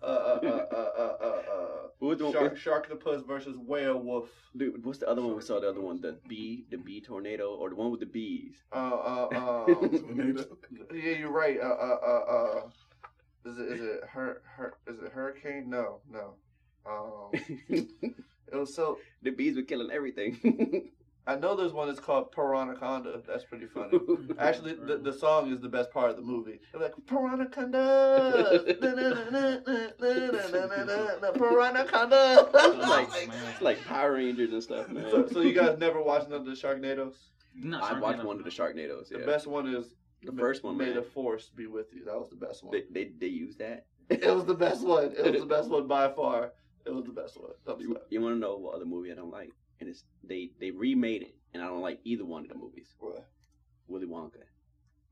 Oh, 0.00 0.06
uh, 0.06 0.06
uh, 0.06 0.38
uh, 0.44 0.46
uh, 0.46 0.76
uh, 0.76 1.16
uh, 1.20 1.52
uh, 1.52 1.88
what 1.98 2.08
was 2.08 2.18
the 2.18 2.24
one? 2.26 2.56
Shark, 2.56 2.88
Sharktopus 2.88 3.26
versus 3.26 3.56
Werewolf. 3.58 4.28
Dude, 4.56 4.84
what's 4.84 4.98
the 5.00 5.08
other 5.08 5.22
one 5.22 5.34
we 5.34 5.42
saw? 5.42 5.58
The 5.58 5.68
other 5.68 5.80
one, 5.80 6.00
the 6.00 6.18
bee, 6.28 6.66
the 6.70 6.76
bee 6.76 7.00
tornado, 7.00 7.56
or 7.56 7.70
the 7.70 7.74
one 7.74 7.90
with 7.90 7.98
the 8.00 8.06
bees? 8.06 8.54
Uh, 8.72 8.76
uh, 8.76 9.28
uh, 9.32 9.66
Tornado. 9.66 10.56
yeah, 10.94 11.16
you're 11.18 11.32
right. 11.32 11.58
Uh, 11.60 11.64
uh, 11.64 11.98
uh, 12.06 12.32
uh, 12.32 12.60
is 13.50 13.58
it, 13.58 13.72
is 13.72 13.80
it 13.80 14.00
her, 14.08 14.42
her, 14.56 14.74
is 14.86 15.00
it 15.00 15.10
Hurricane? 15.10 15.68
No, 15.68 16.00
no. 16.08 16.34
Um, 16.86 17.30
it 17.68 18.54
was 18.54 18.74
so, 18.74 18.98
the 19.22 19.30
bees 19.30 19.56
were 19.56 19.62
killing 19.62 19.90
everything. 19.90 20.90
I 21.28 21.36
know 21.36 21.54
there's 21.54 21.74
one 21.74 21.88
that's 21.88 22.00
called 22.00 22.32
Piranaconda. 22.32 23.22
That's 23.26 23.44
pretty 23.44 23.66
funny. 23.66 23.98
Actually, 24.38 24.74
the, 24.74 24.96
the 24.96 25.12
song 25.12 25.52
is 25.52 25.60
the 25.60 25.68
best 25.68 25.90
part 25.90 26.08
of 26.10 26.16
the 26.16 26.22
movie. 26.22 26.58
They're 26.72 26.80
like 26.80 26.94
Piranaconda, 27.06 28.78
Piranaconda. 31.36 32.78
like, 32.78 33.10
man. 33.28 33.36
it's 33.52 33.60
like 33.60 33.84
Power 33.84 34.14
Rangers 34.14 34.52
and 34.52 34.62
stuff, 34.62 34.88
man. 34.88 35.06
so, 35.10 35.26
so 35.28 35.40
you 35.40 35.52
guys 35.52 35.78
never 35.78 36.02
watched 36.02 36.28
none 36.28 36.40
of 36.40 36.46
the 36.46 36.52
Sharknadoes? 36.52 37.14
Not 37.54 37.82
I 37.82 37.94
Sharknado. 37.94 38.00
watched 38.00 38.24
one 38.24 38.38
of 38.38 38.44
the 38.44 38.50
Sharknadoes. 38.50 39.08
The 39.08 39.20
Yeah, 39.20 39.26
best 39.26 39.46
one 39.46 39.66
is 39.74 39.94
The 40.22 40.32
first 40.32 40.64
one, 40.64 40.76
May 40.76 40.86
man. 40.86 40.94
the 40.96 41.02
Force 41.02 41.50
be 41.54 41.66
with 41.66 41.86
you. 41.92 42.04
That 42.04 42.18
was 42.18 42.30
the 42.30 42.36
best 42.36 42.62
one. 42.64 42.72
they, 42.72 42.84
they 42.90 43.10
they 43.18 43.26
use 43.26 43.56
that. 43.56 43.86
It 44.10 44.34
was 44.34 44.44
the 44.46 44.54
best 44.54 44.86
one. 44.86 45.12
It 45.16 45.32
was 45.32 45.40
the 45.42 45.46
best 45.46 45.68
one 45.68 45.86
by 45.86 46.08
far. 46.12 46.52
It 46.86 46.94
was 46.94 47.04
the 47.04 47.12
best 47.12 47.38
one. 47.38 47.50
I'm 47.66 47.80
You, 47.80 47.88
sorry. 47.92 48.04
you 48.10 48.20
want 48.22 48.34
to 48.36 48.38
know 48.38 48.56
what 48.56 48.74
other 48.76 48.86
movie 48.86 49.12
I 49.12 49.14
don't 49.14 49.30
like? 49.30 49.50
And 49.80 49.88
it's 49.88 50.04
they 50.24 50.50
they 50.60 50.70
remade 50.70 51.22
it, 51.22 51.34
and 51.54 51.62
I 51.62 51.66
don't 51.66 51.80
like 51.80 52.00
either 52.04 52.24
one 52.24 52.42
of 52.42 52.48
the 52.48 52.54
movies. 52.56 52.94
What? 52.98 53.26
Willy 53.86 54.06
Wonka. 54.06 54.42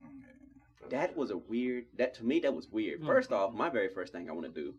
Yeah. 0.02 0.88
That 0.90 1.16
was 1.16 1.31
a 1.31 1.37
weird. 1.37 1.87
That 1.96 2.14
to 2.14 2.24
me 2.24 2.40
that 2.40 2.55
was 2.55 2.68
weird. 2.68 3.00
Hmm. 3.00 3.07
First 3.07 3.33
off, 3.33 3.55
my 3.55 3.68
very 3.68 3.88
first 3.88 4.12
thing 4.12 4.29
I 4.29 4.33
want 4.33 4.52
to 4.52 4.61
do 4.61 4.74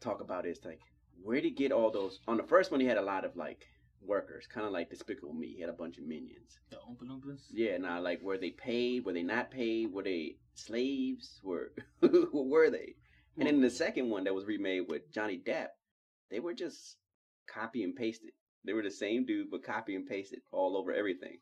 talk 0.00 0.20
about 0.20 0.46
is 0.46 0.58
like 0.64 0.80
where 1.22 1.36
did 1.36 1.44
he 1.44 1.50
get 1.50 1.72
all 1.72 1.90
those? 1.90 2.20
On 2.28 2.36
the 2.36 2.42
first 2.42 2.70
one, 2.70 2.80
he 2.80 2.86
had 2.86 2.98
a 2.98 3.02
lot 3.02 3.24
of 3.24 3.36
like 3.36 3.66
workers, 4.02 4.46
kind 4.46 4.66
of 4.66 4.72
like 4.72 4.90
Despicable 4.90 5.32
Me. 5.32 5.54
He 5.54 5.60
had 5.60 5.70
a 5.70 5.74
bunch 5.74 5.98
of 5.98 6.04
minions. 6.04 6.58
The 6.70 6.76
Oompa 6.76 7.08
Loompas. 7.08 7.40
Yeah, 7.50 7.78
now 7.78 8.00
like 8.00 8.22
were 8.22 8.38
they 8.38 8.50
paid? 8.50 9.04
Were 9.04 9.12
they 9.12 9.22
not 9.22 9.50
paid? 9.50 9.92
Were 9.92 10.02
they 10.02 10.36
slaves? 10.54 11.40
Were 11.42 11.72
who 12.00 12.48
were 12.50 12.70
they? 12.70 12.96
And 13.36 13.48
then 13.48 13.60
the 13.60 13.70
second 13.70 14.10
one 14.10 14.24
that 14.24 14.34
was 14.34 14.44
remade 14.44 14.84
with 14.88 15.12
Johnny 15.12 15.42
Depp, 15.44 15.68
they 16.30 16.38
were 16.38 16.54
just 16.54 16.96
copy 17.48 17.82
and 17.82 17.96
pasted. 17.96 18.30
They 18.64 18.72
were 18.72 18.82
the 18.82 18.90
same 18.90 19.26
dude, 19.26 19.50
but 19.50 19.62
copy 19.64 19.94
and 19.94 20.06
pasted 20.06 20.40
all 20.52 20.76
over 20.76 20.92
everything. 20.92 21.38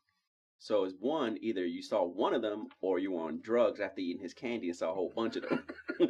So 0.59 0.85
it's 0.85 0.95
one, 0.99 1.37
either 1.41 1.65
you 1.65 1.81
saw 1.81 2.05
one 2.05 2.33
of 2.33 2.41
them 2.41 2.67
or 2.81 2.97
you 2.97 3.11
were 3.11 3.23
on 3.23 3.41
drugs 3.41 3.81
after 3.81 3.99
eating 4.01 4.21
his 4.21 4.33
candy 4.33 4.69
and 4.69 4.77
saw 4.77 4.91
a 4.91 4.93
whole 4.93 5.11
bunch 5.15 5.35
of 5.35 5.43
them. 5.49 5.65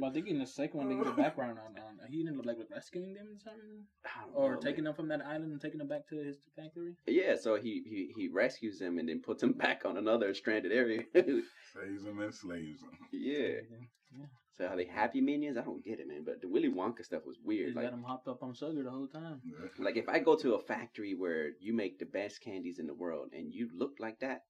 Well, 0.00 0.10
I 0.10 0.14
think 0.14 0.28
in 0.28 0.38
the 0.38 0.46
second 0.46 0.78
one 0.78 0.88
they 0.88 0.94
get 0.94 1.04
the 1.04 1.22
background 1.22 1.58
on. 1.58 1.76
on 1.82 1.98
he 2.08 2.20
ended 2.20 2.38
up 2.38 2.46
like 2.46 2.56
rescuing 2.70 3.12
them 3.12 3.26
or 3.26 3.38
something, 3.38 3.84
I 4.06 4.24
don't 4.24 4.34
or 4.34 4.54
know, 4.54 4.60
taking 4.60 4.84
man. 4.84 4.84
them 4.84 4.94
from 4.94 5.08
that 5.08 5.20
island 5.26 5.52
and 5.52 5.60
taking 5.60 5.76
them 5.76 5.88
back 5.88 6.08
to 6.08 6.16
his 6.16 6.38
factory. 6.56 6.94
Yeah, 7.06 7.36
so 7.36 7.56
he, 7.56 7.82
he 7.84 8.10
he 8.16 8.28
rescues 8.28 8.78
them 8.78 8.98
and 8.98 9.08
then 9.10 9.20
puts 9.20 9.42
them 9.42 9.52
back 9.58 9.82
on 9.84 9.98
another 9.98 10.32
stranded 10.32 10.72
area. 10.72 11.02
Saves 11.14 12.04
them 12.04 12.20
and 12.20 12.34
slaves 12.34 12.80
them. 12.80 12.90
yeah. 13.12 13.60
yeah. 13.70 14.26
So 14.56 14.66
are 14.66 14.76
they 14.76 14.84
happy 14.84 15.20
minions? 15.20 15.56
I 15.56 15.62
don't 15.62 15.84
get 15.84 16.00
it, 16.00 16.08
man. 16.08 16.22
But 16.24 16.40
the 16.40 16.48
Willy 16.48 16.68
Wonka 16.68 17.04
stuff 17.04 17.22
was 17.24 17.36
He 17.36 17.42
weird. 17.46 17.74
Like 17.76 17.86
got 17.86 17.92
them 17.92 18.02
hopped 18.02 18.28
up 18.28 18.42
on 18.42 18.54
sugar 18.54 18.82
the 18.82 18.90
whole 18.90 19.06
time. 19.06 19.40
Mm-hmm. 19.46 19.82
Like 19.82 19.96
if 19.96 20.08
I 20.08 20.18
go 20.18 20.36
to 20.36 20.54
a 20.54 20.60
factory 20.60 21.14
where 21.14 21.50
you 21.60 21.72
make 21.72 21.98
the 21.98 22.06
best 22.06 22.40
candies 22.42 22.78
in 22.78 22.86
the 22.86 22.94
world 22.94 23.28
and 23.32 23.52
you 23.52 23.70
look 23.74 23.92
like 23.98 24.20
that, 24.20 24.42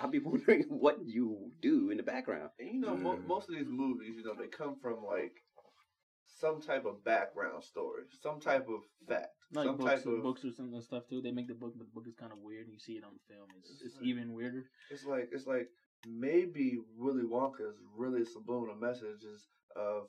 I'll 0.00 0.08
be 0.10 0.18
wondering 0.30 0.64
what 0.68 0.98
you 1.04 1.50
do 1.60 1.90
in 1.90 1.98
the 1.98 2.02
background. 2.02 2.50
And 2.58 2.68
you 2.74 2.80
know, 2.80 2.96
mo- 2.96 3.16
mm. 3.16 3.26
most 3.26 3.48
of 3.48 3.54
these 3.54 3.68
movies, 3.68 4.14
you 4.16 4.24
know, 4.24 4.34
they 4.38 4.48
come 4.48 4.76
from 4.80 5.04
like 5.04 5.32
some 6.40 6.60
type 6.60 6.84
of 6.84 7.04
background 7.04 7.62
story, 7.64 8.02
some 8.22 8.40
type 8.40 8.66
of 8.68 8.80
fact, 9.08 9.28
Like 9.52 9.66
some 9.66 9.76
books, 9.76 9.90
type 9.90 10.06
of. 10.06 10.22
books 10.22 10.44
or 10.44 10.52
something 10.52 10.74
and 10.74 10.82
stuff 10.84 11.04
too. 11.08 11.20
They 11.22 11.30
make 11.30 11.48
the 11.48 11.54
book, 11.54 11.74
but 11.76 11.86
the 11.86 11.92
book 11.94 12.04
is 12.08 12.14
kind 12.18 12.32
of 12.32 12.38
weird. 12.42 12.64
And 12.66 12.72
you 12.72 12.80
see 12.80 12.94
it 12.94 13.04
on 13.04 13.12
film. 13.28 13.46
It's, 13.58 13.82
it's 13.82 13.96
Right. 13.96 14.06
even 14.06 14.32
weirder. 14.32 14.64
It's 14.90 15.04
like 15.04 15.28
it's 15.32 15.46
like 15.46 15.68
maybe 16.06 16.78
Willy 16.96 17.22
Wonka's 17.24 17.76
really 17.96 18.24
subliminal 18.24 18.74
messages 18.76 19.48
of 19.76 20.08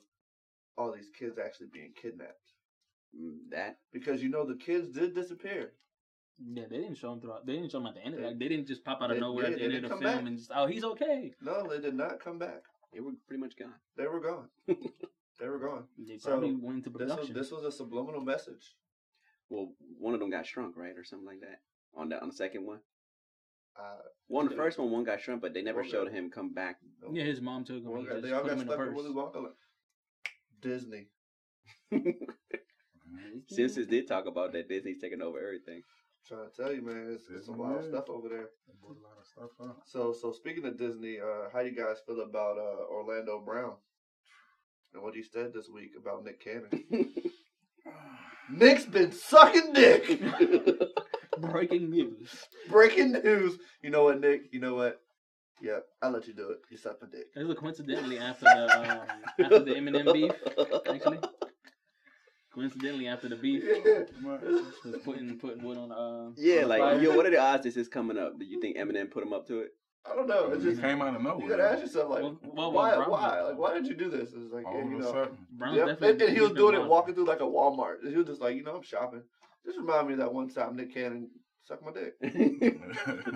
all 0.76 0.92
these 0.92 1.10
kids 1.18 1.38
actually 1.38 1.68
being 1.72 1.92
kidnapped 2.00 2.52
Mm, 3.16 3.50
That 3.50 3.78
because 3.92 4.22
you 4.22 4.28
know 4.28 4.44
the 4.44 4.56
kids 4.56 4.88
did 4.90 5.14
disappear. 5.14 5.72
Yeah, 6.44 6.64
they 6.68 6.78
didn't 6.78 6.96
show 6.96 7.12
him 7.14 7.20
throughout. 7.20 7.46
They 7.46 7.54
didn't 7.54 7.70
show 7.70 7.78
him 7.78 7.86
at 7.86 7.94
the 7.94 8.04
end. 8.04 8.14
Of 8.14 8.20
They- 8.20 8.26
Like 8.26 8.38
they 8.38 8.48
didn't 8.48 8.66
just 8.66 8.84
pop 8.84 9.00
out 9.00 9.10
of 9.10 9.16
they- 9.16 9.20
nowhere 9.20 9.46
yeah, 9.46 9.52
at 9.52 9.58
the 9.58 9.64
end 9.64 9.74
of 9.76 9.82
the 9.82 9.88
film 9.88 10.00
back. 10.02 10.22
and 10.26 10.36
just 10.36 10.50
oh 10.54 10.66
he's 10.66 10.84
okay. 10.84 11.32
No, 11.40 11.66
they 11.66 11.80
did 11.80 11.94
not 11.94 12.20
come 12.20 12.38
back. 12.38 12.64
they 12.92 13.00
were 13.00 13.12
pretty 13.26 13.40
much 13.40 13.56
gone. 13.56 13.72
They 13.96 14.06
were 14.06 14.20
gone. 14.20 14.48
they 14.66 15.48
were 15.48 15.58
gone. 15.58 15.84
They 15.96 16.18
So, 16.18 16.30
probably 16.30 16.56
went 16.56 16.84
into 16.86 16.98
This 16.98 17.16
was 17.16 17.30
this 17.30 17.50
was 17.52 17.64
a 17.64 17.72
subliminal 17.72 18.20
message. 18.20 18.74
Well, 19.48 19.72
one 19.98 20.12
of 20.12 20.20
them 20.20 20.28
got 20.30 20.44
shrunk, 20.46 20.76
right, 20.76 20.96
or 20.98 21.04
something 21.04 21.26
like 21.26 21.40
that. 21.40 21.60
On 21.94 22.08
the 22.10 22.20
on 22.20 22.28
the 22.28 22.34
second 22.34 22.66
one, 22.66 22.80
Uh, 23.78 23.96
one 24.28 24.48
the 24.48 24.54
first 24.56 24.78
one, 24.78 24.90
one 24.90 25.04
got 25.04 25.20
shrunk, 25.20 25.42
but 25.42 25.52
they 25.54 25.62
never 25.62 25.80
One 25.82 25.90
showed 25.90 26.04
got- 26.08 26.14
him 26.14 26.30
come 26.30 26.52
back. 26.54 26.76
no. 27.02 27.10
yeah, 27.12 27.24
his 27.24 27.40
mom 27.40 27.64
took 27.64 27.76
him. 27.76 27.90
One 27.90 28.04
guy- 28.06 28.20
they 28.20 28.32
all 28.32 28.40
put 28.40 28.48
got 28.48 28.54
him 28.54 28.60
in 28.62 28.66
the 28.66 28.72
stuck 28.74 28.86
in 28.86 28.94
purse. 28.94 28.96
Willy 28.96 29.14
Wonka. 29.14 29.42
Like, 29.42 29.52
Disney. 30.62 31.08
Simpsons 33.48 33.86
did 33.86 34.08
talk 34.08 34.26
about 34.26 34.52
that 34.52 34.68
Disney's 34.68 34.98
taking 35.00 35.22
over 35.22 35.38
everything. 35.38 35.82
trying 36.26 36.48
to 36.50 36.56
tell 36.62 36.72
you, 36.74 36.82
man, 36.82 37.08
it's, 37.14 37.24
it's 37.30 37.48
a 37.48 37.52
lot 37.52 37.76
of 37.78 37.84
stuff 37.84 38.08
over 38.08 38.28
there. 38.28 38.48
A 38.68 38.86
lot 38.88 39.18
of 39.20 39.26
stuff 39.26 39.50
up. 39.60 39.82
So, 39.84 40.12
so 40.12 40.32
speaking 40.32 40.64
of 40.64 40.76
Disney, 40.78 41.18
uh, 41.20 41.48
how 41.52 41.60
you 41.60 41.70
guys 41.72 41.98
feel 42.06 42.20
about 42.22 42.58
uh, 42.58 42.86
Orlando 42.90 43.40
Brown 43.44 43.74
and 44.94 45.02
what 45.02 45.14
he 45.14 45.22
said 45.22 45.52
this 45.54 45.68
week 45.72 45.90
about 46.00 46.24
Nick 46.24 46.40
Cannon? 46.42 46.84
Nick's 48.50 48.86
been 48.86 49.12
sucking 49.12 49.72
dick. 49.72 50.20
Breaking 51.52 51.90
news. 51.90 52.28
Breaking 52.68 53.12
news. 53.12 53.58
You 53.82 53.90
know 53.90 54.04
what, 54.04 54.20
Nick? 54.20 54.42
You 54.52 54.60
know 54.60 54.74
what? 54.74 55.00
Yeah, 55.62 55.78
I'll 56.02 56.10
let 56.10 56.26
you 56.26 56.34
do 56.34 56.50
it. 56.50 56.58
You 56.70 56.76
suck 56.76 57.00
my 57.00 57.08
dick. 57.10 57.26
It 57.34 57.44
was 57.46 57.56
coincidentally 57.58 58.18
after 58.18 58.44
the 58.44 58.78
um, 58.78 59.06
after 59.40 59.58
the 59.60 59.72
Eminem 59.74 60.12
beef. 60.12 60.32
Actually, 60.86 61.18
Coincidentally, 62.54 63.06
after 63.06 63.28
the 63.28 63.36
beef, 63.36 63.62
Yeah. 63.64 64.04
was 64.22 64.96
putting 65.04 65.38
putting 65.38 65.62
wood 65.62 65.76
on. 65.78 65.92
Uh, 65.92 66.30
Yeah, 66.36 66.62
on 66.62 66.68
like 66.68 66.80
fire. 66.80 67.00
yo, 67.00 67.14
what 67.16 67.26
are 67.26 67.30
the 67.30 67.38
odds 67.40 67.64
this 67.64 67.76
is 67.76 67.88
coming 67.88 68.18
up? 68.18 68.38
Do 68.38 68.44
you 68.46 68.60
think 68.60 68.76
Eminem 68.78 69.10
put 69.10 69.22
him 69.22 69.32
up 69.32 69.46
to 69.48 69.60
it? 69.60 69.70
I 70.10 70.14
don't 70.14 70.26
know. 70.28 70.52
It 70.52 70.62
just 70.62 70.80
came 70.80 71.02
out 71.02 71.16
of 71.16 71.22
nowhere. 71.22 71.42
you 71.42 71.48
gotta 71.50 71.64
ask 71.68 71.80
yourself 71.82 72.10
like, 72.10 72.22
Well, 72.22 72.38
well, 72.42 72.72
why? 72.72 72.94
Brown- 72.94 73.10
why? 73.10 73.40
Like, 73.42 73.58
why 73.58 73.74
did 73.74 73.86
you 73.86 73.94
do 73.94 74.08
this? 74.08 74.32
It's 74.34 74.52
like, 74.52 74.64
All 74.64 74.74
yeah, 74.78 74.84
you 74.88 74.96
a 74.96 75.00
know. 75.00 75.12
sudden. 75.12 75.74
Yep. 75.74 76.02
And, 76.02 76.22
and 76.22 76.32
he 76.36 76.40
was 76.40 76.52
doing 76.52 76.74
it 76.74 76.86
walking 76.86 77.14
through 77.14 77.26
like 77.26 77.40
a 77.40 77.44
Walmart. 77.44 78.06
He 78.08 78.14
was 78.16 78.26
just 78.26 78.40
like, 78.40 78.56
you 78.56 78.62
know, 78.62 78.76
I'm 78.76 78.82
shopping. 78.82 79.22
Just 79.66 79.78
remind 79.78 80.06
me 80.06 80.14
of 80.14 80.20
that 80.20 80.32
one 80.32 80.48
time 80.48 80.76
Nick 80.76 80.94
Cannon 80.94 81.28
sucked 81.66 81.82
my 81.84 81.92
dick. 81.92 82.14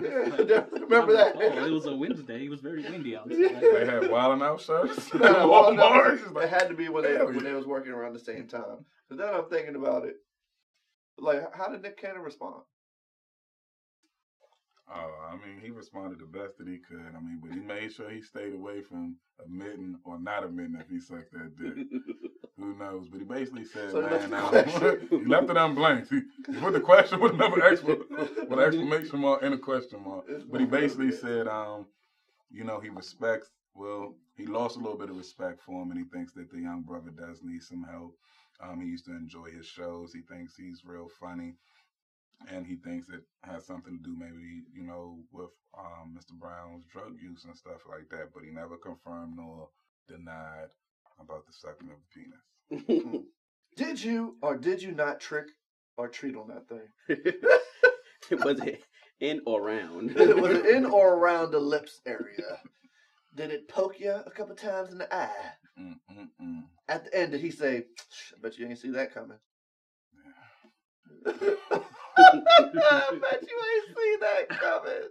Yeah, 0.01 0.29
definitely 0.45 0.81
remember 0.81 1.13
that. 1.13 1.35
Oh, 1.35 1.65
it 1.65 1.71
was 1.71 1.85
a 1.85 1.95
Wednesday. 1.95 2.45
It 2.45 2.49
was 2.49 2.61
very 2.61 2.81
windy 2.83 3.15
outside. 3.15 3.37
They 3.61 3.85
had 3.85 4.09
wilding 4.09 4.41
out 4.41 4.61
shirts. 4.61 5.13
No, 5.13 5.19
no, 5.19 5.47
well, 5.47 5.73
Walmart. 5.73 6.43
It 6.43 6.49
had 6.49 6.69
to 6.69 6.73
be 6.73 6.89
when 6.89 7.03
they 7.03 7.15
Hell 7.15 7.27
when 7.27 7.35
yeah. 7.35 7.41
they 7.43 7.53
was 7.53 7.67
working 7.67 7.91
around 7.91 8.13
the 8.13 8.19
same 8.19 8.47
time. 8.47 8.85
But 9.09 9.17
then 9.17 9.27
I'm 9.33 9.49
thinking 9.49 9.75
about 9.75 10.05
it. 10.05 10.15
Like, 11.17 11.53
how 11.53 11.67
did 11.67 11.81
Nick 11.83 12.01
Cannon 12.01 12.21
respond? 12.21 12.63
Oh, 14.89 15.13
I 15.29 15.33
mean, 15.35 15.59
he 15.61 15.71
responded 15.71 16.19
the 16.19 16.25
best 16.25 16.57
that 16.57 16.67
he 16.67 16.77
could. 16.77 17.15
I 17.15 17.19
mean, 17.19 17.39
but 17.41 17.51
he 17.53 17.59
made 17.59 17.93
sure 17.93 18.09
he 18.09 18.21
stayed 18.21 18.53
away 18.53 18.81
from 18.81 19.15
admitting 19.43 19.97
or 20.03 20.19
not 20.19 20.43
admitting 20.43 20.75
if 20.79 20.89
he 20.89 20.99
sucked 20.99 21.31
that 21.33 21.55
dick. 21.57 21.85
Who 22.57 22.75
knows? 22.75 23.07
But 23.09 23.19
he 23.19 23.25
basically 23.25 23.63
said, 23.63 23.91
So 23.91 24.01
man, 24.01 24.21
he 25.09 25.25
left 25.25 25.49
it 25.49 25.55
unblank. 25.55 26.09
He, 26.09 26.21
he 26.51 26.59
put 26.59 26.73
the 26.73 26.79
question 26.81 27.19
with 27.19 27.33
another 27.33 27.57
expla- 27.61 28.07
with 28.09 28.51
an 28.51 28.59
exclamation 28.59 29.19
mark 29.19 29.41
and 29.41 29.53
a 29.53 29.57
question 29.57 30.03
mark. 30.03 30.25
But 30.49 30.59
he 30.59 30.67
basically 30.67 31.11
said, 31.11 31.47
um, 31.47 31.87
you 32.51 32.63
know, 32.63 32.79
he 32.79 32.89
respects. 32.89 33.49
Well, 33.73 34.15
he 34.35 34.45
lost 34.45 34.75
a 34.75 34.79
little 34.79 34.97
bit 34.97 35.09
of 35.09 35.17
respect 35.17 35.61
for 35.61 35.81
him, 35.81 35.91
and 35.91 35.99
he 35.99 36.05
thinks 36.05 36.33
that 36.33 36.51
the 36.51 36.59
young 36.59 36.81
brother 36.83 37.09
does 37.09 37.39
need 37.41 37.63
some 37.63 37.83
help. 37.89 38.15
Um, 38.61 38.81
he 38.81 38.87
used 38.87 39.05
to 39.05 39.11
enjoy 39.11 39.45
his 39.45 39.65
shows. 39.65 40.13
He 40.13 40.21
thinks 40.21 40.55
he's 40.55 40.83
real 40.85 41.07
funny, 41.19 41.55
and 42.49 42.65
he 42.65 42.75
thinks 42.75 43.09
it 43.09 43.23
has 43.43 43.65
something 43.65 43.97
to 43.97 44.03
do, 44.03 44.15
maybe 44.17 44.63
you 44.73 44.83
know, 44.83 45.19
with 45.31 45.51
um, 45.77 46.17
Mr. 46.17 46.37
Brown's 46.39 46.85
drug 46.91 47.17
use 47.21 47.45
and 47.45 47.55
stuff 47.55 47.81
like 47.89 48.09
that. 48.09 48.33
But 48.33 48.43
he 48.43 48.51
never 48.51 48.77
confirmed 48.77 49.35
nor 49.37 49.69
denied 50.07 50.69
about 51.19 51.45
the 51.45 51.53
sucking 51.53 51.89
of 51.89 51.97
the 52.01 53.09
penis. 53.09 53.25
Did 53.77 54.03
you 54.03 54.37
or 54.41 54.57
did 54.57 54.81
you 54.81 54.91
not 54.91 55.21
trick 55.21 55.47
or 55.97 56.09
treat 56.09 56.35
on 56.35 56.49
that 56.49 56.67
thing? 56.67 57.33
Was 58.43 58.59
it 58.59 58.83
in 59.19 59.41
or 59.45 59.61
around? 59.61 60.15
was 60.15 60.57
it 60.57 60.65
in 60.65 60.85
or 60.85 61.15
around 61.15 61.51
the 61.51 61.59
lips 61.59 62.01
area? 62.05 62.59
Did 63.33 63.51
it 63.51 63.67
poke 63.67 63.99
you 63.99 64.11
a 64.11 64.31
couple 64.31 64.55
times 64.55 64.91
in 64.91 64.97
the 64.97 65.13
eye? 65.13 65.31
Mm, 65.79 65.95
mm, 66.11 66.27
mm. 66.41 66.63
At 66.89 67.05
the 67.05 67.17
end, 67.17 67.31
did 67.31 67.41
he 67.41 67.51
say, 67.51 67.85
"Shh, 68.11 68.33
"I 68.35 68.41
bet 68.41 68.57
you 68.57 68.67
ain't 68.67 68.77
see 68.77 68.91
that 68.91 69.13
coming"? 69.13 69.37
I 72.33 73.19
bet 73.21 73.43
you 73.49 73.59
ain't 73.71 73.87
see 73.97 74.17
that 74.21 74.49
coming. 74.49 75.09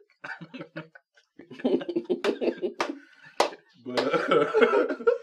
But 3.85 4.31
uh, 4.31 5.05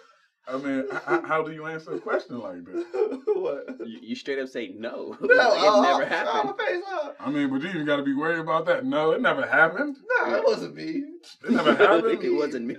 I 0.49 0.55
mean, 0.57 0.85
h- 0.91 1.01
h- 1.09 1.21
how 1.25 1.43
do 1.43 1.51
you 1.51 1.65
answer 1.65 1.93
a 1.93 1.99
question 1.99 2.39
like 2.39 2.63
that? 2.65 3.21
what? 3.35 3.85
you, 3.87 3.99
you 4.01 4.15
straight 4.15 4.39
up 4.39 4.47
say 4.47 4.69
no. 4.75 5.15
No, 5.21 5.35
like 5.35 5.47
oh, 5.59 5.79
it 5.79 5.81
never 5.83 6.03
oh, 6.03 6.05
happened. 6.05 6.53
my 6.57 6.65
face 6.65 6.83
up. 6.93 7.15
I 7.19 7.29
mean, 7.29 7.49
but 7.49 7.61
you 7.61 7.69
even 7.69 7.85
got 7.85 7.97
to 7.97 8.03
be 8.03 8.13
worried 8.13 8.39
about 8.39 8.65
that. 8.67 8.85
No, 8.85 9.11
it 9.11 9.21
never 9.21 9.45
happened. 9.45 9.97
No, 10.19 10.35
it 10.35 10.43
wasn't 10.45 10.75
me. 10.75 11.03
It 11.43 11.51
never 11.51 11.69
I 11.71 11.73
happened. 11.75 12.03
think 12.03 12.23
it 12.23 12.33
wasn't 12.33 12.65
me. 12.65 12.75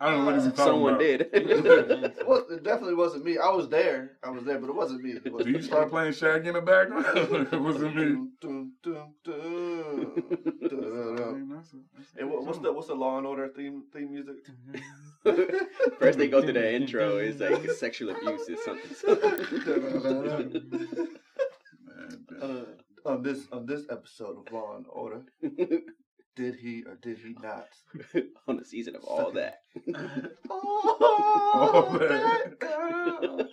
I 0.00 0.10
don't 0.10 0.20
know 0.20 0.24
what 0.24 0.34
he's 0.36 0.44
talking 0.44 0.56
Someone 0.56 0.94
about. 0.94 1.00
did. 1.00 1.20
It, 1.32 1.50
it 1.50 2.62
definitely 2.64 2.94
wasn't 2.94 3.24
me. 3.24 3.36
I 3.38 3.48
was 3.50 3.68
there. 3.68 4.12
I 4.24 4.30
was 4.30 4.44
there, 4.44 4.58
but 4.58 4.70
it 4.70 4.74
wasn't 4.74 5.02
me. 5.02 5.12
It 5.24 5.32
was 5.32 5.44
Do 5.44 5.50
you 5.52 5.62
start 5.62 5.90
playing 5.90 6.12
Shaggy 6.14 6.48
in 6.48 6.54
the 6.54 6.60
background? 6.62 7.04
it 7.52 7.60
wasn't 7.60 7.96
me. 7.96 8.28
And 12.18 12.30
what, 12.30 12.44
what's 12.44 12.58
the 12.58 12.72
what's 12.72 12.88
the 12.88 12.94
Law 12.94 13.18
and 13.18 13.26
Order 13.26 13.48
theme 13.48 13.84
theme 13.92 14.10
music? 14.10 14.36
First 15.98 16.18
they 16.18 16.28
go 16.28 16.42
through 16.42 16.54
the 16.54 16.74
intro, 16.74 17.16
it's 17.18 17.40
like 17.40 17.70
sexual 17.72 18.10
abuse 18.10 18.48
or 18.48 18.56
something. 18.64 18.92
Uh, 22.40 22.64
on 23.06 23.22
this 23.22 23.46
on 23.52 23.66
this 23.66 23.84
episode 23.90 24.38
of 24.38 24.52
Law 24.52 24.76
and 24.76 24.86
Order, 24.88 25.22
did 26.36 26.56
he 26.56 26.82
or 26.84 26.96
did 26.96 27.18
he 27.18 27.34
not? 27.42 27.68
On 28.48 28.56
the 28.56 28.64
season 28.64 28.96
of 28.96 29.04
all 29.04 29.32
that. 29.32 29.62
Oh, 30.50 31.96
that. 31.98 32.08
that 32.08 32.58
girl. 32.58 33.48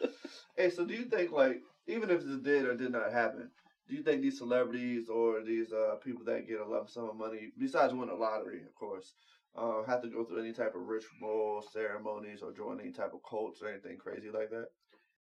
Hey, 0.57 0.69
so 0.69 0.85
do 0.85 0.93
you 0.93 1.05
think 1.05 1.31
like 1.31 1.61
even 1.87 2.09
if 2.09 2.23
this 2.23 2.39
did 2.41 2.65
or 2.65 2.75
did 2.75 2.91
not 2.91 3.11
happen, 3.11 3.49
do 3.93 3.97
you 3.99 4.03
think 4.03 4.23
these 4.23 4.39
celebrities 4.39 5.07
or 5.07 5.43
these 5.43 5.71
uh, 5.71 5.95
people 6.03 6.25
that 6.25 6.47
get 6.47 6.59
a 6.59 6.65
lump 6.65 6.89
sum 6.89 7.09
of 7.09 7.15
money, 7.15 7.51
besides 7.59 7.93
winning 7.93 8.07
the 8.07 8.15
lottery, 8.15 8.63
of 8.63 8.73
course, 8.73 9.13
uh, 9.55 9.83
have 9.83 10.01
to 10.01 10.07
go 10.07 10.23
through 10.25 10.39
any 10.39 10.51
type 10.51 10.73
of 10.73 10.87
ritual 10.87 11.63
ceremonies 11.71 12.41
or 12.41 12.51
join 12.51 12.79
any 12.79 12.91
type 12.91 13.13
of 13.13 13.19
cults 13.29 13.61
or 13.61 13.69
anything 13.69 13.97
crazy 13.99 14.31
like 14.33 14.49
that? 14.49 14.69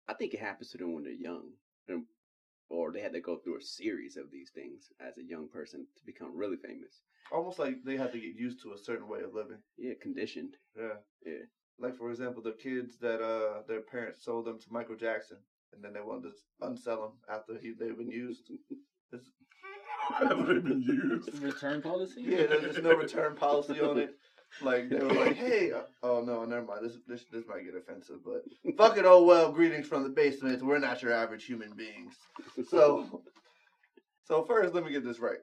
I 0.09 0.15
think 0.15 0.35
it 0.35 0.41
happens 0.41 0.71
to 0.71 0.79
them 0.79 0.95
when 0.95 1.05
they're 1.05 1.13
young. 1.13 1.53
Or 2.69 2.91
they 2.91 3.03
had 3.03 3.13
to 3.13 3.21
go 3.21 3.37
through 3.37 3.59
a 3.59 3.63
series 3.63 4.17
of 4.17 4.33
these 4.33 4.51
things 4.51 4.89
as 4.99 5.17
a 5.17 5.23
young 5.23 5.47
person 5.49 5.87
to 5.97 6.05
become 6.05 6.37
really 6.37 6.57
famous. 6.57 7.03
Almost 7.31 7.61
like 7.61 7.85
they 7.85 7.97
have 7.97 8.11
to 8.11 8.19
get 8.19 8.35
used 8.35 8.61
to 8.63 8.73
a 8.73 8.79
certain 8.79 9.07
way 9.07 9.21
of 9.21 9.33
living. 9.33 9.59
Yeah, 9.79 9.95
conditioned. 10.03 10.57
Yeah. 10.77 10.95
Yeah. 11.25 11.45
Like 11.79 11.95
for 11.97 12.11
example, 12.11 12.43
the 12.43 12.51
kids 12.61 12.99
that 12.99 13.23
uh 13.23 13.63
their 13.69 13.83
parents 13.83 14.25
sold 14.25 14.47
them 14.47 14.59
to 14.59 14.73
Michael 14.73 14.97
Jackson, 14.97 15.37
and 15.77 15.85
then 15.85 15.93
they 15.93 16.01
wanted 16.01 16.33
to 16.33 16.67
unsell 16.67 17.03
them 17.03 17.13
after 17.31 17.59
he 17.61 17.73
they've 17.79 17.97
been 17.97 18.11
used. 18.11 18.51
It's, 19.13 19.31
Hasn't 20.19 20.49
it 20.49 20.65
been 20.65 20.83
used? 20.83 21.43
Return 21.43 21.83
policy? 21.83 22.23
yeah, 22.23 22.47
there's 22.47 22.63
just 22.63 22.83
no 22.83 22.95
return 22.95 23.35
policy 23.37 23.81
on 23.81 23.99
it. 23.99 24.15
Like 24.63 24.89
they 24.89 24.99
were 24.99 25.13
like, 25.13 25.37
hey, 25.37 25.73
uh, 25.73 25.83
oh 26.03 26.23
no, 26.23 26.45
never 26.45 26.65
mind. 26.65 26.85
This 26.85 26.97
this 27.07 27.25
this 27.33 27.45
might 27.49 27.65
get 27.65 27.75
offensive, 27.75 28.19
but 28.25 28.43
fuck 28.77 28.97
it. 28.97 29.05
Oh 29.05 29.25
well. 29.25 29.53
Greetings 29.53 29.87
from 29.89 30.05
the 30.05 30.09
basement. 30.09 30.63
We're 30.65 30.79
not 30.79 31.03
your 31.03 31.13
average 31.13 31.45
human 31.45 31.73
beings. 31.77 32.15
So, 32.69 33.23
so 34.25 34.45
first, 34.45 34.73
let 34.73 34.85
me 34.85 34.93
get 34.93 35.05
this 35.05 35.19
right. 35.19 35.39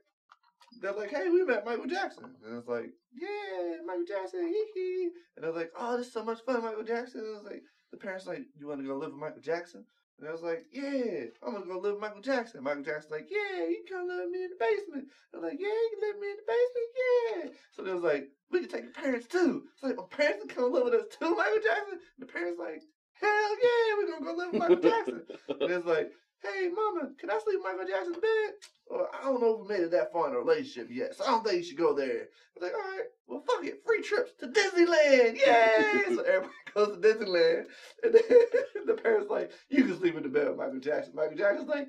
They're 0.82 0.94
like, 0.94 1.12
hey, 1.12 1.30
we 1.30 1.44
met 1.44 1.66
Michael 1.66 1.86
Jackson, 1.86 2.34
and 2.46 2.58
it's 2.58 2.68
like, 2.68 2.90
yeah, 3.14 3.78
Michael 3.86 4.06
Jackson, 4.08 4.48
hee 4.48 4.66
hee. 4.74 5.10
And 5.36 5.46
I 5.46 5.50
was 5.50 5.58
like, 5.58 5.72
oh, 5.78 5.98
this 5.98 6.08
is 6.08 6.14
so 6.14 6.24
much 6.24 6.40
fun, 6.46 6.64
Michael 6.64 6.84
Jackson. 6.84 7.22
And 7.22 7.36
I 7.36 7.38
was 7.38 7.46
like, 7.46 7.62
the 7.92 7.98
parents 7.98 8.26
like, 8.26 8.42
you 8.58 8.68
want 8.68 8.82
to 8.82 8.88
go 8.88 8.96
live 8.98 9.12
with 9.12 9.20
Michael 9.20 9.42
Jackson? 9.42 9.86
And 10.20 10.30
I 10.30 10.32
was 10.32 10.42
like, 10.42 10.66
yeah, 10.72 11.26
I'm 11.42 11.54
gonna 11.54 11.66
go 11.66 11.80
live 11.80 11.94
with 11.94 12.02
Michael 12.02 12.22
Jackson. 12.22 12.64
Michael 12.64 12.84
Jackson's 12.84 13.12
like, 13.12 13.28
yeah, 13.30 13.66
you 13.68 13.84
can 13.88 13.98
come 13.98 14.08
live 14.08 14.26
with 14.26 14.32
me 14.32 14.44
in 14.44 14.50
the 14.52 14.60
basement. 14.60 15.08
I 15.34 15.38
was 15.38 15.44
like, 15.44 15.60
yeah, 15.60 15.68
you 15.68 15.90
can 15.92 16.02
live 16.08 16.16
with 16.16 16.22
me 16.22 16.30
in 16.32 16.38
the 16.38 16.48
basement, 16.54 16.90
yeah. 17.02 17.42
So 17.72 17.84
they 17.84 17.94
was 17.94 18.04
like, 18.04 18.30
we 18.52 18.60
can 18.62 18.70
take 18.70 18.84
your 18.84 18.94
parents 18.94 19.28
too. 19.28 19.64
It's 19.74 19.84
like, 19.84 19.98
my 19.98 20.04
parents 20.10 20.46
can 20.46 20.56
come 20.56 20.72
live 20.72 20.86
with 20.86 20.94
us 20.94 21.08
too, 21.12 21.36
Michael 21.36 21.64
Jackson. 21.64 22.00
And 22.00 22.22
the 22.22 22.32
parents 22.32 22.60
like, 22.60 22.82
hell 23.20 23.52
yeah, 23.60 23.96
we're 23.98 24.12
gonna 24.12 24.26
go 24.26 24.34
live 24.34 24.52
with 24.54 24.62
Michael 24.62 24.84
Jackson. 24.86 25.22
And 25.60 25.72
it's 25.72 25.86
like, 25.86 26.12
hey, 26.44 26.70
mama, 26.70 27.10
can 27.20 27.30
I 27.30 27.40
sleep 27.44 27.58
in 27.58 27.64
Michael 27.64 27.88
Jackson's 27.88 28.18
bed? 28.18 28.52
Well, 28.90 29.08
I 29.14 29.24
don't 29.24 29.42
know 29.42 29.56
if 29.56 29.62
we 29.62 29.76
made 29.76 29.84
it 29.86 29.92
that 29.92 30.12
far 30.12 30.30
in 30.30 30.36
a 30.36 30.40
relationship 30.40 30.90
yet, 30.92 31.16
so 31.16 31.24
I 31.24 31.28
don't 31.28 31.44
think 31.44 31.58
you 31.58 31.64
should 31.64 31.78
go 31.78 31.94
there. 31.94 32.28
I 32.28 32.60
was 32.60 32.62
like, 32.62 32.74
all 32.74 32.92
right, 32.92 33.08
well, 33.28 33.44
fuck 33.48 33.66
it, 33.66 33.82
free 33.86 34.02
trips 34.02 34.32
to 34.40 34.48
Disneyland, 34.48 35.38
yay! 35.38 36.16
so 36.16 36.22
everybody 36.22 36.54
goes 36.76 36.90
to 36.90 37.02
Disneyland, 37.02 37.66
and 38.04 38.14
then 38.14 38.24
the 38.86 38.94
parents 38.94 39.30
like, 39.30 39.52
you 39.70 39.86
can 39.86 39.98
sleep 39.98 40.18
in 40.18 40.24
the 40.24 40.30
bed 40.30 40.50
with 40.50 40.58
Michael 40.58 40.80
Jackson. 40.80 41.16
Michael 41.16 41.38
Jackson's 41.38 41.70
like, 41.70 41.88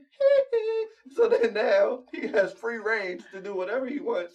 hee 0.52 0.86
So 1.14 1.28
then 1.28 1.54
now 1.54 2.04
he 2.12 2.26
has 2.28 2.52
free 2.52 2.78
range 2.78 3.22
to 3.32 3.40
do 3.40 3.54
whatever 3.54 3.86
he 3.86 4.00
wants. 4.00 4.34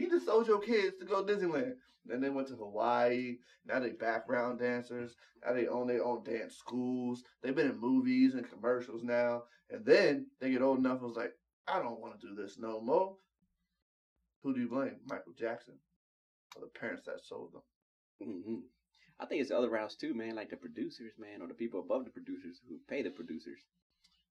You 0.00 0.08
just 0.08 0.24
sold 0.24 0.48
your 0.48 0.60
kids 0.60 0.96
to 0.98 1.04
go 1.04 1.22
Disneyland. 1.22 1.74
Then 2.06 2.22
they 2.22 2.30
went 2.30 2.48
to 2.48 2.56
Hawaii. 2.56 3.36
Now 3.66 3.80
they 3.80 3.90
background 3.90 4.58
dancers. 4.58 5.14
Now 5.44 5.52
they 5.52 5.68
own 5.68 5.88
their 5.88 6.02
own 6.02 6.24
dance 6.24 6.56
schools. 6.56 7.22
They've 7.42 7.54
been 7.54 7.68
in 7.68 7.78
movies 7.78 8.32
and 8.32 8.48
commercials 8.48 9.02
now. 9.02 9.42
And 9.68 9.84
then 9.84 10.28
they 10.40 10.52
get 10.52 10.62
old 10.62 10.78
enough 10.78 11.00
and 11.00 11.08
was 11.08 11.18
like, 11.18 11.34
I 11.68 11.80
don't 11.80 12.00
want 12.00 12.18
to 12.18 12.26
do 12.26 12.34
this 12.34 12.58
no 12.58 12.80
more. 12.80 13.14
Who 14.42 14.54
do 14.54 14.62
you 14.62 14.70
blame? 14.70 14.96
Michael 15.06 15.34
Jackson 15.38 15.74
or 16.56 16.62
the 16.62 16.78
parents 16.80 17.04
that 17.04 17.22
sold 17.22 17.52
them? 17.52 17.62
hmm 18.26 18.60
I 19.20 19.26
think 19.26 19.42
it's 19.42 19.50
other 19.50 19.68
routes 19.68 19.96
too, 19.96 20.14
man. 20.14 20.34
Like 20.34 20.48
the 20.48 20.56
producers, 20.56 21.12
man, 21.18 21.42
or 21.42 21.46
the 21.46 21.52
people 21.52 21.80
above 21.80 22.06
the 22.06 22.10
producers 22.10 22.62
who 22.66 22.78
pay 22.88 23.02
the 23.02 23.10
producers. 23.10 23.60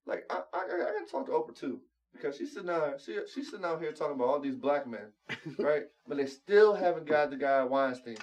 Like 0.07 0.23
I, 0.31 0.41
I, 0.51 0.63
I 0.63 0.67
gotta 0.67 1.05
talk 1.11 1.27
to 1.27 1.33
Oprah 1.33 1.55
too 1.55 1.81
because 2.13 2.37
she's 2.37 2.53
sitting 2.53 2.69
out, 2.69 2.99
she, 3.01 3.17
she's 3.33 3.49
sitting 3.49 3.65
out 3.65 3.81
here 3.81 3.91
talking 3.91 4.15
about 4.15 4.27
all 4.27 4.39
these 4.39 4.55
black 4.55 4.87
men, 4.87 5.11
right? 5.57 5.83
But 6.07 6.17
they 6.17 6.25
still 6.25 6.73
haven't 6.73 7.05
got 7.05 7.29
the 7.29 7.37
guy 7.37 7.63
Weinstein, 7.63 8.17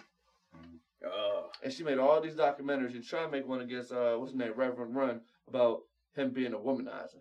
Oh, 1.05 1.51
and 1.63 1.73
she 1.73 1.85
made 1.85 1.99
all 1.99 2.21
these 2.21 2.35
documentaries 2.35 2.95
and 2.95 3.05
trying 3.05 3.27
to 3.27 3.31
make 3.31 3.47
one 3.47 3.61
against 3.61 3.93
uh, 3.93 4.17
what's 4.17 4.33
his 4.33 4.39
name, 4.39 4.53
Reverend 4.57 4.97
Run, 4.97 5.21
about 5.47 5.83
him 6.17 6.31
being 6.31 6.53
a 6.53 6.59
womanizer. 6.59 7.21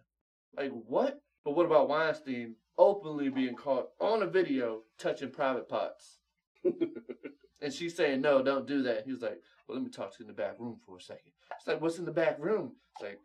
Like 0.57 0.71
what? 0.71 1.21
But 1.43 1.55
what 1.55 1.67
about 1.67 1.89
Weinstein 1.89 2.55
openly 2.77 3.29
being 3.29 3.55
caught 3.55 3.89
on 3.99 4.23
a 4.23 4.27
video 4.27 4.81
touching 4.97 5.29
private 5.29 5.69
parts? 5.69 6.19
And 7.61 7.73
she's 7.73 7.95
saying, 7.95 8.21
no, 8.21 8.43
don't 8.43 8.67
do 8.67 8.83
that. 8.83 9.05
He 9.05 9.11
was 9.11 9.21
like, 9.21 9.39
well, 9.67 9.77
let 9.77 9.83
me 9.83 9.89
talk 9.89 10.11
to 10.11 10.17
you 10.19 10.23
in 10.23 10.27
the 10.27 10.33
back 10.39 10.59
room 10.59 10.77
for 10.85 10.97
a 10.97 11.01
second. 11.01 11.31
It's 11.57 11.67
like, 11.67 11.81
what's 11.81 11.97
in 11.97 12.05
the 12.05 12.11
back 12.11 12.37
room? 12.39 12.73
It's 12.93 13.01
like, 13.01 13.19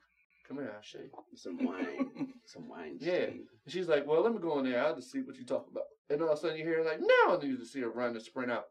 come 0.51 0.59
here, 0.59 0.73
I'll 0.75 0.83
show 0.83 0.99
you. 0.99 1.11
Some 1.37 1.65
wine. 1.65 2.33
Some 2.45 2.69
wine. 2.69 2.97
Yeah. 2.99 3.13
stain. 3.27 3.47
And 3.65 3.73
she's 3.73 3.89
like, 3.89 4.07
well, 4.07 4.23
let 4.23 4.33
me 4.33 4.41
go 4.41 4.59
in 4.59 4.65
there. 4.65 4.85
I'll 4.85 4.97
just 4.97 5.13
see 5.13 5.21
what 5.21 5.37
you 5.37 5.45
talk 5.45 5.67
about. 5.71 5.85
And 6.11 6.21
all 6.23 6.31
of 6.31 6.39
a 6.39 6.41
sudden 6.41 6.57
you 6.57 6.65
hear 6.65 6.83
like, 6.85 7.01
now 7.01 7.37
I 7.37 7.39
need 7.41 7.59
to 7.59 7.65
see 7.67 7.81
her 7.81 7.91
run 7.91 8.11
and 8.17 8.23
sprint 8.23 8.51
out. 8.51 8.65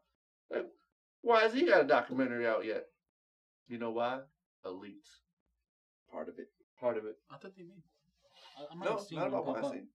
Like, 0.50 0.66
why 1.22 1.40
has 1.40 1.54
he 1.54 1.64
got 1.64 1.80
a 1.80 1.86
documentary 1.86 2.46
out 2.46 2.66
yet? 2.66 2.84
You 3.68 3.78
know 3.78 3.90
why? 3.90 4.20
Elites. 4.66 5.24
Part 6.12 6.28
of 6.28 6.38
it. 6.38 6.48
Part 6.78 6.98
of 6.98 7.06
it. 7.06 7.16
I 7.30 7.36
thought 7.38 7.52
they 7.56 7.62
made. 7.62 7.82
I, 8.58 8.72
I 8.72 8.74
might 8.76 8.84
No, 8.84 8.96
have 8.96 9.06
seen 9.06 9.18
not 9.18 9.30
one 9.30 9.40
about 9.40 9.46
pop 9.46 9.56
up. 9.56 9.62
Weinstein. 9.70 9.88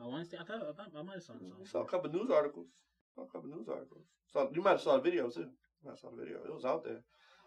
Oh, 0.00 0.08
Weinstein. 0.10 0.40
I 0.40 0.44
thought 0.44 0.62
I, 0.62 0.72
thought 0.72 0.92
I 0.96 1.02
might 1.02 1.14
have 1.14 1.22
seen 1.22 1.36
You 1.40 1.46
mm-hmm. 1.46 1.50
something. 1.50 1.66
saw 1.66 1.80
a 1.82 1.86
couple 1.86 2.10
news 2.10 2.30
articles. 2.30 2.68
Saw 3.14 3.22
a 3.22 3.26
couple 3.26 3.48
news 3.50 3.68
articles. 3.68 4.04
So 4.32 4.50
you 4.54 4.62
might 4.62 4.72
have 4.72 4.80
saw 4.80 4.94
the 4.96 5.02
video 5.02 5.28
too. 5.28 5.40
You 5.40 5.84
might 5.84 5.92
have 5.92 5.98
saw 5.98 6.10
the 6.10 6.22
video. 6.22 6.38
It 6.44 6.54
was 6.54 6.64
out 6.64 6.84
there. 6.84 7.02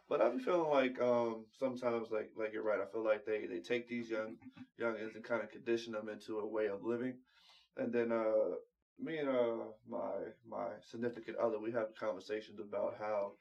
But 0.10 0.22
I 0.22 0.30
be 0.30 0.40
feeling 0.40 0.72
like 0.72 1.00
um 1.02 1.46
sometimes 1.60 2.10
like 2.12 2.32
like 2.36 2.52
you're 2.54 2.64
right. 2.64 2.80
I 2.82 2.92
feel 2.92 3.06
like 3.06 3.26
they 3.26 3.46
they 3.46 3.60
take 3.60 3.88
these 3.88 4.10
young 4.10 4.38
youngins 4.82 5.16
and 5.16 5.24
kind 5.24 5.44
of 5.44 5.52
condition 5.52 5.94
them 5.94 6.10
into 6.10 6.40
a 6.40 6.48
way 6.48 6.68
of 6.68 6.84
living, 6.84 7.16
and 7.78 7.94
then 7.94 8.12
uh 8.12 8.56
me 9.00 9.20
and 9.20 9.30
uh 9.30 9.66
my 9.88 10.14
my 10.48 10.68
significant 10.82 11.38
other 11.38 11.60
we 11.60 11.72
have 11.72 11.96
conversations 12.00 12.60
about 12.60 12.96
how 13.00 13.34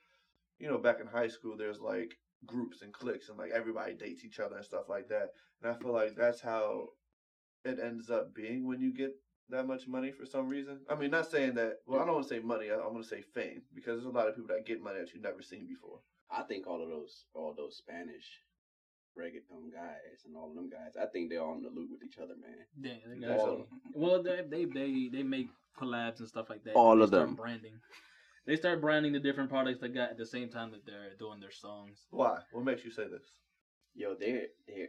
you 0.58 0.68
know 0.68 0.78
back 0.78 1.00
in 1.00 1.06
high 1.06 1.28
school 1.28 1.56
there's 1.56 1.80
like 1.80 2.14
groups 2.46 2.82
and 2.82 2.92
cliques 2.92 3.28
and 3.28 3.38
like 3.38 3.50
everybody 3.50 3.94
dates 3.94 4.24
each 4.24 4.38
other 4.38 4.56
and 4.56 4.64
stuff 4.64 4.88
like 4.88 5.08
that. 5.08 5.30
And 5.62 5.72
I 5.72 5.78
feel 5.78 5.92
like 5.92 6.14
that's 6.16 6.40
how 6.40 6.88
it 7.64 7.78
ends 7.82 8.10
up 8.10 8.34
being 8.34 8.66
when 8.66 8.80
you 8.80 8.92
get 8.94 9.12
that 9.50 9.66
much 9.66 9.86
money 9.86 10.12
for 10.12 10.26
some 10.26 10.48
reason. 10.48 10.80
I 10.88 10.94
mean, 10.94 11.10
not 11.10 11.30
saying 11.30 11.54
that. 11.54 11.78
Well, 11.86 12.00
I 12.00 12.04
don't 12.04 12.14
want 12.14 12.28
to 12.28 12.34
say 12.34 12.40
money. 12.40 12.70
I, 12.70 12.74
I 12.74 12.86
want 12.86 13.02
to 13.02 13.08
say 13.08 13.22
fame 13.34 13.62
because 13.74 14.00
there's 14.00 14.12
a 14.12 14.16
lot 14.16 14.28
of 14.28 14.36
people 14.36 14.54
that 14.54 14.66
get 14.66 14.82
money 14.82 15.00
that 15.00 15.12
you've 15.12 15.22
never 15.22 15.42
seen 15.42 15.66
before. 15.66 15.98
I 16.30 16.42
think 16.42 16.66
all 16.66 16.82
of 16.82 16.88
those, 16.88 17.24
all 17.34 17.54
those 17.56 17.76
Spanish 17.76 18.24
reggaeton 19.18 19.72
guys 19.72 20.24
and 20.26 20.36
all 20.36 20.50
of 20.50 20.54
them 20.54 20.68
guys, 20.70 20.92
I 21.00 21.06
think 21.06 21.30
they're 21.30 21.42
all 21.42 21.56
in 21.56 21.62
the 21.62 21.70
loop 21.70 21.90
with 21.90 22.02
each 22.04 22.18
other, 22.18 22.34
man. 22.40 22.66
Yeah, 22.80 22.92
they 23.08 23.26
got 23.26 23.40
all. 23.40 23.66
Well, 23.94 24.22
they, 24.22 24.42
they 24.48 24.64
they 24.66 25.08
they 25.12 25.22
make 25.22 25.48
collabs 25.78 26.20
and 26.20 26.28
stuff 26.28 26.50
like 26.50 26.64
that. 26.64 26.74
All 26.74 27.02
of 27.02 27.10
them. 27.10 27.34
branding. 27.34 27.80
They 28.46 28.56
start 28.56 28.80
branding 28.80 29.12
the 29.12 29.20
different 29.20 29.50
products 29.50 29.80
they 29.80 29.88
got 29.88 30.10
at 30.10 30.16
the 30.16 30.24
same 30.26 30.48
time 30.48 30.70
that 30.70 30.86
they're 30.86 31.14
doing 31.18 31.40
their 31.40 31.50
songs. 31.50 31.98
Why? 32.10 32.38
What 32.52 32.64
makes 32.64 32.84
you 32.84 32.90
say 32.90 33.04
this? 33.04 33.22
Yo, 33.94 34.14
they're 34.18 34.46
they're 34.66 34.88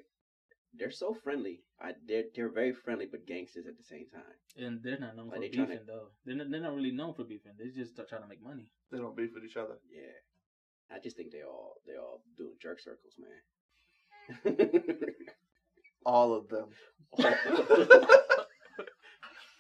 they're 0.74 0.91
so 0.91 1.13
friendly. 1.13 1.61
I 1.82 1.93
they're 2.07 2.26
they're 2.36 2.49
very 2.51 2.74
friendly, 2.74 3.07
but 3.09 3.26
gangsters 3.28 3.65
at 3.67 3.78
the 3.78 3.84
same 3.84 4.05
time. 4.13 4.36
And 4.57 4.82
they're 4.84 4.99
not 4.99 5.15
known 5.15 5.28
Like 5.28 5.36
for 5.36 5.41
they 5.41 5.49
beefing 5.49 5.65
tryna- 5.65 5.88
though. 5.88 6.07
They're 6.26 6.36
not, 6.36 6.49
they're 6.51 6.61
not 6.61 6.76
really 6.76 6.91
known 6.91 7.13
for 7.13 7.24
beefing. 7.24 7.53
They 7.57 7.70
just 7.70 7.93
start 7.93 8.09
trying 8.09 8.22
to 8.24 8.28
make 8.28 8.43
money. 8.43 8.70
They 8.91 8.97
don't 8.97 9.15
beef 9.15 9.32
with 9.34 9.43
each 9.45 9.57
other. 9.57 9.78
Yeah, 9.91 10.95
I 10.95 10.99
just 10.99 11.15
think 11.17 11.32
they 11.32 11.41
all 11.43 11.76
they 11.88 11.95
all 11.97 12.22
doing 12.38 12.53
jerk 12.61 12.80
circles, 12.80 13.13
man. 13.17 14.57
All 16.05 16.34
of 16.34 16.47
them. 16.47 16.70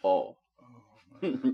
all. 0.03 0.37
Oh. 1.21 1.43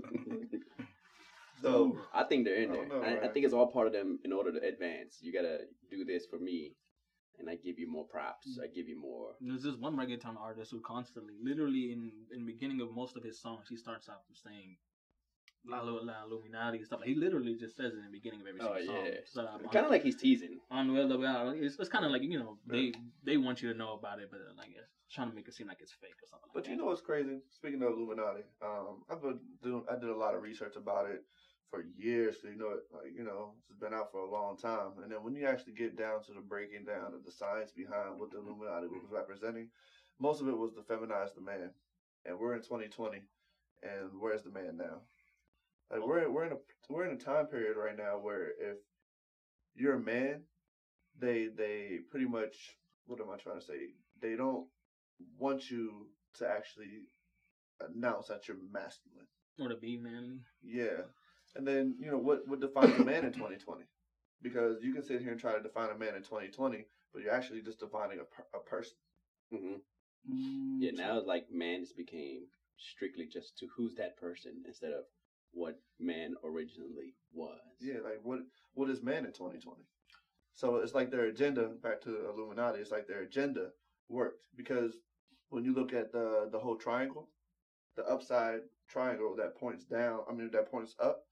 So 1.62 1.96
I 2.14 2.22
think 2.24 2.44
they're 2.44 2.62
in 2.62 2.70
I 2.70 2.74
there. 2.74 2.84
don't 2.86 3.00
know, 3.02 3.08
I, 3.22 3.24
I 3.24 3.28
think 3.32 3.46
it's 3.46 3.54
all 3.54 3.66
part 3.72 3.86
of 3.86 3.92
them 3.94 4.18
in 4.24 4.32
order 4.32 4.52
to 4.52 4.58
advance. 4.68 5.16
You 5.22 5.32
gotta 5.32 5.60
do 5.90 6.04
this 6.04 6.26
for 6.26 6.38
me, 6.38 6.74
and 7.38 7.48
I 7.50 7.56
give 7.56 7.78
you 7.78 7.90
more 7.90 8.06
props. 8.06 8.58
I 8.62 8.66
give 8.66 8.88
you 8.88 9.00
more. 9.00 9.34
There's 9.40 9.62
this 9.62 9.76
one 9.76 9.96
reggaeton 9.96 10.36
artist 10.40 10.70
who 10.72 10.80
constantly, 10.80 11.34
literally 11.42 11.92
in 11.92 12.10
in 12.32 12.46
the 12.46 12.52
beginning 12.52 12.80
of 12.80 12.94
most 12.94 13.16
of 13.16 13.22
his 13.22 13.40
songs, 13.40 13.66
he 13.68 13.76
starts 13.76 14.08
out 14.08 14.22
saying 14.44 14.76
La, 15.68 15.80
la, 15.82 15.94
La 16.00 16.24
Illuminati 16.24 16.78
and 16.78 16.86
stuff. 16.86 17.00
He 17.04 17.14
literally 17.14 17.56
just 17.58 17.76
says 17.76 17.92
it 17.92 17.98
in 17.98 18.04
the 18.04 18.10
beginning 18.18 18.40
of 18.42 18.46
every 18.46 18.60
Oh 18.60 18.78
song. 18.86 19.04
yeah, 19.06 19.18
So, 19.26 19.40
um, 19.42 19.66
kind 19.72 19.84
of 19.84 19.90
like 19.90 20.04
he's 20.04 20.14
teasing. 20.16 20.60
Anuel 20.72 21.10
AA, 21.10 21.50
it's, 21.56 21.76
it's 21.78 21.88
kind 21.88 22.04
of 22.04 22.12
like 22.12 22.22
you 22.22 22.38
know 22.38 22.58
they 22.66 22.92
they 23.24 23.36
want 23.36 23.62
you 23.62 23.72
to 23.72 23.78
know 23.78 23.94
about 23.94 24.20
it, 24.20 24.28
but 24.30 24.38
uh, 24.40 24.54
like 24.56 24.70
it's 24.70 25.14
trying 25.14 25.28
to 25.28 25.34
make 25.34 25.48
it 25.48 25.54
seem 25.54 25.66
like 25.66 25.78
it's 25.80 25.92
fake 25.92 26.14
or 26.22 26.28
something. 26.30 26.50
But 26.54 26.62
like 26.64 26.70
you 26.70 26.76
that. 26.76 26.82
know 26.82 26.88
what's 26.90 27.00
crazy? 27.00 27.38
Speaking 27.50 27.82
of 27.82 27.88
Illuminati, 27.94 28.42
um, 28.62 29.02
I've 29.10 29.20
been 29.20 29.40
doing. 29.62 29.84
I 29.90 29.94
did 29.98 30.08
a 30.08 30.16
lot 30.16 30.34
of 30.36 30.42
research 30.42 30.76
about 30.76 31.10
it 31.10 31.22
for 31.76 31.84
years. 32.02 32.36
So 32.40 32.48
you 32.48 32.56
know, 32.56 32.70
it 32.70 32.84
like 32.92 33.12
you 33.16 33.24
know, 33.24 33.52
it's 33.68 33.78
been 33.78 33.94
out 33.94 34.10
for 34.10 34.20
a 34.20 34.30
long 34.30 34.56
time. 34.56 34.92
And 35.02 35.10
then 35.10 35.22
when 35.22 35.34
you 35.34 35.46
actually 35.46 35.74
get 35.74 35.96
down 35.96 36.22
to 36.24 36.32
the 36.32 36.40
breaking 36.40 36.84
down 36.84 37.14
of 37.14 37.24
the 37.24 37.32
science 37.32 37.70
behind 37.70 38.18
what 38.18 38.30
the 38.30 38.38
mm-hmm. 38.38 38.48
Illuminati 38.48 38.86
was 38.88 39.02
mm-hmm. 39.04 39.14
representing, 39.14 39.68
most 40.18 40.40
of 40.40 40.48
it 40.48 40.56
was 40.56 40.72
to 40.74 40.80
feminize 40.80 41.34
the 41.34 41.40
man. 41.40 41.70
And 42.24 42.38
we're 42.38 42.54
in 42.54 42.62
2020, 42.62 43.18
and 43.82 44.10
where's 44.18 44.42
the 44.42 44.50
man 44.50 44.76
now? 44.76 45.02
Like 45.90 46.04
we're 46.04 46.24
in, 46.24 46.32
we're 46.32 46.46
in 46.46 46.52
a 46.52 46.58
we're 46.88 47.06
in 47.06 47.14
a 47.14 47.20
time 47.20 47.46
period 47.46 47.76
right 47.76 47.96
now 47.96 48.18
where 48.18 48.48
if 48.48 48.78
you're 49.74 49.94
a 49.94 50.00
man, 50.00 50.42
they 51.18 51.48
they 51.56 51.98
pretty 52.10 52.26
much 52.26 52.76
what 53.06 53.20
am 53.20 53.30
I 53.30 53.36
trying 53.36 53.60
to 53.60 53.64
say? 53.66 53.94
They 54.20 54.34
don't 54.34 54.66
want 55.38 55.70
you 55.70 56.08
to 56.38 56.48
actually 56.48 57.04
announce 57.80 58.28
that 58.28 58.48
you're 58.48 58.56
masculine. 58.72 59.26
or 59.60 59.68
to 59.68 59.76
be 59.76 59.96
manly. 59.96 60.40
Yeah. 60.62 61.04
And 61.56 61.66
then, 61.66 61.96
you 62.00 62.10
know, 62.10 62.18
what, 62.18 62.46
what 62.46 62.60
defines 62.60 62.96
a 62.96 63.00
man 63.00 63.24
in 63.24 63.32
2020? 63.32 63.84
Because 64.42 64.82
you 64.82 64.92
can 64.92 65.02
sit 65.02 65.20
here 65.22 65.32
and 65.32 65.40
try 65.40 65.54
to 65.56 65.62
define 65.62 65.90
a 65.90 65.98
man 65.98 66.14
in 66.14 66.22
2020, 66.22 66.86
but 67.12 67.22
you're 67.22 67.32
actually 67.32 67.62
just 67.62 67.80
defining 67.80 68.20
a, 68.20 68.24
per- 68.24 68.46
a 68.54 68.60
person. 68.60 68.96
hmm 69.50 69.76
Mm, 70.28 70.80
Yeah, 70.80 70.90
now 70.92 71.20
like 71.24 71.46
man 71.50 71.80
just 71.80 71.96
became 71.96 72.46
strictly 72.76 73.26
just 73.26 73.56
to 73.58 73.66
who's 73.76 73.94
that 73.96 74.16
person 74.16 74.62
instead 74.66 74.92
of 74.92 75.04
what 75.52 75.78
man 76.00 76.34
originally 76.44 77.14
was. 77.32 77.60
Yeah, 77.80 78.00
like 78.04 78.20
what 78.22 78.40
what 78.74 78.90
is 78.90 79.02
man 79.02 79.24
in 79.24 79.32
2020? 79.32 79.84
So 80.54 80.76
it's 80.76 80.94
like 80.94 81.10
their 81.10 81.26
agenda, 81.26 81.68
back 81.68 82.00
to 82.02 82.28
Illuminati, 82.28 82.80
it's 82.80 82.90
like 82.90 83.06
their 83.06 83.22
agenda 83.22 83.70
worked. 84.08 84.42
Because 84.56 84.98
when 85.50 85.64
you 85.64 85.72
look 85.74 85.92
at 85.92 86.12
the 86.12 86.48
the 86.50 86.58
whole 86.58 86.76
triangle, 86.76 87.28
the 87.96 88.04
upside 88.06 88.60
triangle 88.88 89.34
that 89.36 89.56
points 89.56 89.84
down, 89.84 90.20
I 90.28 90.32
mean 90.32 90.50
that 90.52 90.70
points 90.70 90.94
up, 91.00 91.24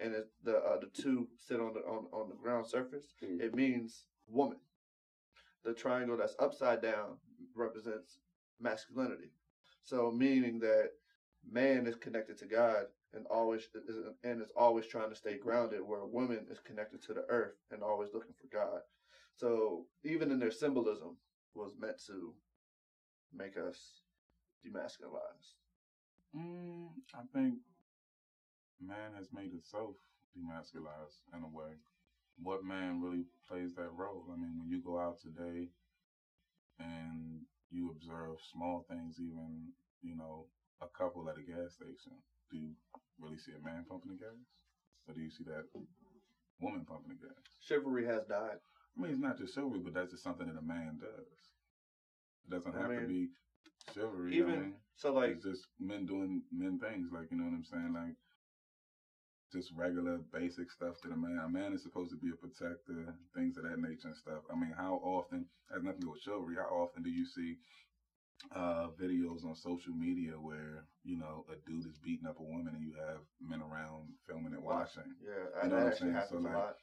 and 0.00 0.14
it, 0.14 0.28
the 0.44 0.56
uh, 0.58 0.78
the 0.80 0.86
two 0.86 1.28
sit 1.36 1.60
on 1.60 1.74
the 1.74 1.80
on, 1.80 2.06
on 2.12 2.28
the 2.28 2.34
ground 2.36 2.66
surface, 2.66 3.14
Mhm. 3.22 3.40
it 3.40 3.54
means 3.54 4.06
woman. 4.26 4.58
The 5.64 5.74
triangle 5.74 6.16
that's 6.16 6.36
upside 6.38 6.82
down 6.82 7.18
represents 7.54 8.18
masculinity. 8.60 9.32
So 9.82 10.10
meaning 10.10 10.58
that 10.60 10.90
man 11.50 11.86
is 11.86 11.96
connected 11.96 12.38
to 12.38 12.46
God 12.46 12.86
and 13.14 13.26
always 13.26 13.62
is, 13.74 13.96
and 14.22 14.42
is 14.42 14.52
always 14.56 14.86
trying 14.86 15.10
to 15.10 15.16
stay 15.16 15.38
grounded, 15.38 15.80
where 15.82 16.04
woman 16.04 16.46
is 16.50 16.60
connected 16.60 17.02
to 17.02 17.14
the 17.14 17.24
earth 17.28 17.56
and 17.70 17.82
always 17.82 18.10
looking 18.12 18.34
for 18.34 18.46
God. 18.54 18.80
So 19.36 19.86
even 20.04 20.30
in 20.30 20.38
their 20.38 20.50
symbolism 20.50 21.16
was 21.54 21.74
meant 21.78 21.98
to 22.06 22.34
make 23.32 23.56
us 23.56 24.02
demasculinized. 24.64 25.54
Mm, 26.36 26.88
I 27.14 27.22
think 27.32 27.58
man 28.80 29.14
has 29.16 29.28
made 29.32 29.54
itself 29.54 29.94
demasculized 30.36 31.22
in 31.34 31.42
a 31.42 31.48
way. 31.48 31.74
What 32.42 32.64
man 32.64 33.00
really 33.02 33.24
plays 33.48 33.74
that 33.74 33.92
role? 33.96 34.24
I 34.32 34.36
mean, 34.36 34.54
when 34.58 34.68
you 34.68 34.80
go 34.80 34.98
out 34.98 35.20
today 35.20 35.68
and 36.78 37.42
you 37.70 37.90
observe 37.90 38.38
small 38.52 38.84
things, 38.88 39.16
even, 39.18 39.72
you 40.02 40.16
know, 40.16 40.46
a 40.80 40.86
couple 40.86 41.28
at 41.28 41.38
a 41.38 41.42
gas 41.42 41.74
station, 41.74 42.14
do 42.50 42.56
you 42.56 42.70
really 43.18 43.38
see 43.38 43.52
a 43.52 43.64
man 43.64 43.84
pumping 43.88 44.12
the 44.12 44.18
gas? 44.18 44.38
Or 45.08 45.14
do 45.14 45.20
you 45.20 45.30
see 45.30 45.44
that 45.44 45.66
woman 46.60 46.86
pumping 46.86 47.16
the 47.18 47.26
gas? 47.26 47.42
Chivalry 47.60 48.06
has 48.06 48.24
died. 48.28 48.62
I 48.96 49.00
mean, 49.00 49.12
it's 49.12 49.20
not 49.20 49.38
just 49.38 49.54
chivalry, 49.54 49.80
but 49.82 49.94
that's 49.94 50.12
just 50.12 50.22
something 50.22 50.46
that 50.46 50.58
a 50.58 50.62
man 50.62 50.98
does. 51.00 51.26
It 52.46 52.50
doesn't 52.50 52.74
I 52.74 52.82
have 52.82 53.02
to 53.02 53.06
be 53.06 53.28
chivalry. 53.94 54.34
I 54.34 54.36
Even 54.38 54.60
mean, 54.60 54.74
so, 54.96 55.12
like 55.12 55.30
it's 55.30 55.44
just 55.44 55.66
men 55.78 56.06
doing 56.06 56.42
men 56.52 56.78
things, 56.78 57.10
like 57.12 57.30
you 57.30 57.36
know 57.36 57.44
what 57.44 57.54
I'm 57.54 57.64
saying, 57.64 57.92
like 57.92 58.14
just 59.52 59.72
regular 59.76 60.18
basic 60.32 60.70
stuff 60.70 61.00
to 61.02 61.08
the 61.08 61.16
man. 61.16 61.38
A 61.44 61.48
man 61.48 61.72
is 61.72 61.82
supposed 61.82 62.10
to 62.10 62.16
be 62.16 62.30
a 62.30 62.36
protector, 62.36 63.14
things 63.34 63.56
of 63.56 63.64
that 63.64 63.78
nature 63.80 64.08
and 64.08 64.16
stuff. 64.16 64.42
I 64.52 64.56
mean, 64.56 64.72
how 64.76 65.00
often 65.02 65.46
has 65.72 65.82
nothing 65.82 66.00
to 66.00 66.06
do 66.06 66.10
with 66.12 66.20
chivalry? 66.22 66.56
How 66.56 66.74
often 66.76 67.02
do 67.02 67.10
you 67.10 67.24
see 67.26 67.56
uh, 68.54 68.88
videos 69.00 69.44
on 69.44 69.54
social 69.54 69.92
media 69.94 70.32
where 70.38 70.84
you 71.04 71.16
know 71.18 71.44
a 71.50 71.56
dude 71.68 71.86
is 71.86 71.98
beating 71.98 72.26
up 72.26 72.38
a 72.38 72.42
woman 72.42 72.74
and 72.74 72.82
you 72.82 72.92
have 72.94 73.20
men 73.40 73.60
around 73.60 74.08
filming 74.26 74.52
and 74.54 74.62
watching? 74.62 75.02
yeah, 75.24 75.62
You 75.62 75.68
know 75.70 75.76
what 75.76 75.86
I'm 75.86 75.96
saying? 75.98 76.20
So, 76.28 76.36
a 76.36 76.38
like, 76.38 76.54
lot. 76.54 76.76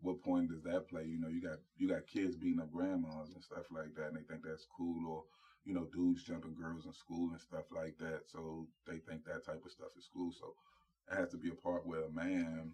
what 0.00 0.22
point 0.22 0.50
does 0.50 0.62
that 0.64 0.88
play? 0.88 1.04
You 1.04 1.18
know, 1.20 1.28
you 1.28 1.40
got 1.40 1.58
you 1.76 1.88
got 1.88 2.06
kids 2.06 2.36
beating 2.36 2.60
up 2.60 2.72
grandmas 2.72 3.30
and 3.34 3.42
stuff 3.42 3.64
like 3.70 3.94
that, 3.96 4.08
and 4.08 4.16
they 4.16 4.22
think 4.28 4.42
that's 4.44 4.66
cool, 4.76 5.06
or 5.08 5.24
you 5.64 5.74
know, 5.74 5.86
dudes 5.92 6.24
jumping 6.24 6.54
girls 6.54 6.86
in 6.86 6.92
school 6.92 7.30
and 7.30 7.40
stuff 7.40 7.64
like 7.74 7.96
that. 7.98 8.22
So 8.26 8.66
they 8.86 8.98
think 8.98 9.24
that 9.24 9.44
type 9.44 9.62
of 9.64 9.70
stuff 9.72 9.92
is 9.96 10.08
cool. 10.12 10.32
So 10.32 10.54
it 11.10 11.16
has 11.16 11.30
to 11.30 11.36
be 11.36 11.50
a 11.50 11.54
part 11.54 11.86
where 11.86 12.04
a 12.04 12.10
man 12.10 12.72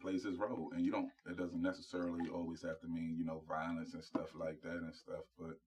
plays 0.00 0.24
his 0.24 0.38
role, 0.38 0.70
and 0.74 0.84
you 0.84 0.92
don't. 0.92 1.10
It 1.28 1.36
doesn't 1.36 1.62
necessarily 1.62 2.28
always 2.32 2.62
have 2.62 2.80
to 2.80 2.86
mean 2.86 3.16
you 3.18 3.24
know 3.24 3.42
violence 3.48 3.94
and 3.94 4.04
stuff 4.04 4.34
like 4.34 4.60
that 4.62 4.76
and 4.76 4.94
stuff. 4.94 5.24
But 5.38 5.58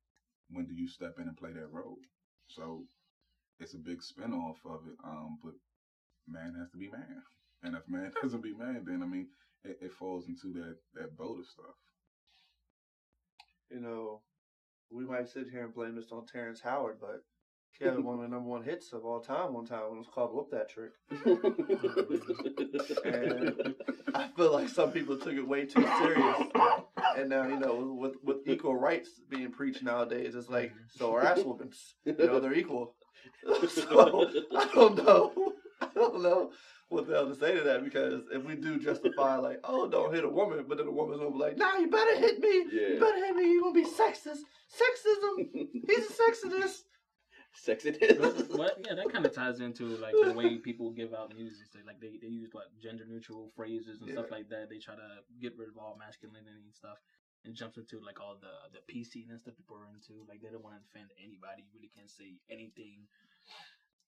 when 0.50 0.66
do 0.66 0.74
you 0.74 0.88
step 0.88 1.16
in 1.20 1.28
and 1.28 1.38
play 1.38 1.52
that 1.54 1.72
role? 1.72 1.98
So 2.48 2.84
it's 3.60 3.74
a 3.74 3.78
big 3.78 4.02
spin 4.02 4.34
off 4.34 4.58
of 4.66 4.82
it. 4.88 4.98
Um, 5.04 5.38
but 5.44 5.54
man 6.28 6.56
has 6.60 6.70
to 6.72 6.78
be 6.78 6.90
man, 6.90 7.24
and 7.64 7.76
if 7.76 7.88
man 7.88 8.12
doesn't 8.22 8.44
be 8.44 8.54
man, 8.54 8.84
then 8.86 9.02
I 9.04 9.06
mean 9.06 9.28
it, 9.64 9.78
it 9.82 9.94
falls 9.94 10.28
into 10.28 10.54
that 10.60 10.78
that 10.96 11.18
boat 11.18 11.40
of 11.40 11.46
stuff. 11.46 11.76
You 13.70 13.80
know, 13.80 14.22
we 14.90 15.06
might 15.06 15.30
sit 15.30 15.48
here 15.50 15.64
and 15.64 15.74
blame 15.74 15.96
this 15.96 16.12
on 16.12 16.26
Terrence 16.26 16.60
Howard, 16.62 16.98
but 17.00 17.24
he 17.80 17.86
had 17.86 18.00
one 18.04 18.16
of 18.16 18.22
the 18.22 18.28
number 18.28 18.50
one 18.50 18.64
hits 18.64 18.94
of 18.94 19.06
all 19.06 19.20
time 19.20 19.54
one 19.54 19.66
time 19.66 19.82
when 19.90 19.96
it 19.96 19.98
was 19.98 20.08
called 20.14 20.34
Whoop 20.34 20.52
That 20.52 20.70
Trick. 20.70 20.92
And 23.04 23.76
I 24.14 24.28
feel 24.36 24.52
like 24.52 24.70
some 24.70 24.92
people 24.92 25.18
took 25.18 25.34
it 25.34 25.48
way 25.48 25.66
too 25.66 25.86
serious. 26.00 26.38
And 27.18 27.30
now, 27.30 27.48
you 27.48 27.58
know, 27.58 27.96
with 27.98 28.14
with 28.24 28.38
equal 28.48 28.76
rights 28.76 29.10
being 29.30 29.52
preached 29.52 29.84
nowadays, 29.84 30.36
it's 30.36 30.50
like, 30.50 30.72
so 30.90 31.14
are 31.14 31.24
ass 31.24 31.40
whoopings. 31.40 31.96
You 32.06 32.16
know, 32.18 32.40
they're 32.40 32.54
equal. 32.54 32.96
so 33.70 34.28
I 34.56 34.68
don't 34.74 35.04
know. 35.04 35.54
I 35.82 35.88
don't 35.96 36.22
know 36.22 36.52
what 36.90 37.08
the 37.08 37.14
hell 37.14 37.28
to 37.28 37.36
say 37.36 37.56
to 37.56 37.64
that 37.64 37.84
because 37.84 38.24
if 38.32 38.44
we 38.44 38.56
do 38.56 38.78
justify 38.80 39.38
like, 39.38 39.60
oh, 39.64 39.88
don't 39.88 40.14
hit 40.14 40.26
a 40.26 40.30
woman, 40.30 40.66
but 40.68 40.78
then 40.78 40.86
the 40.86 40.92
woman's 40.92 41.20
gonna 41.20 41.32
be 41.32 41.38
like, 41.38 41.58
nah, 41.58 41.78
you 41.78 41.90
better 41.90 42.18
hit 42.18 42.40
me. 42.40 42.66
Yeah. 42.72 42.88
You 42.90 43.00
better 43.00 43.26
hit 43.26 43.36
me. 43.36 43.52
You're 43.52 43.62
gonna 43.62 43.74
be 43.74 43.86
sexist. 43.86 44.42
Sexism. 44.72 45.68
He's 45.88 46.10
a 46.10 46.14
sexist. 46.14 46.82
Sex 47.54 47.86
it 47.86 48.02
is. 48.02 48.18
But, 48.48 48.80
yeah, 48.86 48.96
that 48.96 49.12
kind 49.12 49.26
of 49.26 49.36
ties 49.36 49.60
into 49.60 49.98
like 49.98 50.16
the 50.16 50.34
way 50.34 50.58
people 50.64 50.90
give 50.92 51.14
out 51.14 51.36
music. 51.36 51.68
They, 51.74 51.84
like 51.86 52.00
they, 52.00 52.16
they 52.22 52.32
use 52.32 52.54
like 52.54 52.72
gender 52.82 53.04
neutral 53.08 53.52
phrases 53.56 54.00
and 54.02 54.10
stuff 54.10 54.32
like 54.32 54.50
that. 54.50 54.70
They 54.70 54.80
try 54.80 54.96
to 54.96 55.10
get 55.42 55.58
rid 55.58 55.68
of 55.68 55.78
all 55.78 56.00
masculinity 56.00 56.64
and 56.64 56.74
stuff, 56.74 56.98
and 57.44 57.54
jumps 57.54 57.78
into 57.78 58.00
like 58.00 58.22
all 58.22 58.40
the 58.40 58.56
the 58.72 58.82
PC 58.88 59.28
and 59.30 59.40
stuff 59.40 59.56
people 59.60 59.76
are 59.76 59.88
into. 59.92 60.24
Like 60.28 60.40
they 60.40 60.48
don't 60.48 60.64
want 60.64 60.80
to 60.80 60.84
offend 60.88 61.12
anybody. 61.20 61.68
You 61.68 61.76
really 61.76 61.92
can't 61.92 62.10
say 62.10 62.40
anything 62.50 63.04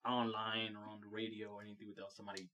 online 0.07 0.75
or 0.79 0.87
on 0.87 1.03
the 1.03 1.11
radio 1.11 1.51
or 1.51 1.61
anything 1.63 1.87
without 1.91 2.11
somebody 2.11 2.47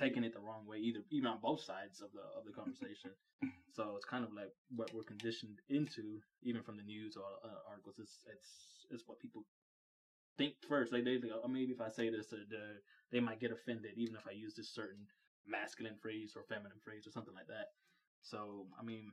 taking 0.00 0.24
it 0.24 0.32
the 0.32 0.40
wrong 0.40 0.64
way. 0.64 0.78
Either 0.80 1.04
even 1.12 1.28
on 1.28 1.38
both 1.44 1.60
sides 1.60 2.00
of 2.00 2.08
the 2.16 2.24
of 2.32 2.48
the 2.48 2.52
conversation. 2.56 3.12
so 3.76 3.92
it's 3.96 4.08
kind 4.08 4.24
of 4.24 4.32
like 4.32 4.56
what 4.72 4.88
we're 4.96 5.04
conditioned 5.04 5.60
into, 5.68 6.20
even 6.42 6.64
from 6.64 6.80
the 6.80 6.86
news 6.88 7.16
or 7.16 7.28
uh, 7.44 7.60
articles. 7.68 8.00
It's 8.00 8.24
it's 8.24 8.50
it's 8.90 9.04
what 9.06 9.20
people 9.20 9.44
think 10.38 10.54
first. 10.68 10.92
Like 10.92 11.04
they 11.04 11.18
maybe 11.48 11.72
if 11.72 11.80
I 11.80 11.88
say 11.88 12.10
this, 12.10 12.32
uh, 12.32 12.36
they 13.12 13.20
might 13.20 13.40
get 13.40 13.52
offended, 13.52 13.92
even 13.96 14.16
if 14.16 14.26
I 14.26 14.32
use 14.32 14.54
this 14.54 14.74
certain 14.74 15.06
masculine 15.46 15.96
phrase 16.00 16.34
or 16.36 16.44
feminine 16.48 16.78
phrase 16.84 17.06
or 17.06 17.10
something 17.10 17.34
like 17.34 17.48
that. 17.48 17.68
So 18.22 18.66
I 18.78 18.84
mean, 18.84 19.12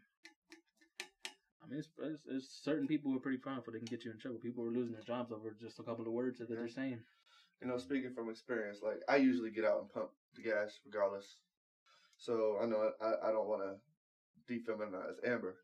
I 1.64 1.70
mean, 1.70 1.80
it's, 1.80 1.90
it's, 2.00 2.22
it's 2.30 2.64
certain 2.64 2.88
people 2.88 3.16
are 3.16 3.20
pretty 3.20 3.40
powerful. 3.40 3.74
They 3.74 3.80
can 3.80 3.88
get 3.88 4.06
you 4.06 4.12
in 4.12 4.20
trouble. 4.20 4.40
People 4.40 4.64
are 4.66 4.72
losing 4.72 4.94
their 4.94 5.02
jobs 5.04 5.32
over 5.32 5.56
just 5.60 5.80
a 5.80 5.84
couple 5.84 6.06
of 6.06 6.14
words 6.14 6.40
that 6.40 6.50
they're 6.50 6.68
saying. 6.68 7.00
You 7.62 7.68
know, 7.68 7.78
speaking 7.78 8.14
from 8.14 8.30
experience, 8.30 8.80
like 8.84 9.02
I 9.10 9.16
usually 9.16 9.50
get 9.52 9.66
out 9.66 9.82
and 9.82 9.90
pump 9.90 10.10
the 10.36 10.44
gas 10.44 10.80
regardless. 10.86 11.38
So 12.18 12.60
I 12.62 12.66
know 12.66 12.92
I, 13.02 13.30
I 13.30 13.32
don't 13.32 13.48
want 13.48 13.64
to 13.64 14.54
defeminize 14.54 15.18
Amber, 15.26 15.56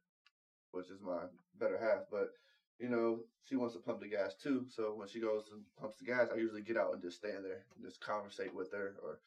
which 0.71 0.89
is 0.89 1.01
my 1.01 1.21
better 1.59 1.77
half, 1.77 2.05
but 2.11 2.29
you 2.79 2.89
know 2.89 3.19
she 3.43 3.55
wants 3.55 3.75
to 3.75 3.81
pump 3.81 4.01
the 4.01 4.07
gas 4.07 4.35
too. 4.41 4.65
So 4.69 4.93
when 4.95 5.07
she 5.07 5.19
goes 5.19 5.45
and 5.51 5.63
pumps 5.79 5.97
the 5.97 6.05
gas, 6.05 6.29
I 6.33 6.37
usually 6.37 6.61
get 6.61 6.77
out 6.77 6.93
and 6.93 7.01
just 7.01 7.17
stand 7.17 7.43
there 7.43 7.65
and 7.75 7.85
just 7.85 8.01
conversate 8.01 8.53
with 8.53 8.71
her, 8.71 8.95
or 9.03 9.19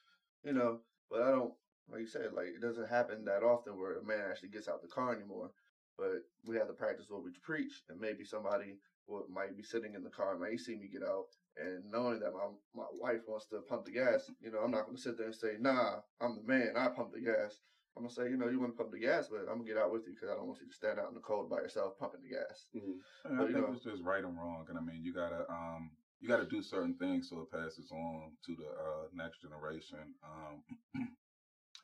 you 0.45 0.53
know. 0.53 0.81
But 1.11 1.23
I 1.23 1.31
don't, 1.31 1.53
like 1.91 2.01
you 2.01 2.07
said, 2.07 2.33
like 2.33 2.49
it 2.49 2.61
doesn't 2.61 2.89
happen 2.89 3.25
that 3.25 3.43
often 3.43 3.79
where 3.79 3.99
a 3.99 4.05
man 4.05 4.25
actually 4.31 4.49
gets 4.51 4.69
out 4.69 4.83
the 4.83 4.89
car 4.89 5.15
anymore. 5.15 5.51
But 5.99 6.25
we 6.45 6.57
have 6.57 6.67
to 6.69 6.75
practice 6.75 7.07
what 7.09 7.25
we 7.25 7.31
preach, 7.43 7.73
and 7.89 8.01
maybe 8.01 8.25
somebody 8.25 8.77
will, 9.07 9.25
might 9.33 9.57
be 9.57 9.63
sitting 9.63 9.95
in 9.95 10.03
the 10.03 10.11
car 10.11 10.37
may 10.37 10.57
see 10.57 10.77
me 10.77 10.89
get 10.89 11.03
out, 11.03 11.27
and 11.57 11.85
knowing 11.91 12.21
that 12.21 12.33
my 12.33 12.49
my 12.75 12.87
wife 12.93 13.21
wants 13.27 13.47
to 13.49 13.61
pump 13.69 13.85
the 13.85 13.93
gas, 13.93 14.31
you 14.41 14.51
know, 14.51 14.59
I'm 14.59 14.71
not 14.73 14.87
gonna 14.87 14.99
sit 14.99 15.17
there 15.17 15.27
and 15.27 15.35
say, 15.35 15.57
"Nah, 15.59 16.01
I'm 16.21 16.37
the 16.37 16.43
man. 16.43 16.77
I 16.77 16.89
pump 16.89 17.13
the 17.13 17.21
gas." 17.21 17.61
I'm 17.97 18.03
gonna 18.03 18.11
say, 18.13 18.29
you 18.29 18.37
know, 18.37 18.49
you 18.49 18.61
want 18.61 18.73
to 18.73 18.77
pump 18.77 18.93
the 18.93 18.99
gas, 18.99 19.29
but 19.29 19.49
I'm 19.49 19.57
gonna 19.59 19.65
get 19.65 19.79
out 19.79 19.91
with 19.91 20.07
you 20.07 20.13
because 20.13 20.29
I 20.29 20.35
don't 20.37 20.47
want 20.47 20.61
you 20.61 20.69
to 20.69 20.73
stand 20.75 20.99
out 20.99 21.09
in 21.09 21.15
the 21.15 21.21
cold 21.21 21.49
by 21.49 21.57
yourself 21.65 21.97
pumping 21.99 22.21
the 22.21 22.29
gas. 22.29 22.69
Mhm. 22.75 23.01
I 23.25 23.29
But, 23.37 23.49
you 23.49 23.55
think 23.55 23.67
know- 23.67 23.73
it's 23.73 23.85
just 23.85 24.03
right 24.03 24.23
and 24.23 24.37
wrong, 24.37 24.69
and 24.69 24.77
I 24.77 24.83
mean, 24.83 25.03
you 25.03 25.13
gotta 25.15 25.51
um, 25.51 25.97
you 26.21 26.29
gotta 26.29 26.47
do 26.47 26.61
certain 26.63 26.97
things 26.99 27.29
so 27.31 27.41
it 27.41 27.51
passes 27.51 27.91
on 27.91 28.37
to 28.45 28.55
the 28.55 28.69
uh, 28.69 29.09
next 29.13 29.41
generation. 29.41 30.15
Um, 30.23 30.63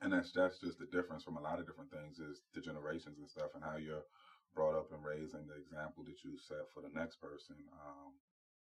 and 0.02 0.12
that's 0.12 0.32
that's 0.32 0.60
just 0.60 0.78
the 0.78 0.86
difference 0.86 1.24
from 1.24 1.36
a 1.36 1.40
lot 1.40 1.58
of 1.60 1.66
different 1.66 1.90
things 1.90 2.18
is 2.18 2.42
the 2.52 2.60
generations 2.60 3.18
and 3.18 3.28
stuff, 3.30 3.54
and 3.54 3.64
how 3.64 3.76
you're 3.76 4.04
brought 4.54 4.74
up 4.74 4.92
and 4.92 5.02
raised, 5.02 5.34
and 5.34 5.48
the 5.48 5.56
example 5.56 6.04
that 6.04 6.22
you 6.24 6.36
set 6.36 6.68
for 6.74 6.82
the 6.82 6.90
next 6.90 7.16
person. 7.22 7.56
Um, 7.72 8.12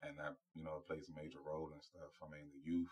and 0.03 0.19
that 0.19 0.35
you 0.53 0.63
know 0.63 0.79
plays 0.85 1.09
a 1.09 1.13
major 1.13 1.39
role 1.41 1.71
and 1.71 1.81
stuff. 1.83 2.11
I 2.21 2.29
mean, 2.29 2.51
the 2.51 2.59
youth, 2.69 2.91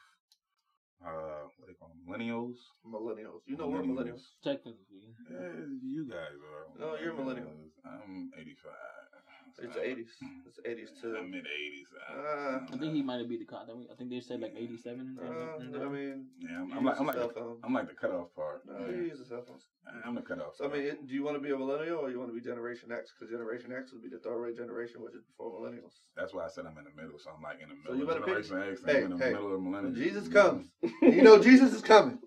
uh, 1.04 1.50
what 1.58 1.68
they 1.68 1.74
call 1.74 1.90
them, 1.90 2.00
millennials. 2.08 2.56
Millennials, 2.86 3.42
you 3.46 3.58
know, 3.58 3.68
we're 3.68 3.82
millennials. 3.84 4.24
Technically, 4.44 5.12
Yeah, 5.30 5.66
you 5.84 6.06
guys 6.08 6.38
are. 6.38 6.80
No, 6.80 6.96
you're 7.02 7.14
a 7.14 7.18
millennial. 7.18 7.52
I'm 7.86 8.32
85. 8.38 9.15
It's 9.58 9.74
the 9.74 9.80
80s. 9.82 10.08
It's 10.46 10.58
the 10.58 10.64
80s 10.64 11.02
too. 11.02 11.16
I'm 11.18 11.32
mid 11.32 11.46
80s. 11.46 11.88
Uh, 12.12 12.60
I 12.74 12.78
think 12.78 12.94
he 12.94 13.02
might 13.02 13.20
have 13.20 13.30
been 13.30 13.40
the 13.40 13.46
cut. 13.46 13.68
I 13.70 13.96
think 13.96 14.10
they 14.10 14.20
said 14.20 14.42
like 14.42 14.54
87. 14.58 15.18
Uh, 15.18 15.58
something. 15.60 15.82
I 15.82 15.86
mean, 15.88 16.26
Yeah, 16.40 16.60
I'm, 16.62 16.68
he 16.68 16.74
I'm 16.78 16.84
like 16.86 17.00
I'm 17.00 17.08
like 17.08 17.16
the. 17.16 17.58
I'm 17.64 17.74
like 17.74 17.88
the 17.88 17.94
cutoff 17.96 18.36
part. 18.36 18.64
No, 18.66 18.86
Yeah. 18.86 19.02
he 19.02 19.08
uses 19.08 19.30
cell 19.30 19.44
phones. 19.48 19.64
I'm 20.06 20.16
the 20.16 20.22
cutoff. 20.22 20.56
So 20.58 20.66
I 20.66 20.68
mean, 20.74 20.82
it, 20.84 21.08
do 21.08 21.14
you 21.14 21.24
want 21.24 21.38
to 21.38 21.42
be 21.42 21.52
a 21.52 21.58
millennial 21.58 22.00
or 22.00 22.10
you 22.10 22.20
want 22.20 22.32
to 22.32 22.36
be 22.36 22.42
Generation 22.42 22.92
X? 22.92 23.14
Because 23.18 23.32
Generation 23.32 23.72
X 23.72 23.94
would 23.94 24.04
be 24.04 24.10
the 24.10 24.20
throwaway 24.20 24.54
generation, 24.54 25.02
which 25.02 25.14
is 25.16 25.24
before 25.24 25.52
millennials. 25.58 25.94
that's 26.18 26.34
why 26.34 26.44
I 26.46 26.50
said 26.50 26.66
I'm 26.66 26.78
in 26.78 26.84
the 26.84 27.02
middle. 27.02 27.18
So 27.18 27.30
I'm 27.36 27.42
like 27.42 27.62
in 27.62 27.70
the 27.70 27.76
middle. 27.76 27.94
So 27.94 27.98
middle. 27.98 28.14
you 28.16 28.22
better 28.22 28.32
of 28.32 28.44
pick- 28.44 28.50
Generation 28.50 28.74
X, 28.74 28.92
hey, 28.92 28.98
I'm 29.06 29.12
in 29.14 29.18
the 29.18 29.24
hey, 29.24 29.32
middle 29.34 29.56
of 29.56 29.62
millennials. 29.62 29.84
When 29.84 29.96
Jesus 29.96 30.28
comes, 30.28 30.68
you 31.02 31.22
know 31.24 31.42
Jesus 31.42 31.74
is 31.74 31.82
coming. 31.82 32.20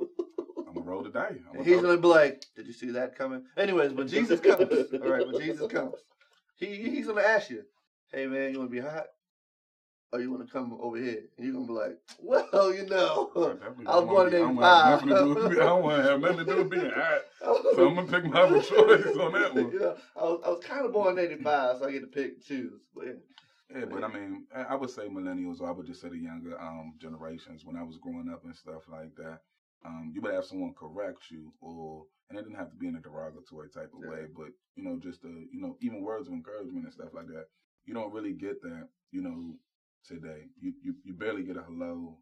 I'm 0.66 0.74
gonna 0.74 0.80
roll 0.86 1.02
the 1.02 1.10
die. 1.10 1.36
I'm 1.52 1.64
he's 1.64 1.80
gonna 1.82 1.96
be 1.98 2.08
like, 2.08 2.44
"Did 2.56 2.66
you 2.66 2.72
see 2.72 2.90
that 2.92 3.16
coming?" 3.16 3.42
Anyways, 3.56 3.92
when 3.92 4.08
Jesus 4.08 4.40
comes, 4.40 4.60
all 4.94 5.08
right, 5.10 5.26
when 5.26 5.38
Jesus 5.40 5.70
comes, 5.70 5.94
he 6.58 6.90
he's 6.90 7.06
gonna 7.06 7.22
ask 7.22 7.50
you, 7.50 7.64
"Hey 8.12 8.26
man, 8.26 8.52
you 8.52 8.58
wanna 8.58 8.70
be 8.70 8.80
hot, 8.80 9.06
or 10.12 10.20
you 10.20 10.30
wanna 10.30 10.46
come 10.46 10.76
over 10.80 10.96
here?" 10.96 11.22
And 11.36 11.44
you're 11.46 11.54
gonna 11.54 11.66
be 11.66 11.72
like, 11.72 11.98
"Well, 12.20 12.74
you 12.74 12.86
know." 12.86 13.30
I 13.36 13.68
was 13.70 14.04
born 14.04 14.08
wanna 14.08 14.28
in 14.28 14.34
I 14.34 14.38
don't 14.38 14.56
wanna 14.56 14.68
have 14.68 15.02
85. 15.02 15.06
nothing 15.06 15.08
to 15.08 15.14
do 15.14 15.48
with- 15.48 15.58
I 15.58 15.64
don't 15.64 15.82
want 15.82 15.96
to 15.96 16.02
have 16.10 16.20
nothing 16.20 16.38
to 16.38 16.44
do 16.44 16.56
with 16.58 16.70
being 16.70 16.90
hot. 16.90 17.20
So 17.40 17.88
I'm 17.88 17.94
gonna 17.94 18.06
pick 18.10 18.24
my 18.24 18.40
other 18.40 18.60
choice 18.62 19.16
on 19.16 19.32
that 19.32 19.54
one. 19.54 19.72
you 19.72 19.78
know, 19.80 19.96
I 20.16 20.22
was, 20.24 20.40
I 20.44 20.48
was 20.50 20.64
kind 20.64 20.84
of 20.86 20.92
born 20.92 21.18
in 21.18 21.24
'85, 21.24 21.78
so 21.78 21.86
I 21.86 21.92
get 21.92 22.00
to 22.00 22.06
pick 22.08 22.34
and 22.34 22.42
choose. 22.44 22.82
But 22.94 23.06
yeah. 23.06 23.12
Yeah, 23.78 23.84
but 23.84 24.02
I 24.02 24.08
mean, 24.08 24.46
I 24.54 24.62
I 24.62 24.74
would 24.76 24.90
say 24.90 25.08
millennials, 25.08 25.60
or 25.60 25.68
I 25.68 25.72
would 25.72 25.86
just 25.86 26.00
say 26.00 26.08
the 26.08 26.16
younger 26.16 26.58
um, 26.60 26.94
generations. 26.98 27.64
When 27.66 27.76
I 27.76 27.82
was 27.82 27.98
growing 27.98 28.30
up 28.32 28.44
and 28.44 28.56
stuff 28.56 28.88
like 28.88 29.14
that, 29.16 29.40
um, 29.84 30.10
you 30.12 30.20
better 30.20 30.34
have 30.34 30.44
someone 30.44 30.74
correct 30.74 31.30
you, 31.30 31.52
or 31.60 32.04
and 32.28 32.38
it 32.38 32.42
didn't 32.42 32.56
have 32.58 32.70
to 32.70 32.76
be 32.76 32.86
in 32.88 32.96
a 32.96 33.00
derogatory 33.00 33.68
type 33.70 33.92
of 33.94 34.00
Yeah. 34.00 34.08
way, 34.08 34.26
but 34.34 34.48
you 34.76 34.82
know, 34.82 34.98
just 34.98 35.22
the 35.22 35.46
you 35.50 35.60
know, 35.60 35.76
even 35.80 36.02
words 36.02 36.26
of 36.26 36.32
encouragement 36.34 36.84
and 36.84 36.92
stuff 36.92 37.14
like 37.14 37.26
that. 37.28 37.46
You 37.84 37.94
don't 37.94 38.12
really 38.12 38.32
get 38.32 38.60
that, 38.62 38.88
you 39.10 39.22
know, 39.22 39.56
today. 40.04 40.48
You 40.60 40.72
you 40.82 40.94
you 41.04 41.14
barely 41.14 41.42
get 41.42 41.56
a 41.56 41.62
hello 41.62 42.18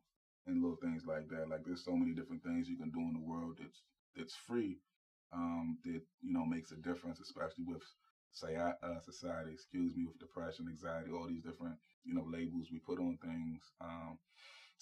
and 0.47 0.61
little 0.61 0.77
things 0.77 1.07
like 1.07 1.29
that. 1.29 1.49
Like 1.49 1.65
there's 1.65 1.85
so 1.85 1.97
many 1.97 2.13
different 2.13 2.43
things 2.43 2.69
you 2.69 2.77
can 2.77 2.91
do 2.91 3.01
in 3.01 3.13
the 3.15 3.21
world 3.21 3.59
that's 3.61 3.83
that's 4.15 4.35
free, 4.35 4.79
um, 5.33 5.79
that 5.85 6.01
you 6.21 6.33
know 6.33 6.45
makes 6.45 6.71
a 6.73 6.77
difference, 6.77 7.21
especially 7.21 7.65
with 7.65 7.83
say 8.33 8.57
uh, 8.57 9.01
society, 9.01 9.51
excuse 9.53 9.95
me, 9.95 10.05
with 10.05 10.19
depression, 10.19 10.69
anxiety, 10.69 11.11
all 11.11 11.27
these 11.27 11.43
different 11.43 11.77
you 12.05 12.15
know 12.15 12.25
labels 12.29 12.69
we 12.71 12.79
put 12.79 12.99
on 12.99 13.17
things 13.23 13.73
um, 13.81 14.19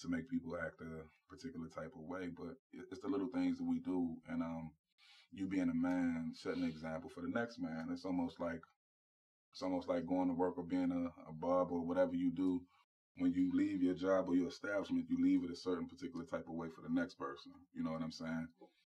to 0.01 0.09
make 0.09 0.29
people 0.29 0.57
act 0.57 0.81
a 0.81 1.03
particular 1.29 1.67
type 1.67 1.93
of 1.95 2.03
way. 2.07 2.29
But 2.35 2.55
it's 2.91 3.01
the 3.01 3.07
little 3.07 3.29
things 3.29 3.57
that 3.57 3.67
we 3.67 3.79
do, 3.79 4.15
and 4.29 4.41
um, 4.41 4.71
you 5.31 5.47
being 5.47 5.69
a 5.69 5.73
man, 5.73 6.31
setting 6.35 6.63
an 6.63 6.69
example 6.69 7.09
for 7.09 7.21
the 7.21 7.29
next 7.29 7.59
man. 7.59 7.89
It's 7.91 8.05
almost 8.05 8.39
like 8.39 8.61
it's 9.51 9.61
almost 9.61 9.87
like 9.87 10.05
going 10.05 10.27
to 10.27 10.33
work 10.33 10.57
or 10.57 10.63
being 10.63 10.91
a, 10.91 11.29
a 11.29 11.33
barber 11.33 11.75
or 11.75 11.85
whatever 11.85 12.15
you 12.15 12.31
do. 12.31 12.61
When 13.17 13.31
you 13.31 13.51
leave 13.53 13.81
your 13.81 13.93
job 13.93 14.27
or 14.27 14.35
your 14.35 14.49
establishment, 14.49 15.05
you 15.09 15.17
leave 15.23 15.43
it 15.45 15.51
a 15.51 15.55
certain 15.55 15.87
particular 15.87 16.25
type 16.25 16.47
of 16.49 16.55
way 16.55 16.67
for 16.67 16.81
the 16.81 16.93
next 16.93 17.15
person. 17.15 17.53
You 17.73 17.83
know 17.83 17.91
what 17.91 18.01
I'm 18.01 18.11
saying? 18.11 18.47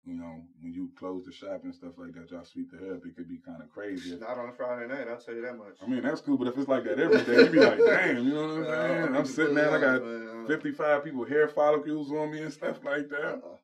You 0.07 0.13
know, 0.13 0.41
when 0.61 0.73
you 0.73 0.89
close 0.97 1.25
the 1.25 1.33
shop 1.33 1.65
and 1.65 1.75
stuff 1.75 1.91
like 1.97 2.13
that, 2.13 2.31
y'all 2.31 2.45
sweep 2.45 2.71
the 2.71 2.77
hip, 2.77 3.03
it 3.05 3.13
could 3.17 3.27
be 3.27 3.39
kind 3.45 3.61
of 3.61 3.69
crazy. 3.69 4.15
Not 4.15 4.37
on 4.37 4.47
a 4.47 4.53
Friday 4.53 4.87
night, 4.87 5.05
I'll 5.09 5.17
tell 5.17 5.35
you 5.35 5.41
that 5.41 5.57
much. 5.57 5.75
I 5.83 5.85
mean, 5.85 6.01
that's 6.01 6.21
cool, 6.21 6.37
but 6.37 6.47
if 6.47 6.57
it's 6.57 6.69
like 6.69 6.85
that 6.85 6.97
every 6.97 7.21
day, 7.23 7.43
you 7.43 7.49
be 7.49 7.59
like, 7.59 7.77
damn, 7.77 8.23
you 8.25 8.33
know 8.33 8.47
what 8.47 8.69
I'm 8.69 9.03
saying? 9.03 9.15
I'm 9.17 9.25
sitting 9.25 9.55
there, 9.55 9.69
I 9.69 9.81
got 9.81 10.01
uh, 10.01 10.47
55 10.47 11.03
people 11.03 11.25
hair 11.25 11.49
follicles 11.49 12.09
on 12.13 12.31
me 12.31 12.41
and 12.41 12.53
stuff 12.53 12.77
like 12.85 13.09
that. 13.09 13.41
Uh-uh. 13.43 13.57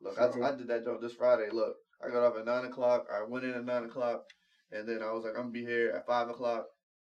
Look, 0.00 0.18
I, 0.18 0.48
I 0.48 0.56
did 0.56 0.68
that 0.68 0.84
job 0.84 1.02
this 1.02 1.12
Friday. 1.12 1.48
Look, 1.52 1.76
I 2.02 2.08
got 2.08 2.22
off 2.24 2.38
at 2.38 2.46
nine 2.46 2.64
o'clock. 2.64 3.06
I 3.12 3.22
went 3.28 3.44
in 3.44 3.52
at 3.52 3.66
nine 3.66 3.84
o'clock, 3.84 4.24
and 4.72 4.88
then 4.88 5.02
I 5.02 5.12
was 5.12 5.24
like, 5.24 5.34
I'm 5.34 5.42
gonna 5.42 5.52
be 5.52 5.64
here 5.64 5.92
at 5.94 6.06
five 6.06 6.30
o'clock. 6.30 6.64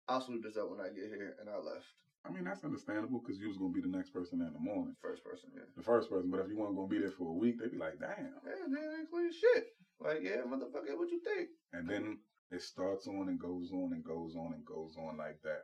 I'll 0.09 0.19
sweep 0.19 0.43
this 0.43 0.57
up 0.57 0.69
when 0.69 0.81
I 0.81 0.89
get 0.89 1.07
here, 1.07 1.37
and 1.39 1.49
I 1.49 1.55
left. 1.55 1.85
I 2.25 2.29
mean, 2.29 2.43
that's 2.43 2.63
understandable 2.63 3.19
because 3.19 3.39
you 3.41 3.47
was 3.47 3.57
gonna 3.57 3.73
be 3.73 3.81
the 3.81 3.87
next 3.87 4.11
person 4.11 4.41
in 4.41 4.53
the 4.53 4.59
morning, 4.59 4.95
First 5.01 5.23
person, 5.23 5.49
yeah. 5.55 5.65
the 5.75 5.83
first 5.83 6.09
person. 6.09 6.29
But 6.29 6.41
if 6.41 6.49
you 6.49 6.57
weren't 6.57 6.75
gonna 6.75 6.87
be 6.87 6.99
there 6.99 7.11
for 7.11 7.29
a 7.29 7.37
week, 7.37 7.59
they'd 7.59 7.71
be 7.71 7.77
like, 7.77 7.99
damn. 7.99 8.37
Yeah, 8.45 8.67
they 8.69 8.99
ain't 8.99 9.09
clean 9.09 9.31
shit. 9.31 9.73
Like, 9.99 10.21
yeah, 10.21 10.45
motherfucker, 10.45 10.97
what 10.97 11.09
you 11.09 11.21
think? 11.23 11.49
And 11.73 11.89
then 11.89 12.17
it 12.51 12.61
starts 12.61 13.07
on 13.07 13.29
and 13.29 13.39
goes 13.39 13.71
on 13.71 13.93
and 13.93 14.03
goes 14.03 14.35
on 14.35 14.53
and 14.53 14.65
goes 14.65 14.95
on 14.97 15.17
like 15.17 15.41
that. 15.43 15.63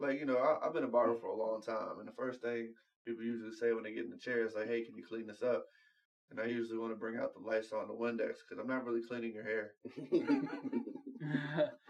Like, 0.00 0.18
you 0.18 0.26
know, 0.26 0.38
I, 0.38 0.66
I've 0.66 0.74
been 0.74 0.84
a 0.84 0.88
barber 0.88 1.16
for 1.20 1.28
a 1.28 1.36
long 1.36 1.62
time, 1.62 1.98
and 1.98 2.08
the 2.08 2.12
first 2.12 2.42
thing 2.42 2.74
people 3.06 3.24
usually 3.24 3.52
say 3.52 3.72
when 3.72 3.84
they 3.84 3.92
get 3.92 4.04
in 4.04 4.10
the 4.10 4.18
chair 4.18 4.44
is 4.44 4.54
like, 4.54 4.68
"Hey, 4.68 4.82
can 4.82 4.96
you 4.96 5.04
clean 5.06 5.26
this 5.26 5.42
up?" 5.42 5.64
And 6.30 6.40
I 6.40 6.46
usually 6.46 6.78
want 6.78 6.92
to 6.92 6.98
bring 6.98 7.18
out 7.18 7.34
the 7.34 7.40
Lysol 7.40 7.80
and 7.80 7.90
the 7.90 7.94
Windex 7.94 8.38
because 8.42 8.58
I'm 8.58 8.68
not 8.68 8.84
really 8.84 9.02
cleaning 9.06 9.34
your 9.34 9.44
hair. 9.44 9.74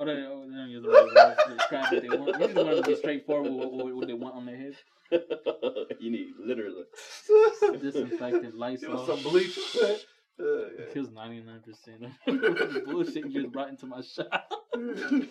Oh, 0.00 0.04
they, 0.04 0.12
oh, 0.12 0.44
they 0.48 0.56
don't 0.56 0.70
use 0.70 0.82
the 0.82 0.88
right 0.90 1.04
words 1.04 1.40
to 1.46 1.56
describe 1.56 1.92
what 1.92 2.02
they 2.02 2.08
want. 2.08 2.40
You 2.40 2.46
just 2.46 2.54
want 2.56 2.84
to 2.84 2.90
be 2.90 2.96
straightforward 2.96 3.52
with 3.52 3.60
what, 3.60 3.72
what, 3.72 3.94
what 3.94 4.06
they 4.08 4.14
want 4.14 4.34
on 4.34 4.46
their 4.46 4.56
head. 4.56 4.74
you 6.00 6.10
need 6.10 6.28
literally. 6.44 6.84
Disinfectant, 7.80 8.42
Give 8.42 8.54
Lysol. 8.54 9.00
us 9.00 9.06
some 9.06 9.22
bleach. 9.22 9.58
Uh, 9.80 9.94
yeah. 10.38 10.92
Kills 10.92 11.10
99% 11.10 12.10
of 12.26 12.84
bullshit 12.86 13.26
you 13.26 13.42
just 13.42 13.52
brought 13.52 13.68
into 13.68 13.86
my 13.86 14.00
shop. 14.00 14.50
You 14.76 15.28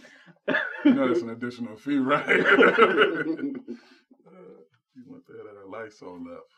know 0.86 1.08
that's 1.08 1.22
an 1.22 1.30
additional 1.32 1.76
fee, 1.76 1.98
right? 1.98 2.26
uh, 2.26 2.44
you 4.96 5.04
want 5.06 5.26
that 5.28 5.46
at 5.50 5.66
a 5.66 5.70
Lysol 5.70 6.24
left. 6.24 6.54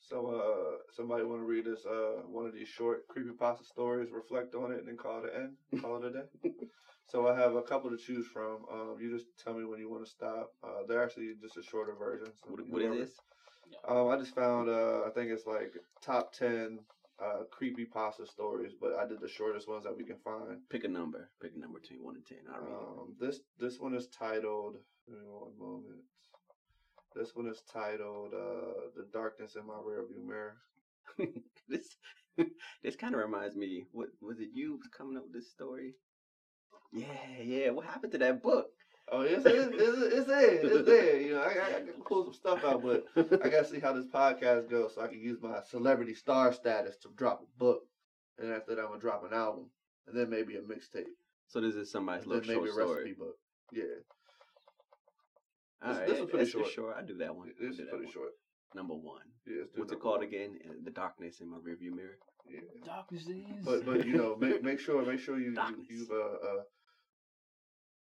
So, 0.00 0.26
uh, 0.26 0.76
somebody 0.92 1.24
want 1.24 1.40
to 1.40 1.46
read 1.46 1.66
us 1.66 1.84
uh, 1.86 2.22
one 2.28 2.46
of 2.46 2.52
these 2.52 2.68
short 2.68 3.08
creepy 3.08 3.30
creepypasta 3.30 3.64
stories, 3.64 4.10
reflect 4.12 4.54
on 4.54 4.72
it, 4.72 4.78
and 4.78 4.88
then 4.88 4.96
call 4.96 5.24
it 5.24 5.32
an 5.34 5.56
end, 5.72 5.82
call 5.82 5.96
it 6.04 6.08
a 6.08 6.10
day? 6.10 6.50
So 7.06 7.28
I 7.28 7.38
have 7.38 7.54
a 7.54 7.62
couple 7.62 7.90
to 7.90 7.96
choose 7.96 8.26
from. 8.26 8.64
Um, 8.72 8.96
you 9.00 9.10
just 9.10 9.26
tell 9.42 9.54
me 9.54 9.64
when 9.64 9.78
you 9.78 9.90
want 9.90 10.04
to 10.04 10.10
stop. 10.10 10.52
Uh, 10.62 10.82
they're 10.88 11.02
actually 11.02 11.32
just 11.40 11.56
a 11.56 11.62
shorter 11.62 11.94
version. 11.94 12.28
So 12.42 12.50
What, 12.50 12.68
what 12.68 12.82
is 12.82 13.08
this? 13.08 13.16
Um, 13.86 14.08
I 14.08 14.16
just 14.16 14.34
found, 14.34 14.68
uh, 14.68 15.02
I 15.06 15.10
think 15.14 15.30
it's 15.30 15.46
like 15.46 15.74
top 16.02 16.32
10 16.32 16.78
uh, 17.22 17.44
creepypasta 17.52 18.26
stories, 18.26 18.72
but 18.80 18.94
I 18.94 19.06
did 19.06 19.20
the 19.20 19.28
shortest 19.28 19.68
ones 19.68 19.84
that 19.84 19.96
we 19.96 20.04
can 20.04 20.16
find. 20.24 20.58
Pick 20.68 20.84
a 20.84 20.88
number. 20.88 21.30
Pick 21.40 21.52
a 21.56 21.58
number 21.58 21.78
between 21.80 22.02
one 22.02 22.16
and 22.16 22.26
ten. 22.26 22.38
I'll 22.52 22.60
read 22.60 22.70
it. 22.70 22.76
Um, 22.76 23.14
this 23.20 23.40
this 23.58 23.78
one 23.78 23.94
is 23.94 24.08
titled. 24.08 24.76
Give 25.06 25.16
me 25.16 25.24
one 25.28 25.58
moment. 25.58 26.02
This 27.14 27.36
one 27.36 27.46
is 27.46 27.62
titled 27.72 28.32
uh, 28.34 28.90
"The 28.96 29.06
Darkness 29.12 29.56
in 29.56 29.66
My 29.66 29.74
Rearview 29.74 30.26
Mirror." 30.26 30.56
this 31.68 31.96
this 32.82 32.96
kind 32.96 33.14
of 33.14 33.20
reminds 33.20 33.54
me. 33.54 33.84
What 33.92 34.08
was 34.20 34.40
it? 34.40 34.48
You 34.52 34.72
was 34.72 34.88
coming 34.96 35.16
up 35.16 35.24
with 35.24 35.34
this 35.34 35.50
story? 35.50 35.94
Yeah, 36.94 37.42
yeah. 37.42 37.70
What 37.70 37.86
happened 37.86 38.12
to 38.12 38.18
that 38.18 38.42
book? 38.42 38.68
Oh, 39.12 39.20
it's 39.20 39.44
it's, 39.44 39.68
it's, 39.74 40.14
it's 40.14 40.26
there, 40.26 40.54
it's 40.62 40.86
there. 40.86 41.20
You 41.20 41.34
know, 41.34 41.40
I, 41.42 41.48
I, 41.48 41.76
I 41.76 41.80
can 41.80 42.02
pull 42.06 42.24
some 42.24 42.32
stuff 42.32 42.64
out, 42.64 42.82
but 42.82 43.04
I 43.44 43.48
gotta 43.50 43.66
see 43.66 43.78
how 43.80 43.92
this 43.92 44.06
podcast 44.06 44.70
goes, 44.70 44.94
so 44.94 45.02
I 45.02 45.08
can 45.08 45.20
use 45.20 45.38
my 45.42 45.60
celebrity 45.70 46.14
star 46.14 46.52
status 46.54 46.96
to 47.02 47.08
drop 47.14 47.42
a 47.42 47.58
book, 47.58 47.82
and 48.38 48.50
after 48.50 48.74
that, 48.74 48.80
I'm 48.82 48.88
gonna 48.88 49.00
drop 49.00 49.22
an 49.30 49.36
album, 49.36 49.66
and 50.06 50.16
then 50.16 50.30
maybe 50.30 50.56
a 50.56 50.60
mixtape, 50.62 51.12
so 51.48 51.60
this 51.60 51.74
is 51.74 51.90
somebody's 51.90 52.24
and 52.24 52.32
then 52.32 52.38
little 52.46 52.62
maybe 52.62 52.70
a 52.70 52.72
short 52.74 52.88
recipe 52.96 53.14
story. 53.14 53.28
book. 53.28 53.36
Yeah, 53.72 53.82
All 55.82 55.88
This- 55.90 55.98
right, 55.98 56.08
this 56.08 56.20
was 56.20 56.30
pretty 56.30 56.44
that's 56.44 56.50
short. 56.50 56.66
short. 56.68 56.96
I 56.96 57.02
do 57.02 57.16
that 57.18 57.36
one. 57.36 57.52
this 57.60 57.78
is 57.78 57.88
pretty 57.90 58.04
one. 58.06 58.12
short. 58.12 58.30
Number 58.74 58.94
one. 58.94 59.20
Yeah, 59.46 59.56
let's 59.60 59.72
do 59.72 59.80
What's 59.80 59.92
it 59.92 60.00
called 60.00 60.18
one. 60.18 60.28
again? 60.28 60.58
Uh, 60.68 60.72
The 60.82 60.90
darkness 60.90 61.40
in 61.40 61.50
my 61.50 61.58
rearview 61.58 61.92
mirror. 61.94 62.18
Yeah. 62.48 62.60
Darkness 62.84 63.26
is. 63.28 63.64
But 63.64 63.84
but 63.84 64.06
you 64.06 64.14
know 64.16 64.34
make 64.40 64.62
make 64.62 64.80
sure 64.80 65.04
make 65.04 65.20
sure 65.20 65.38
you 65.38 65.50
you 65.50 65.54
Darkness. 65.54 65.86
you've 65.90 66.10
uh, 66.10 66.14
uh 66.48 66.62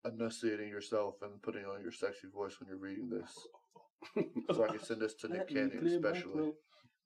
enunciating 0.05 0.69
yourself 0.69 1.15
and 1.23 1.41
putting 1.43 1.65
on 1.65 1.83
your 1.83 1.93
sexy 1.93 2.29
voice 2.33 2.59
when 2.61 2.69
you're 2.69 2.79
reading 2.79 3.09
this, 3.11 3.33
so 4.55 4.65
I 4.65 4.69
can 4.69 4.83
send 4.85 5.01
this 5.01 5.15
to 5.17 5.29
Nick 5.29 5.51
Let 5.51 5.71
Cannon 5.73 5.87
especially. 5.87 6.53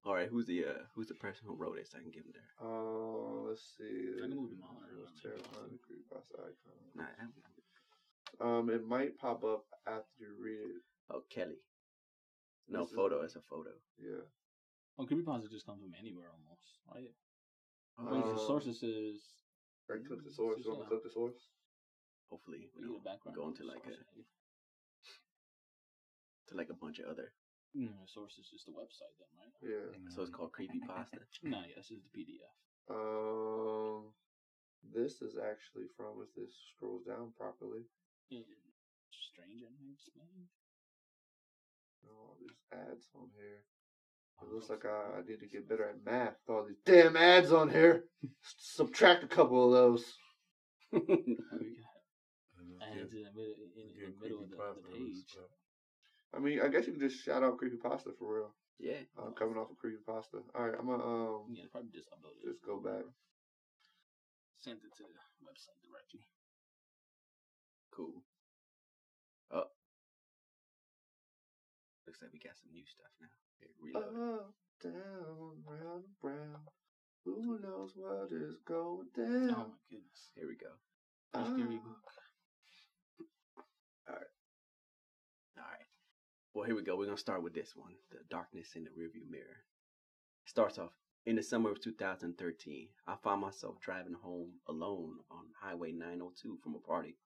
All 0.04 0.14
right, 0.14 0.28
who's 0.28 0.46
the 0.46 0.64
uh, 0.64 0.82
who's 0.94 1.08
the 1.08 1.14
person 1.14 1.42
who 1.46 1.54
wrote 1.56 1.78
it? 1.78 1.88
So 1.90 1.98
I 1.98 2.02
can 2.02 2.10
give 2.10 2.24
him 2.24 2.32
there. 2.32 2.50
Uh, 2.62 3.48
let's 3.50 3.74
see. 3.76 4.14
I 4.16 4.28
can 4.28 4.36
move 4.36 4.50
them 4.50 4.62
on. 4.62 4.76
It 4.90 4.98
was 4.98 5.12
terrifying. 5.20 5.74
The 5.74 5.80
creepypasta 5.84 6.38
icon. 6.38 7.06
Nah, 8.40 8.46
Um, 8.46 8.70
it 8.70 8.86
might 8.86 9.18
pop 9.18 9.42
up 9.44 9.64
after 9.86 10.14
you 10.20 10.34
read 10.40 10.60
it. 10.76 10.82
oh 11.10 11.22
Kelly. 11.28 11.58
No 12.68 12.80
This 12.82 12.90
is- 12.90 12.96
photo. 12.96 13.22
It's 13.22 13.36
a 13.36 13.42
photo. 13.42 13.70
Yeah. 13.98 14.22
Well, 14.96 15.06
creepypasta 15.06 15.50
just 15.50 15.66
comes 15.66 15.82
from 15.82 15.92
anywhere 15.98 16.30
almost, 16.30 16.78
right? 16.94 17.12
But 17.98 18.34
the 18.34 18.38
sources 18.46 18.82
is. 18.82 19.20
Or 19.90 19.98
click 19.98 20.22
the 20.24 20.30
source. 20.30 20.60
You 20.64 20.70
want 20.70 20.82
to 20.84 20.88
click 20.88 21.02
the 21.02 21.10
source? 21.10 21.48
Hopefully, 22.30 22.68
we 22.76 22.82
We 22.82 22.88
need 22.88 22.94
don't 23.00 23.04
background. 23.04 23.36
go 23.36 23.48
into 23.48 23.64
like 23.64 23.84
a 23.86 23.96
to 26.48 26.56
like 26.56 26.70
a 26.70 26.74
bunch 26.80 26.98
of 26.98 27.06
other. 27.08 27.32
Mm, 27.76 27.92
the 28.00 28.08
source 28.08 28.38
is 28.38 28.48
just 28.48 28.64
the 28.66 28.72
website, 28.72 29.12
then, 29.20 29.28
right? 29.36 29.52
Yeah. 29.60 29.92
So 30.14 30.22
it's 30.22 30.30
called 30.32 30.52
creepy 30.52 30.80
pasta. 30.86 31.18
No, 31.42 31.58
yeah, 31.60 31.76
this 31.76 31.90
is 31.90 32.00
the 32.04 32.12
PDF. 32.16 32.54
Um, 32.90 34.12
this 34.94 35.20
is 35.20 35.36
actually 35.36 35.84
from 35.96 36.24
if 36.24 36.32
this 36.34 36.54
scrolls 36.74 37.04
down 37.04 37.32
properly. 37.36 37.84
Yeah, 38.30 38.40
Strange 39.12 39.60
and 39.62 39.76
explained. 39.92 40.48
All 42.08 42.36
these 42.40 42.56
ads 42.72 43.08
on 43.14 43.28
here. 43.36 43.60
It 44.40 44.48
looks 44.54 44.70
like 44.70 44.84
I, 44.86 45.18
I 45.18 45.22
need 45.28 45.40
to 45.40 45.46
get 45.46 45.68
better 45.68 45.88
at 45.90 46.04
math. 46.04 46.36
with 46.46 46.56
All 46.56 46.64
these 46.64 46.80
damn 46.86 47.16
ads 47.16 47.52
on 47.52 47.68
here. 47.68 48.04
Subtract 48.42 49.24
a 49.24 49.28
couple 49.28 49.64
of 49.66 49.72
those. 49.72 50.04
We 50.92 50.98
got 51.00 51.60
And 52.58 52.70
let's 52.72 52.77
ads 52.92 53.12
get- 53.12 53.18
in 53.20 53.24
the 53.24 53.32
middle, 53.36 53.54
in, 53.76 53.86
in 54.04 54.10
the 54.12 54.20
middle 54.20 54.42
of 54.44 54.50
the, 54.50 54.56
the 54.56 54.88
page. 54.96 55.36
I 56.34 56.38
mean, 56.38 56.60
I 56.60 56.68
guess 56.68 56.86
you 56.86 56.92
could 56.92 57.08
just 57.08 57.24
shout 57.24 57.42
out 57.42 57.56
creepy 57.58 57.76
pasta 57.76 58.10
for 58.18 58.34
real. 58.36 58.52
yeah. 58.78 59.00
I'm 59.18 59.32
coming 59.34 59.56
off 59.56 59.70
of 59.70 59.78
creepy 59.78 60.02
pasta. 60.06 60.38
All 60.54 60.66
right, 60.66 60.76
I'm 60.78 60.86
gonna 60.86 61.02
um 61.04 61.48
Yeah, 61.50 61.64
probably 61.72 61.90
just 61.90 62.10
upload 62.10 62.36
it. 62.44 62.48
just 62.52 62.60
go 62.64 62.78
back. 62.80 63.04
Send 64.58 64.78
it 64.84 64.92
to 64.96 65.04
the 65.04 65.16
website 65.46 65.80
directly. 65.86 66.20
Cool. 67.90 68.22
Oh. 69.50 69.70
Looks 72.06 72.20
like 72.22 72.32
we 72.32 72.38
got 72.38 72.56
some 72.60 72.72
new 72.72 72.84
stuff 72.84 73.12
now. 73.20 73.32
Here, 73.58 73.72
reload. 73.80 74.40
Up, 74.40 74.54
down, 74.82 75.64
round 75.64 76.04
round. 76.22 76.68
Who 77.24 77.58
knows 77.60 77.92
what 77.96 78.32
is 78.32 78.56
going 78.66 79.08
down? 79.16 79.50
Oh 79.56 79.66
my 79.72 79.80
goodness. 79.90 80.30
Here 80.34 80.46
we 80.48 80.56
go. 80.56 80.72
Theory 81.56 81.80
Ah. 81.80 81.88
book. 81.88 82.12
Well, 86.58 86.66
here 86.66 86.74
we 86.74 86.82
go. 86.82 86.96
We're 86.96 87.04
gonna 87.04 87.16
start 87.16 87.44
with 87.44 87.54
this 87.54 87.76
one: 87.76 87.94
the 88.10 88.18
darkness 88.28 88.74
in 88.74 88.82
the 88.82 88.90
rearview 88.90 89.30
mirror. 89.30 89.62
It 90.44 90.50
Starts 90.50 90.76
off 90.76 90.90
in 91.24 91.36
the 91.36 91.42
summer 91.44 91.70
of 91.70 91.80
2013. 91.80 92.88
I 93.06 93.14
found 93.22 93.42
myself 93.42 93.78
driving 93.80 94.14
home 94.14 94.54
alone 94.66 95.20
on 95.30 95.44
Highway 95.60 95.92
902 95.92 96.58
from 96.60 96.74
a 96.74 96.80
party. 96.80 97.16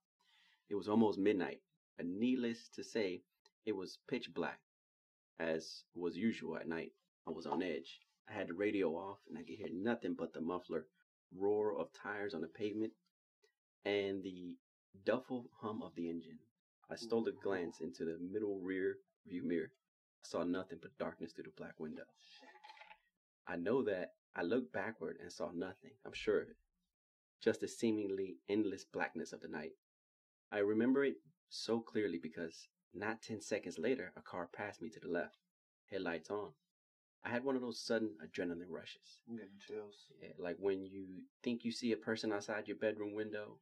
It 0.68 0.74
was 0.74 0.86
almost 0.86 1.18
midnight, 1.18 1.62
and 1.98 2.20
needless 2.20 2.68
to 2.74 2.84
say, 2.84 3.22
it 3.64 3.72
was 3.72 4.00
pitch 4.06 4.34
black. 4.34 4.60
As 5.40 5.84
was 5.94 6.14
usual 6.14 6.58
at 6.58 6.68
night, 6.68 6.92
I 7.26 7.30
was 7.30 7.46
on 7.46 7.62
edge. 7.62 8.00
I 8.28 8.34
had 8.34 8.48
the 8.48 8.52
radio 8.52 8.90
off, 8.90 9.20
and 9.30 9.38
I 9.38 9.44
could 9.44 9.56
hear 9.56 9.72
nothing 9.72 10.12
but 10.12 10.34
the 10.34 10.42
muffler 10.42 10.88
roar 11.34 11.74
of 11.74 11.90
tires 11.94 12.34
on 12.34 12.42
the 12.42 12.48
pavement 12.48 12.92
and 13.86 14.22
the 14.22 14.58
duffel 15.06 15.48
hum 15.62 15.80
of 15.82 15.94
the 15.94 16.10
engine. 16.10 16.38
I 16.90 16.96
stole 16.96 17.26
a 17.28 17.32
glance 17.32 17.80
into 17.80 18.04
the 18.04 18.18
middle 18.20 18.60
rear 18.60 18.98
view 19.26 19.42
mirror. 19.42 19.72
I 20.24 20.28
saw 20.28 20.44
nothing 20.44 20.78
but 20.80 20.96
darkness 20.98 21.32
through 21.32 21.44
the 21.44 21.50
black 21.56 21.78
window. 21.78 22.04
I 23.46 23.56
know 23.56 23.82
that 23.84 24.12
I 24.34 24.42
looked 24.42 24.72
backward 24.72 25.18
and 25.20 25.32
saw 25.32 25.50
nothing. 25.52 25.92
I'm 26.06 26.12
sure 26.12 26.40
of 26.40 26.48
it. 26.48 26.56
Just 27.42 27.60
the 27.60 27.68
seemingly 27.68 28.36
endless 28.48 28.84
blackness 28.84 29.32
of 29.32 29.40
the 29.40 29.48
night. 29.48 29.72
I 30.52 30.58
remember 30.58 31.04
it 31.04 31.16
so 31.48 31.80
clearly 31.80 32.18
because 32.22 32.68
not 32.94 33.22
10 33.22 33.40
seconds 33.40 33.78
later, 33.78 34.12
a 34.16 34.22
car 34.22 34.48
passed 34.52 34.80
me 34.80 34.90
to 34.90 35.00
the 35.00 35.08
left, 35.08 35.38
headlights 35.90 36.30
on. 36.30 36.50
I 37.24 37.30
had 37.30 37.44
one 37.44 37.56
of 37.56 37.62
those 37.62 37.80
sudden 37.80 38.10
adrenaline 38.24 38.68
rushes. 38.68 39.20
I'm 39.28 39.36
getting 39.36 39.58
chills. 39.66 40.06
Yeah, 40.20 40.32
like 40.38 40.56
when 40.58 40.84
you 40.84 41.22
think 41.42 41.64
you 41.64 41.72
see 41.72 41.92
a 41.92 41.96
person 41.96 42.32
outside 42.32 42.68
your 42.68 42.76
bedroom 42.76 43.14
window, 43.14 43.58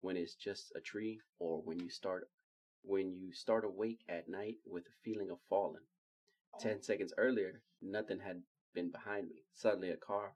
when 0.00 0.16
it's 0.16 0.34
just 0.34 0.72
a 0.74 0.80
tree, 0.80 1.20
or 1.38 1.60
when 1.62 1.80
you 1.80 1.90
start 1.90 2.28
when 2.82 3.14
you 3.14 3.32
start 3.32 3.64
awake 3.64 4.00
at 4.08 4.28
night 4.28 4.56
with 4.66 4.84
a 4.86 5.02
feeling 5.04 5.30
of 5.30 5.38
falling. 5.48 5.82
Oh. 6.54 6.58
Ten 6.60 6.82
seconds 6.82 7.12
earlier, 7.16 7.62
nothing 7.82 8.20
had 8.20 8.42
been 8.74 8.90
behind 8.90 9.28
me. 9.28 9.44
Suddenly, 9.52 9.90
a 9.90 9.96
car. 9.96 10.32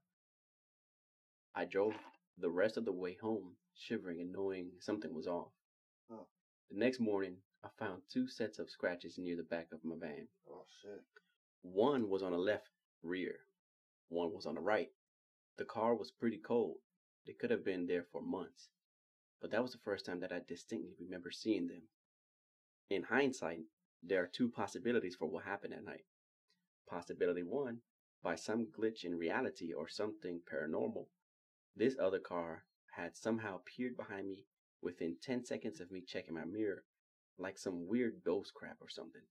I 1.54 1.64
drove 1.64 1.94
the 2.38 2.50
rest 2.50 2.76
of 2.76 2.84
the 2.84 2.92
way 2.92 3.16
home, 3.20 3.56
shivering 3.74 4.20
and 4.20 4.32
knowing 4.32 4.70
something 4.80 5.14
was 5.14 5.26
off. 5.26 5.52
Oh. 6.10 6.26
The 6.70 6.78
next 6.78 7.00
morning, 7.00 7.36
I 7.64 7.68
found 7.78 8.02
two 8.08 8.26
sets 8.26 8.58
of 8.58 8.70
scratches 8.70 9.18
near 9.18 9.36
the 9.36 9.42
back 9.42 9.68
of 9.72 9.84
my 9.84 9.94
van. 9.98 10.28
Oh 10.50 10.64
shit. 10.80 11.02
One 11.62 12.08
was 12.08 12.22
on 12.22 12.32
the 12.32 12.38
left 12.38 12.68
rear, 13.02 13.36
one 14.08 14.32
was 14.32 14.46
on 14.46 14.54
the 14.56 14.60
right. 14.60 14.90
The 15.58 15.64
car 15.64 15.94
was 15.94 16.10
pretty 16.10 16.38
cold. 16.38 16.78
They 17.26 17.34
could 17.34 17.50
have 17.50 17.64
been 17.64 17.86
there 17.86 18.06
for 18.10 18.20
months. 18.20 18.68
But 19.40 19.50
that 19.50 19.62
was 19.62 19.72
the 19.72 19.78
first 19.84 20.06
time 20.06 20.20
that 20.20 20.32
I 20.32 20.40
distinctly 20.48 20.94
remember 20.98 21.30
seeing 21.30 21.68
them. 21.68 21.82
In 22.90 23.04
hindsight, 23.04 23.64
there 24.02 24.22
are 24.22 24.26
two 24.26 24.48
possibilities 24.48 25.14
for 25.14 25.26
what 25.26 25.44
happened 25.44 25.74
at 25.74 25.84
night. 25.84 26.04
Possibility 26.88 27.42
one, 27.42 27.80
by 28.22 28.34
some 28.34 28.66
glitch 28.66 29.04
in 29.04 29.16
reality 29.18 29.72
or 29.72 29.88
something 29.88 30.40
paranormal, 30.50 31.06
this 31.74 31.96
other 31.98 32.18
car 32.18 32.64
had 32.96 33.16
somehow 33.16 33.60
peered 33.64 33.96
behind 33.96 34.28
me 34.28 34.44
within 34.82 35.16
10 35.22 35.44
seconds 35.44 35.80
of 35.80 35.90
me 35.90 36.02
checking 36.02 36.34
my 36.34 36.44
mirror, 36.44 36.84
like 37.38 37.58
some 37.58 37.88
weird 37.88 38.22
ghost 38.24 38.52
crap 38.52 38.76
or 38.80 38.88
something. 38.88 39.22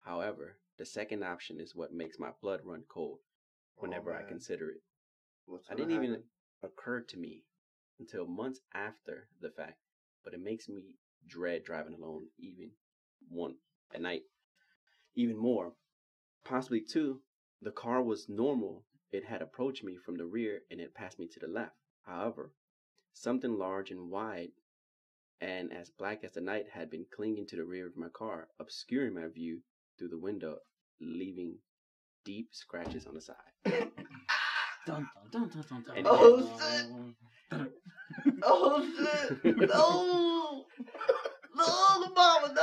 However, 0.00 0.58
the 0.76 0.84
second 0.84 1.22
option 1.24 1.60
is 1.60 1.74
what 1.74 1.92
makes 1.92 2.18
my 2.18 2.30
blood 2.42 2.60
run 2.64 2.84
cold 2.88 3.20
whenever 3.76 4.14
I 4.14 4.22
consider 4.22 4.70
it. 4.70 4.82
What's 5.46 5.70
I 5.70 5.74
didn't 5.74 5.92
even 5.92 6.24
occur 6.62 7.00
to 7.00 7.16
me 7.16 7.44
until 7.98 8.26
months 8.26 8.60
after 8.74 9.28
the 9.40 9.50
fact 9.50 9.78
but 10.24 10.34
it 10.34 10.40
makes 10.40 10.68
me 10.68 10.96
dread 11.26 11.64
driving 11.64 11.94
alone 11.94 12.26
even 12.38 12.70
one 13.30 13.54
at 13.94 14.00
night 14.02 14.22
even 15.14 15.36
more. 15.36 15.72
Possibly 16.44 16.80
two, 16.80 17.20
the 17.62 17.70
car 17.70 18.02
was 18.02 18.28
normal. 18.28 18.84
It 19.10 19.24
had 19.24 19.42
approached 19.42 19.82
me 19.84 19.96
from 19.96 20.16
the 20.16 20.24
rear 20.26 20.60
and 20.70 20.80
it 20.80 20.94
passed 20.94 21.18
me 21.18 21.26
to 21.28 21.40
the 21.40 21.48
left. 21.48 21.74
However, 22.06 22.52
something 23.12 23.58
large 23.58 23.90
and 23.90 24.10
wide 24.10 24.50
and 25.40 25.72
as 25.72 25.90
black 25.90 26.24
as 26.24 26.32
the 26.32 26.40
night 26.40 26.66
had 26.72 26.90
been 26.90 27.06
clinging 27.14 27.46
to 27.46 27.56
the 27.56 27.64
rear 27.64 27.86
of 27.86 27.96
my 27.96 28.08
car, 28.08 28.48
obscuring 28.60 29.14
my 29.14 29.26
view 29.28 29.60
through 29.98 30.08
the 30.08 30.18
window, 30.18 30.58
leaving 31.00 31.56
deep 32.24 32.48
scratches 32.52 33.06
on 33.06 33.14
the 33.14 33.20
side. 33.20 33.36
Dun, 34.86 35.06
dun, 35.30 35.48
dun, 35.48 35.50
dun, 35.50 35.64
dun, 35.68 35.82
dun. 35.86 35.96
And- 35.96 36.06
Oh, 36.08 37.18
shit. 37.50 37.72
Oh 38.42 39.36
shit! 39.42 39.56
No! 39.68 40.66
No, 42.18 42.40
mama, 42.40 42.54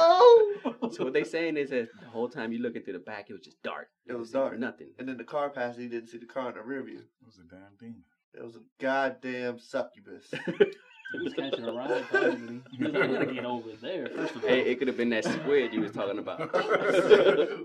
no! 0.82 0.90
So 0.92 1.04
what 1.06 1.14
they 1.14 1.24
saying 1.24 1.58
is 1.58 1.70
that 1.70 1.88
the 2.02 2.08
whole 2.08 2.28
time 2.30 2.52
you 2.52 2.60
looking 2.60 2.82
through 2.84 2.94
the 2.94 3.00
back, 3.00 3.30
it 3.30 3.34
was 3.34 3.42
just 3.42 3.62
dark. 3.64 3.88
It 4.08 4.14
was 4.14 4.32
dark. 4.32 4.60
Nothing. 4.60 4.90
And 5.00 5.08
then 5.08 5.18
the 5.18 5.24
car 5.24 5.50
passed, 5.50 5.78
and 5.78 5.84
he 5.84 5.90
didn't 5.90 6.10
see 6.10 6.18
the 6.18 6.26
car 6.26 6.50
in 6.50 6.56
the 6.56 6.62
rear 6.62 6.84
view. 6.84 7.00
It 7.00 7.26
was 7.26 7.38
a 7.38 7.44
damn 7.50 7.76
demon. 7.80 8.04
It 8.34 8.44
was 8.44 8.56
a 8.58 8.62
goddamn 8.82 9.60
succubus. 9.60 10.26
He 11.14 11.20
was 11.20 11.34
catching 11.34 11.64
a 11.64 11.72
ride, 11.72 12.04
probably. 12.10 12.62
He 12.72 12.84
was 12.84 12.94
like, 12.94 13.04
I 13.04 13.08
gotta 13.14 13.26
get 13.28 13.46
over 13.46 13.70
there, 13.80 14.08
first 14.08 14.36
of 14.36 14.44
all. 14.44 14.50
Hey, 14.50 14.62
it 14.62 14.80
could 14.80 14.88
have 14.88 14.98
been 14.98 15.12
that 15.12 15.24
squid 15.24 15.72
you 15.72 15.82
was 15.82 15.92
talking 15.92 16.18
about. 16.18 16.50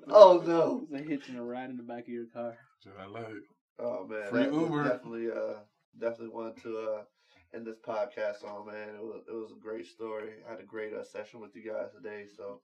oh 0.08 0.42
no! 0.46 0.82
It's 0.82 0.92
like 0.92 1.08
hitching 1.08 1.36
a 1.36 1.42
ride 1.42 1.70
in 1.70 1.76
the 1.78 1.82
back 1.82 2.02
of 2.02 2.08
your 2.08 2.26
car. 2.26 2.58
Should 2.84 2.92
I 3.00 3.06
like 3.06 3.28
it? 3.28 3.42
Oh 3.78 4.06
man, 4.06 4.28
Free 4.30 4.42
that 4.44 4.52
Uber. 4.52 4.84
definitely 4.84 5.28
uh 5.30 5.54
definitely 5.98 6.28
wanted 6.28 6.62
to 6.62 6.78
uh 6.78 7.02
end 7.54 7.66
this 7.66 7.78
podcast 7.86 8.44
on 8.44 8.66
man. 8.66 8.94
It 8.96 9.02
was 9.02 9.22
it 9.28 9.34
was 9.34 9.52
a 9.52 9.60
great 9.60 9.86
story. 9.86 10.34
I 10.46 10.52
had 10.52 10.60
a 10.60 10.64
great 10.64 10.92
uh, 10.94 11.04
session 11.04 11.40
with 11.40 11.54
you 11.54 11.70
guys 11.70 11.90
today, 11.94 12.26
so 12.36 12.60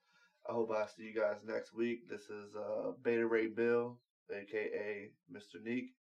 I 0.48 0.52
hope 0.52 0.70
I 0.70 0.86
see 0.86 1.02
you 1.02 1.14
guys 1.14 1.38
next 1.44 1.74
week. 1.74 2.08
This 2.08 2.28
is 2.30 2.54
uh 2.54 2.92
Beta 3.02 3.26
Ray 3.26 3.48
Bill, 3.48 3.98
aka 4.32 5.10
Mr. 5.32 5.62
Neek. 5.62 5.94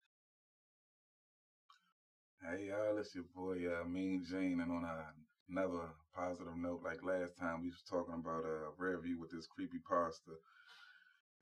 Hey 2.41 2.65
y'all, 2.67 2.97
it's 2.97 3.15
your 3.15 3.23
boy 3.35 3.57
uh, 3.71 3.85
Mean 3.87 4.25
Gene, 4.29 4.59
and 4.59 4.71
on 4.71 4.83
a, 4.83 5.05
another 5.49 5.87
positive 6.13 6.57
note, 6.57 6.81
like 6.83 7.03
last 7.03 7.37
time 7.37 7.61
we 7.61 7.69
was 7.69 7.83
talking 7.89 8.15
about 8.15 8.43
uh, 8.43 8.71
Rare 8.77 8.99
View 8.99 9.19
with 9.19 9.31
this 9.31 9.47
creepy 9.47 9.79
pasta. 9.87 10.31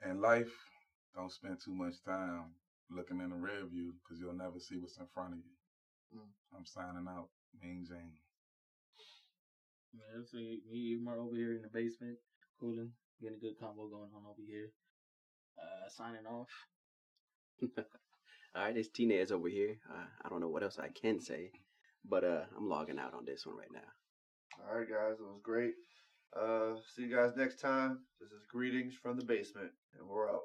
And 0.04 0.22
life, 0.22 0.52
don't 1.16 1.32
spend 1.32 1.58
too 1.64 1.74
much 1.74 2.04
time 2.06 2.54
looking 2.90 3.20
in 3.20 3.30
the 3.30 3.36
rear 3.36 3.66
view 3.66 3.94
because 4.02 4.20
you'll 4.20 4.34
never 4.34 4.60
see 4.60 4.78
what's 4.78 4.98
in 4.98 5.06
front 5.14 5.34
of 5.34 5.40
you. 5.40 6.20
Mm. 6.20 6.41
I'm 6.56 6.66
signing 6.66 7.06
out, 7.08 7.30
Mean 7.62 7.86
Gene. 7.88 8.14
Yeah, 9.94 10.22
so 10.30 10.38
me, 10.38 10.62
you, 10.72 11.04
Mar 11.04 11.20
over 11.20 11.36
here 11.36 11.56
in 11.56 11.62
the 11.62 11.68
basement, 11.68 12.18
cooling, 12.60 12.92
getting 13.22 13.38
a 13.38 13.40
good 13.40 13.60
combo 13.60 13.88
going 13.88 14.12
on 14.16 14.24
over 14.26 14.42
here. 14.46 14.72
Uh, 15.60 15.90
signing 15.90 16.26
off. 16.26 16.48
All 18.56 18.64
right, 18.64 18.76
it's 18.76 18.90
Tinez 18.90 19.32
over 19.32 19.48
here. 19.48 19.78
Uh, 19.90 20.06
I 20.24 20.30
don't 20.30 20.42
know 20.42 20.50
what 20.50 20.64
else 20.64 20.80
I 20.80 20.90
can 20.90 21.20
say, 21.20 21.52
but 22.08 22.24
uh, 22.24 22.44
I'm 22.58 22.68
logging 22.68 23.00
out 23.00 23.14
on 23.14 23.26
this 23.26 23.46
one 23.46 23.58
right 23.58 23.72
now. 23.74 23.80
All 24.70 24.78
right, 24.78 24.90
guys, 24.90 25.20
it 25.20 25.24
was 25.24 25.40
great. 25.44 25.74
Uh, 26.36 26.76
see 26.96 27.04
you 27.04 27.16
guys 27.16 27.32
next 27.36 27.60
time. 27.60 28.00
This 28.20 28.32
is 28.32 28.46
greetings 28.50 28.94
from 29.02 29.18
the 29.18 29.26
basement, 29.26 29.72
and 29.98 30.08
we're 30.08 30.30
out. 30.30 30.44